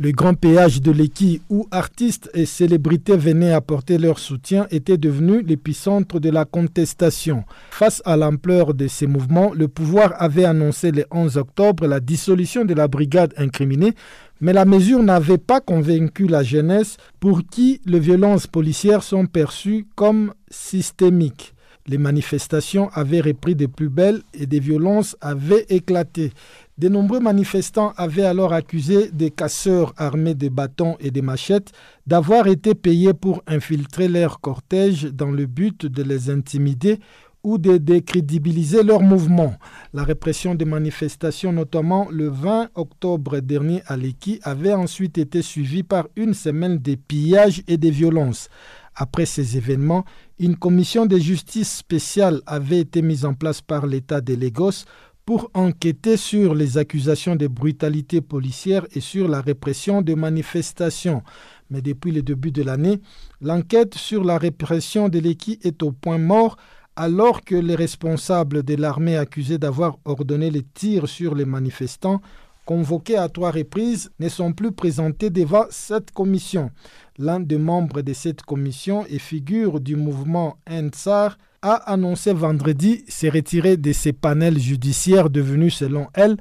Le 0.00 0.10
grand 0.10 0.32
péage 0.32 0.80
de 0.80 0.90
l'Eki, 0.90 1.42
où 1.50 1.68
artistes 1.70 2.30
et 2.32 2.46
célébrités 2.46 3.18
venaient 3.18 3.52
apporter 3.52 3.98
leur 3.98 4.18
soutien, 4.18 4.66
était 4.70 4.96
devenu 4.96 5.42
l'épicentre 5.42 6.20
de 6.20 6.30
la 6.30 6.46
contestation. 6.46 7.44
Face 7.70 8.00
à 8.06 8.16
l'ampleur 8.16 8.72
de 8.72 8.88
ces 8.88 9.06
mouvements, 9.06 9.52
le 9.52 9.68
pouvoir 9.68 10.14
avait 10.16 10.46
annoncé 10.46 10.90
le 10.90 11.04
11 11.10 11.36
octobre 11.36 11.86
la 11.86 12.00
dissolution 12.00 12.64
de 12.64 12.72
la 12.72 12.88
brigade 12.88 13.34
incriminée, 13.36 13.92
mais 14.40 14.54
la 14.54 14.64
mesure 14.64 15.02
n'avait 15.02 15.36
pas 15.36 15.60
convaincu 15.60 16.28
la 16.28 16.42
jeunesse 16.42 16.96
pour 17.20 17.42
qui 17.44 17.82
les 17.84 18.00
violences 18.00 18.46
policières 18.46 19.02
sont 19.02 19.26
perçues 19.26 19.86
comme 19.94 20.32
systémiques. 20.50 21.53
Les 21.86 21.98
manifestations 21.98 22.88
avaient 22.94 23.20
repris 23.20 23.54
de 23.54 23.66
plus 23.66 23.90
belles 23.90 24.22
et 24.32 24.46
des 24.46 24.58
violences 24.58 25.16
avaient 25.20 25.66
éclaté. 25.68 26.32
De 26.78 26.88
nombreux 26.88 27.20
manifestants 27.20 27.92
avaient 27.98 28.24
alors 28.24 28.54
accusé 28.54 29.10
des 29.12 29.30
casseurs 29.30 29.92
armés 29.98 30.34
de 30.34 30.48
bâtons 30.48 30.96
et 30.98 31.10
de 31.10 31.20
machettes 31.20 31.72
d'avoir 32.06 32.46
été 32.46 32.74
payés 32.74 33.12
pour 33.12 33.42
infiltrer 33.46 34.08
leur 34.08 34.40
cortège 34.40 35.04
dans 35.04 35.30
le 35.30 35.44
but 35.44 35.84
de 35.84 36.02
les 36.02 36.30
intimider 36.30 37.00
ou 37.44 37.58
de 37.58 37.76
décrédibiliser 37.76 38.82
leur 38.82 39.02
mouvement. 39.02 39.54
La 39.92 40.02
répression 40.02 40.54
des 40.54 40.64
manifestations, 40.64 41.52
notamment 41.52 42.08
le 42.10 42.28
20 42.28 42.70
octobre 42.74 43.38
dernier 43.40 43.82
à 43.86 43.98
Leki, 43.98 44.40
avait 44.42 44.72
ensuite 44.72 45.18
été 45.18 45.42
suivie 45.42 45.82
par 45.82 46.08
une 46.16 46.32
semaine 46.32 46.78
de 46.78 46.94
pillages 46.94 47.62
et 47.68 47.76
de 47.76 47.90
violences. 47.90 48.48
Après 48.96 49.26
ces 49.26 49.56
événements, 49.56 50.04
une 50.38 50.56
commission 50.56 51.06
de 51.06 51.18
justice 51.18 51.76
spéciale 51.78 52.40
avait 52.46 52.80
été 52.80 53.02
mise 53.02 53.24
en 53.24 53.34
place 53.34 53.60
par 53.60 53.86
l'État 53.86 54.20
de 54.20 54.34
Lagos 54.34 54.84
pour 55.24 55.50
enquêter 55.54 56.16
sur 56.16 56.54
les 56.54 56.76
accusations 56.78 57.34
de 57.34 57.46
brutalité 57.46 58.20
policière 58.20 58.86
et 58.92 59.00
sur 59.00 59.26
la 59.26 59.40
répression 59.40 60.02
des 60.02 60.14
manifestations. 60.14 61.22
Mais 61.70 61.80
depuis 61.80 62.12
le 62.12 62.22
début 62.22 62.52
de 62.52 62.62
l'année, 62.62 63.00
l'enquête 63.40 63.94
sur 63.94 64.22
la 64.22 64.38
répression 64.38 65.08
de 65.08 65.18
l'EQI 65.18 65.58
est 65.62 65.82
au 65.82 65.92
point 65.92 66.18
mort 66.18 66.56
alors 66.96 67.42
que 67.42 67.56
les 67.56 67.74
responsables 67.74 68.62
de 68.62 68.76
l'armée 68.76 69.16
accusés 69.16 69.58
d'avoir 69.58 69.98
ordonné 70.04 70.50
les 70.50 70.62
tirs 70.62 71.08
sur 71.08 71.34
les 71.34 71.44
manifestants 71.44 72.20
convoqués 72.64 73.16
à 73.16 73.28
trois 73.28 73.50
reprises 73.50 74.10
ne 74.18 74.28
sont 74.28 74.52
plus 74.52 74.72
présentés 74.72 75.30
devant 75.30 75.66
cette 75.70 76.10
commission. 76.10 76.70
L'un 77.18 77.40
des 77.40 77.58
membres 77.58 78.02
de 78.02 78.12
cette 78.12 78.42
commission 78.42 79.04
et 79.08 79.18
figure 79.18 79.80
du 79.80 79.96
mouvement 79.96 80.56
NSAR 80.68 81.38
a 81.62 81.74
annoncé 81.90 82.32
vendredi 82.32 83.04
se 83.08 83.26
retirer 83.26 83.76
de 83.76 83.92
ces 83.92 84.12
panels 84.12 84.58
judiciaires 84.58 85.30
devenus, 85.30 85.76
selon 85.76 86.08
elle, 86.14 86.36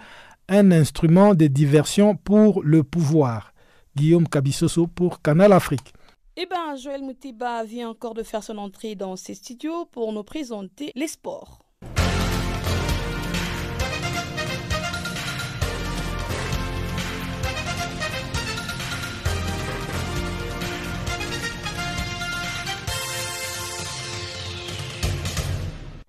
un 0.49 0.71
instrument 0.71 1.35
de 1.35 1.47
diversion 1.47 2.15
pour 2.15 2.63
le 2.63 2.83
pouvoir. 2.83 3.53
Guillaume 3.95 4.27
Kabissoso 4.27 4.87
pour 4.87 5.21
Canal 5.21 5.53
Afrique. 5.53 5.93
Eh 6.35 6.47
bien, 6.47 6.75
Joël 6.75 7.03
Moutiba 7.03 7.63
vient 7.63 7.89
encore 7.89 8.15
de 8.15 8.23
faire 8.23 8.43
son 8.43 8.57
entrée 8.57 8.95
dans 8.95 9.15
ses 9.15 9.35
studios 9.35 9.85
pour 9.85 10.11
nous 10.13 10.23
présenter 10.23 10.91
les 10.95 11.07
sports. 11.07 11.59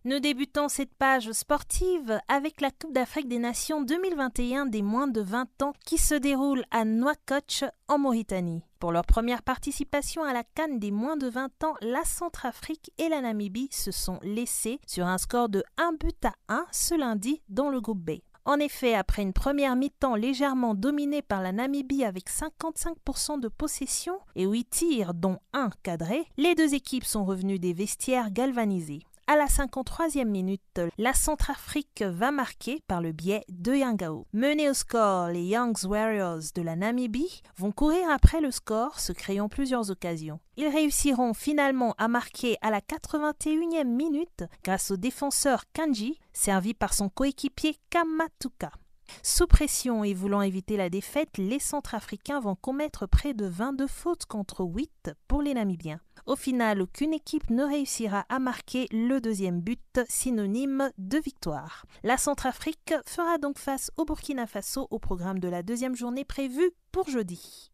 Nous 0.06 0.20
débutons 0.20 0.68
cette 0.68 0.92
page 0.92 1.32
sportive 1.32 2.20
avec 2.28 2.60
la 2.60 2.70
Coupe 2.70 2.92
d'Afrique 2.92 3.26
des 3.26 3.38
Nations 3.38 3.80
2021 3.80 4.66
des 4.66 4.82
moins 4.82 5.08
de 5.08 5.22
20 5.22 5.62
ans 5.62 5.72
qui 5.86 5.96
se 5.96 6.14
déroule 6.14 6.62
à 6.70 6.84
Nouakchott 6.84 7.64
en 7.88 7.96
Mauritanie. 7.96 8.60
Pour 8.80 8.92
leur 8.92 9.06
première 9.06 9.42
participation 9.42 10.22
à 10.22 10.34
la 10.34 10.44
Cannes 10.44 10.78
des 10.78 10.90
moins 10.90 11.16
de 11.16 11.28
20 11.28 11.64
ans, 11.64 11.74
la 11.80 12.04
Centrafrique 12.04 12.92
et 12.98 13.08
la 13.08 13.22
Namibie 13.22 13.70
se 13.70 13.92
sont 13.92 14.18
laissés 14.22 14.78
sur 14.86 15.06
un 15.06 15.16
score 15.16 15.48
de 15.48 15.64
1 15.78 15.92
but 15.98 16.22
à 16.26 16.34
1 16.50 16.66
ce 16.70 16.94
lundi 16.94 17.40
dans 17.48 17.70
le 17.70 17.80
groupe 17.80 18.04
B. 18.04 18.18
En 18.44 18.58
effet, 18.58 18.92
après 18.94 19.22
une 19.22 19.32
première 19.32 19.74
mi-temps 19.74 20.16
légèrement 20.16 20.74
dominée 20.74 21.22
par 21.22 21.40
la 21.40 21.52
Namibie 21.52 22.04
avec 22.04 22.28
55% 22.28 23.40
de 23.40 23.48
possession 23.48 24.18
et 24.36 24.44
8 24.44 24.64
tirs 24.68 25.14
dont 25.14 25.38
un 25.54 25.70
cadré, 25.82 26.26
les 26.36 26.54
deux 26.54 26.74
équipes 26.74 27.06
sont 27.06 27.24
revenues 27.24 27.58
des 27.58 27.72
vestiaires 27.72 28.30
galvanisés. 28.30 29.00
À 29.26 29.36
la 29.36 29.46
53e 29.46 30.26
minute, 30.26 30.80
la 30.98 31.14
Centrafrique 31.14 32.02
va 32.02 32.30
marquer 32.30 32.82
par 32.86 33.00
le 33.00 33.12
biais 33.12 33.42
de 33.48 33.74
Yangao. 33.74 34.26
Menés 34.34 34.68
au 34.68 34.74
score, 34.74 35.28
les 35.28 35.44
Young 35.44 35.74
Warriors 35.82 36.42
de 36.54 36.60
la 36.60 36.76
Namibie 36.76 37.40
vont 37.56 37.72
courir 37.72 38.10
après 38.10 38.42
le 38.42 38.50
score, 38.50 39.00
se 39.00 39.12
créant 39.12 39.48
plusieurs 39.48 39.90
occasions. 39.90 40.40
Ils 40.58 40.68
réussiront 40.68 41.32
finalement 41.32 41.94
à 41.96 42.06
marquer 42.06 42.58
à 42.60 42.70
la 42.70 42.80
81e 42.80 43.84
minute 43.84 44.44
grâce 44.62 44.90
au 44.90 44.98
défenseur 44.98 45.64
Kanji, 45.72 46.18
servi 46.34 46.74
par 46.74 46.92
son 46.92 47.08
coéquipier 47.08 47.76
Kamatuka. 47.88 48.72
Sous 49.22 49.46
pression 49.46 50.04
et 50.04 50.14
voulant 50.14 50.42
éviter 50.42 50.76
la 50.76 50.90
défaite, 50.90 51.38
les 51.38 51.58
Centrafricains 51.58 52.40
vont 52.40 52.54
commettre 52.54 53.06
près 53.06 53.34
de 53.34 53.46
22 53.46 53.86
fautes 53.86 54.26
contre 54.26 54.64
8 54.64 55.12
pour 55.28 55.42
les 55.42 55.54
Namibiens. 55.54 56.00
Au 56.26 56.36
final, 56.36 56.80
aucune 56.80 57.12
équipe 57.12 57.50
ne 57.50 57.64
réussira 57.64 58.24
à 58.28 58.38
marquer 58.38 58.86
le 58.90 59.20
deuxième 59.20 59.60
but, 59.60 60.00
synonyme 60.08 60.90
de 60.98 61.18
victoire. 61.18 61.84
La 62.02 62.16
Centrafrique 62.16 62.94
fera 63.06 63.38
donc 63.38 63.58
face 63.58 63.90
au 63.96 64.04
Burkina 64.04 64.46
Faso 64.46 64.88
au 64.90 64.98
programme 64.98 65.38
de 65.38 65.48
la 65.48 65.62
deuxième 65.62 65.96
journée 65.96 66.24
prévue 66.24 66.70
pour 66.92 67.08
jeudi. 67.08 67.70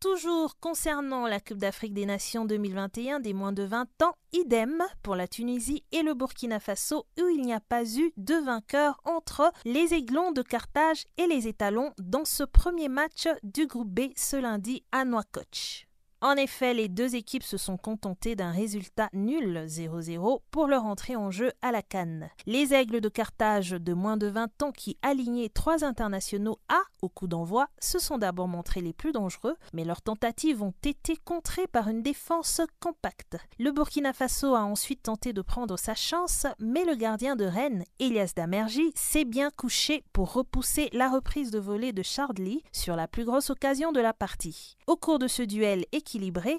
Toujours 0.00 0.58
concernant 0.60 1.26
la 1.26 1.40
Coupe 1.40 1.58
d'Afrique 1.58 1.92
des 1.92 2.06
Nations 2.06 2.46
2021 2.46 3.20
des 3.20 3.34
moins 3.34 3.52
de 3.52 3.64
20 3.64 4.00
ans, 4.00 4.16
idem 4.32 4.82
pour 5.02 5.14
la 5.14 5.28
Tunisie 5.28 5.84
et 5.92 6.02
le 6.02 6.14
Burkina 6.14 6.58
Faso 6.58 7.06
où 7.20 7.28
il 7.28 7.42
n'y 7.42 7.52
a 7.52 7.60
pas 7.60 7.84
eu 7.84 8.10
de 8.16 8.34
vainqueur 8.34 9.02
entre 9.04 9.52
les 9.66 9.92
Aiglons 9.92 10.32
de 10.32 10.40
Carthage 10.40 11.04
et 11.18 11.26
les 11.26 11.48
Étalons 11.48 11.92
dans 11.98 12.24
ce 12.24 12.44
premier 12.44 12.88
match 12.88 13.28
du 13.42 13.66
groupe 13.66 13.90
B 13.90 14.12
ce 14.16 14.38
lundi 14.38 14.82
à 14.90 15.04
Nouakchott. 15.04 15.89
En 16.22 16.36
effet, 16.36 16.74
les 16.74 16.88
deux 16.88 17.14
équipes 17.16 17.42
se 17.42 17.56
sont 17.56 17.78
contentées 17.78 18.36
d'un 18.36 18.50
résultat 18.50 19.08
nul 19.14 19.64
0-0 19.66 20.40
pour 20.50 20.66
leur 20.66 20.84
entrée 20.84 21.16
en 21.16 21.30
jeu 21.30 21.50
à 21.62 21.72
la 21.72 21.80
Cannes. 21.80 22.28
Les 22.44 22.74
Aigles 22.74 23.00
de 23.00 23.08
Carthage 23.08 23.70
de 23.70 23.94
moins 23.94 24.18
de 24.18 24.26
20 24.26 24.62
ans 24.62 24.70
qui 24.70 24.98
alignaient 25.00 25.48
trois 25.48 25.82
internationaux 25.82 26.58
A 26.68 26.82
au 27.00 27.08
coup 27.08 27.26
d'envoi 27.26 27.68
se 27.80 27.98
sont 27.98 28.18
d'abord 28.18 28.48
montrés 28.48 28.82
les 28.82 28.92
plus 28.92 29.12
dangereux, 29.12 29.56
mais 29.72 29.84
leurs 29.84 30.02
tentatives 30.02 30.62
ont 30.62 30.74
été 30.84 31.16
contrées 31.24 31.66
par 31.66 31.88
une 31.88 32.02
défense 32.02 32.60
compacte. 32.80 33.38
Le 33.58 33.72
Burkina 33.72 34.12
Faso 34.12 34.54
a 34.54 34.60
ensuite 34.60 35.04
tenté 35.04 35.32
de 35.32 35.40
prendre 35.40 35.78
sa 35.78 35.94
chance, 35.94 36.46
mais 36.58 36.84
le 36.84 36.96
gardien 36.96 37.34
de 37.34 37.46
Rennes, 37.46 37.84
Elias 37.98 38.32
Damerji, 38.36 38.92
s'est 38.94 39.24
bien 39.24 39.48
couché 39.56 40.04
pour 40.12 40.34
repousser 40.34 40.90
la 40.92 41.08
reprise 41.08 41.50
de 41.50 41.58
volée 41.58 41.94
de 41.94 42.02
Chardley 42.02 42.60
sur 42.72 42.94
la 42.94 43.08
plus 43.08 43.24
grosse 43.24 43.48
occasion 43.48 43.90
de 43.90 44.00
la 44.00 44.12
partie. 44.12 44.76
Au 44.86 44.96
cours 44.96 45.18
de 45.18 45.28
ce 45.28 45.42
duel 45.42 45.86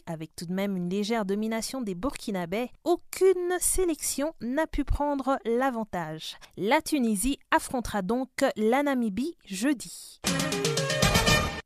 avec 0.05 0.35
tout 0.35 0.45
de 0.45 0.53
même 0.53 0.77
une 0.77 0.89
légère 0.89 1.25
domination 1.25 1.81
des 1.81 1.95
Burkinabés, 1.95 2.69
aucune 2.85 3.57
sélection 3.59 4.33
n'a 4.39 4.65
pu 4.65 4.83
prendre 4.85 5.37
l'avantage. 5.45 6.37
La 6.55 6.81
Tunisie 6.81 7.37
affrontera 7.51 8.01
donc 8.01 8.29
la 8.55 8.83
Namibie 8.83 9.35
jeudi. 9.45 10.21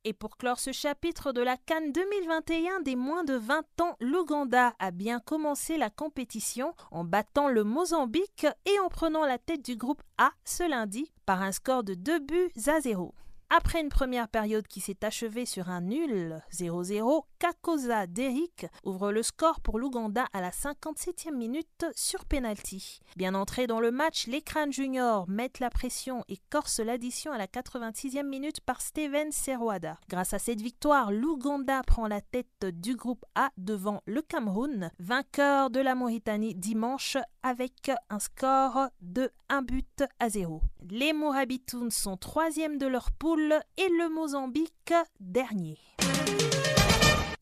Et 0.03 0.13
pour 0.13 0.37
clore 0.37 0.59
ce 0.59 0.71
chapitre 0.71 1.31
de 1.31 1.41
la 1.41 1.57
Cannes 1.57 1.91
2021 1.91 2.81
des 2.81 2.95
moins 2.95 3.23
de 3.23 3.35
20 3.35 3.81
ans, 3.81 3.95
l'Ouganda 3.99 4.73
a 4.79 4.91
bien 4.91 5.19
commencé 5.19 5.77
la 5.77 5.89
compétition 5.89 6.73
en 6.91 7.03
battant 7.03 7.49
le 7.49 7.63
Mozambique 7.63 8.47
et 8.65 8.79
en 8.79 8.89
prenant 8.89 9.25
la 9.25 9.37
tête 9.37 9.63
du 9.63 9.75
groupe 9.75 10.01
A 10.17 10.31
ce 10.43 10.67
lundi 10.67 11.11
par 11.25 11.41
un 11.41 11.51
score 11.51 11.83
de 11.83 11.93
2 11.93 12.19
buts 12.19 12.51
à 12.67 12.79
0. 12.81 13.13
Après 13.51 13.79
une 13.79 13.89
première 13.89 14.27
période 14.27 14.67
qui 14.67 14.81
s'est 14.81 15.05
achevée 15.05 15.45
sur 15.45 15.69
un 15.69 15.81
nul 15.81 16.41
0-0, 16.51 17.23
Kakoza 17.45 18.07
Derrick 18.07 18.65
ouvre 18.83 19.11
le 19.11 19.21
score 19.21 19.59
pour 19.59 19.77
l'Ouganda 19.77 20.25
à 20.33 20.41
la 20.41 20.49
57e 20.49 21.35
minute 21.35 21.85
sur 21.95 22.25
penalty. 22.25 23.01
Bien 23.17 23.35
entré 23.35 23.67
dans 23.67 23.79
le 23.79 23.91
match, 23.91 24.25
les 24.25 24.41
Crânes 24.41 24.73
Juniors 24.73 25.29
mettent 25.29 25.59
la 25.59 25.69
pression 25.69 26.23
et 26.27 26.39
corsent 26.49 26.79
l'addition 26.79 27.31
à 27.31 27.37
la 27.37 27.45
86e 27.45 28.23
minute 28.23 28.61
par 28.61 28.81
Steven 28.81 29.31
Serwada. 29.31 29.99
Grâce 30.09 30.33
à 30.33 30.39
cette 30.39 30.59
victoire, 30.59 31.11
l'Ouganda 31.11 31.83
prend 31.83 32.07
la 32.07 32.19
tête 32.19 32.65
du 32.65 32.95
groupe 32.95 33.23
A 33.35 33.51
devant 33.57 34.01
le 34.07 34.23
Cameroun, 34.23 34.89
vainqueur 34.97 35.69
de 35.69 35.81
la 35.81 35.93
Mauritanie 35.93 36.55
dimanche 36.55 37.15
avec 37.43 37.91
un 38.09 38.17
score 38.17 38.87
de 39.01 39.29
1 39.49 39.61
but 39.61 40.03
à 40.19 40.29
0. 40.29 40.63
Les 40.89 41.13
Mourabitouns 41.13 41.91
sont 41.91 42.17
troisième 42.17 42.79
de 42.79 42.87
leur 42.87 43.11
poule 43.11 43.53
et 43.77 43.89
le 43.89 44.09
Mozambique 44.09 44.95
dernier. 45.19 45.77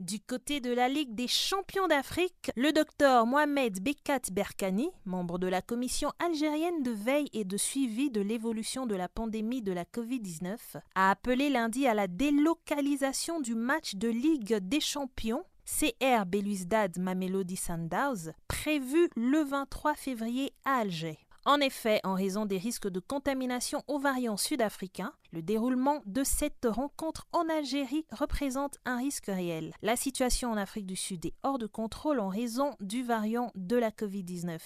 Du 0.03 0.19
côté 0.19 0.59
de 0.59 0.73
la 0.73 0.89
Ligue 0.89 1.15
des 1.15 1.29
champions 1.29 1.87
d'Afrique, 1.87 2.51
le 2.57 2.73
docteur 2.73 3.25
Mohamed 3.25 3.81
Bekat 3.81 4.33
Berkani, 4.33 4.89
membre 5.05 5.39
de 5.39 5.47
la 5.47 5.61
commission 5.61 6.11
algérienne 6.19 6.83
de 6.83 6.91
veille 6.91 7.29
et 7.31 7.45
de 7.45 7.55
suivi 7.55 8.11
de 8.11 8.19
l'évolution 8.19 8.85
de 8.85 8.95
la 8.95 9.07
pandémie 9.07 9.61
de 9.61 9.71
la 9.71 9.85
Covid-19, 9.85 10.57
a 10.95 11.09
appelé 11.09 11.49
lundi 11.49 11.87
à 11.87 11.93
la 11.93 12.07
délocalisation 12.07 13.39
du 13.39 13.55
match 13.55 13.95
de 13.95 14.09
Ligue 14.09 14.57
des 14.57 14.81
champions 14.81 15.45
CR 15.63 16.25
Belouizdad 16.25 16.99
Mamelody 16.99 17.55
Sundowns, 17.55 18.33
prévu 18.49 19.09
le 19.15 19.45
23 19.45 19.95
février 19.95 20.51
à 20.65 20.79
Alger. 20.79 21.17
En 21.45 21.59
effet, 21.59 22.01
en 22.03 22.13
raison 22.13 22.45
des 22.45 22.57
risques 22.57 22.89
de 22.89 22.99
contamination 22.99 23.83
aux 23.87 23.99
variants 23.99 24.37
sud-africains, 24.37 25.13
le 25.34 25.41
déroulement 25.41 26.01
de 26.05 26.23
cette 26.23 26.67
rencontre 26.69 27.27
en 27.34 27.49
Algérie 27.49 28.05
représente 28.11 28.77
un 28.86 28.97
risque 28.97 29.25
réel. 29.25 29.73
La 29.81 29.95
situation 29.95 30.51
en 30.51 30.57
Afrique 30.57 30.86
du 30.86 30.95
Sud 30.95 31.25
est 31.25 31.34
hors 31.41 31.57
de 31.57 31.65
contrôle 31.65 32.19
en 32.19 32.27
raison 32.27 32.75
du 32.79 33.03
variant 33.03 33.51
de 33.55 33.75
la 33.75 33.89
Covid-19. 33.89 34.59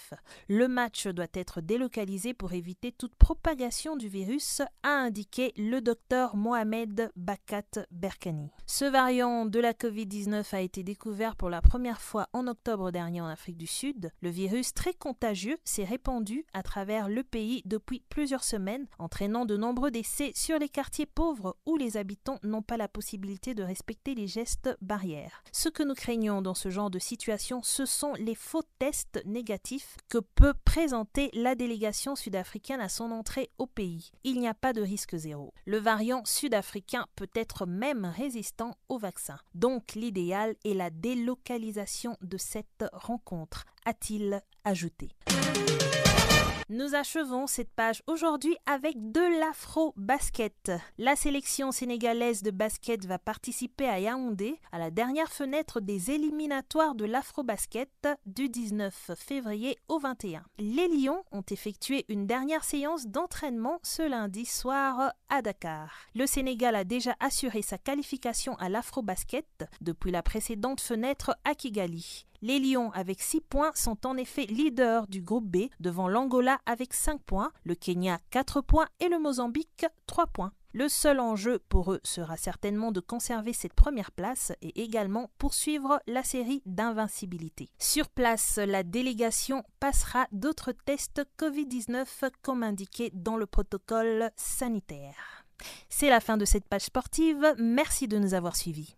Le 0.50 0.68
match 0.68 1.08
doit 1.08 1.26
être 1.34 1.62
délocalisé 1.62 2.34
pour 2.34 2.52
éviter 2.52 2.92
toute 2.92 3.16
propagation 3.16 3.96
du 3.96 4.10
virus, 4.10 4.62
a 4.84 4.90
indiqué 4.90 5.54
le 5.56 5.80
docteur 5.80 6.36
Mohamed 6.36 7.12
Bakat 7.16 7.86
Berkani. 7.92 8.52
Ce 8.66 8.84
variant 8.84 9.46
de 9.46 9.60
la 9.62 9.72
Covid-19 9.72 10.54
a 10.54 10.60
été 10.60 10.84
découvert 10.84 11.38
pour 11.38 11.50
la 11.50 11.62
première 11.62 12.02
fois 12.02 12.28
en 12.34 12.46
octobre 12.46 12.92
dernier 12.92 13.22
en 13.22 13.28
Afrique 13.28 13.58
du 13.58 13.68
Sud. 13.68 14.12
Le 14.22 14.30
virus 14.30 14.74
très 14.74 14.94
contagieux 14.94 15.58
s'est 15.64 15.86
répandu 15.86 16.46
à 16.52 16.62
travers 16.62 17.08
le 17.08 17.24
pays 17.24 17.62
depuis 17.64 18.04
plusieurs 18.10 18.44
semaines, 18.44 18.88
entraînant 19.00 19.46
de 19.46 19.56
nombreux 19.56 19.92
décès 19.92 20.34
sur 20.36 20.57
les 20.58 20.70
quartiers 20.70 21.06
pauvres 21.06 21.58
où 21.66 21.78
les 21.78 21.98
habitants 21.98 22.40
n'ont 22.44 22.62
pas 22.62 22.78
la 22.78 22.88
possibilité 22.88 23.54
de 23.54 23.64
respecter 23.64 24.16
les 24.16 24.28
gestes 24.28 24.70
barrières. 24.82 25.44
Ce 25.52 25.70
que 25.70 25.84
nous 25.84 25.94
craignons 25.94 26.42
dans 26.42 26.54
ce 26.54 26.70
genre 26.70 26.90
de 26.90 27.00
situation, 27.00 27.62
ce 27.64 27.86
sont 27.86 28.14
les 28.14 28.36
faux 28.36 28.64
tests 28.80 29.22
négatifs 29.26 29.98
que 30.10 30.18
peut 30.18 30.54
présenter 30.66 31.30
la 31.34 31.56
délégation 31.56 32.16
sud-africaine 32.16 32.82
à 32.82 32.90
son 32.90 33.12
entrée 33.12 33.50
au 33.58 33.68
pays. 33.68 34.12
Il 34.24 34.40
n'y 34.40 34.48
a 34.48 34.54
pas 34.54 34.74
de 34.74 34.82
risque 34.82 35.16
zéro. 35.16 35.54
Le 35.66 35.78
variant 35.78 36.24
sud-africain 36.26 37.08
peut 37.16 37.30
être 37.34 37.66
même 37.66 38.06
résistant 38.06 38.76
au 38.90 38.98
vaccin. 38.98 39.38
Donc 39.56 39.94
l'idéal 39.94 40.56
est 40.66 40.74
la 40.74 40.90
délocalisation 40.90 42.18
de 42.22 42.38
cette 42.38 42.86
rencontre, 42.94 43.66
a-t-il 43.86 44.42
ajouté. 44.64 45.10
Nous 46.70 46.96
achevons 46.96 47.48
cette 47.48 47.72
page 47.72 48.04
aujourd'hui 48.08 48.58
avec 48.66 49.14
de 49.14 49.22
l'afro-basket. 49.40 50.74
La 50.98 51.16
sélection 51.16 51.72
sénégalaise 51.72 52.44
de 52.44 52.52
basket 52.52 53.06
va 53.06 53.18
participer 53.18 53.88
à 53.88 54.02
Yaoundé 54.02 54.60
à 54.74 54.78
la 54.78 54.92
dernière 54.92 55.32
fenêtre 55.32 55.80
des 55.80 56.12
éliminatoires 56.12 56.94
de 56.94 57.06
l'afro-basket 57.06 58.10
du 58.26 58.50
19 58.50 59.12
février 59.16 59.78
au 59.88 59.98
21. 59.98 60.44
Les 60.60 60.90
Lions 60.90 61.24
ont 61.32 61.46
effectué 61.50 62.04
une 62.10 62.28
dernière 62.28 62.66
séance 62.66 63.08
d'entraînement 63.08 63.80
ce 63.82 64.02
lundi 64.02 64.46
soir 64.46 65.14
à 65.30 65.42
Dakar. 65.42 65.94
Le 66.16 66.26
Sénégal 66.26 66.76
a 66.76 66.84
déjà 66.84 67.16
assuré 67.22 67.62
sa 67.62 67.78
qualification 67.78 68.56
à 68.58 68.68
l'afro-basket 68.68 69.64
depuis 69.80 70.12
la 70.12 70.22
précédente 70.22 70.82
fenêtre 70.82 71.34
à 71.46 71.56
Kigali. 71.56 72.27
Les 72.42 72.60
Lions 72.60 72.92
avec 72.92 73.22
6 73.22 73.42
points 73.42 73.72
sont 73.74 74.06
en 74.06 74.16
effet 74.16 74.46
leaders 74.46 75.08
du 75.08 75.22
groupe 75.22 75.48
B 75.48 75.70
devant 75.80 76.08
l'Angola 76.08 76.60
avec 76.68 76.94
5 76.94 77.20
points, 77.22 77.52
le 77.64 77.74
Kenya 77.74 78.20
4 78.30 78.62
points 78.62 78.88
et 79.00 79.10
le 79.10 79.18
Mozambique 79.18 79.86
3 80.06 80.28
points. 80.28 80.52
Le 80.74 80.90
seul 80.90 81.20
enjeu 81.20 81.58
pour 81.70 81.94
eux 81.94 82.00
sera 82.04 82.38
certainement 82.38 82.92
de 82.92 83.00
conserver 83.00 83.54
cette 83.54 83.74
première 83.74 84.12
place 84.12 84.52
et 84.62 84.84
également 84.84 85.32
poursuivre 85.40 86.00
la 86.06 86.22
série 86.22 86.62
d'invincibilité. 86.68 87.70
Sur 87.80 88.10
place, 88.10 88.58
la 88.58 88.84
délégation 88.84 89.64
passera 89.80 90.28
d'autres 90.32 90.74
tests 90.74 91.24
Covid-19 91.40 92.06
comme 92.44 92.62
indiqué 92.62 93.10
dans 93.16 93.38
le 93.38 93.48
protocole 93.48 94.30
sanitaire. 94.36 95.46
C'est 95.90 96.10
la 96.10 96.20
fin 96.20 96.38
de 96.38 96.46
cette 96.46 96.68
page 96.68 96.84
sportive. 96.84 97.56
Merci 97.58 98.08
de 98.08 98.20
nous 98.20 98.36
avoir 98.36 98.56
suivis. 98.56 98.96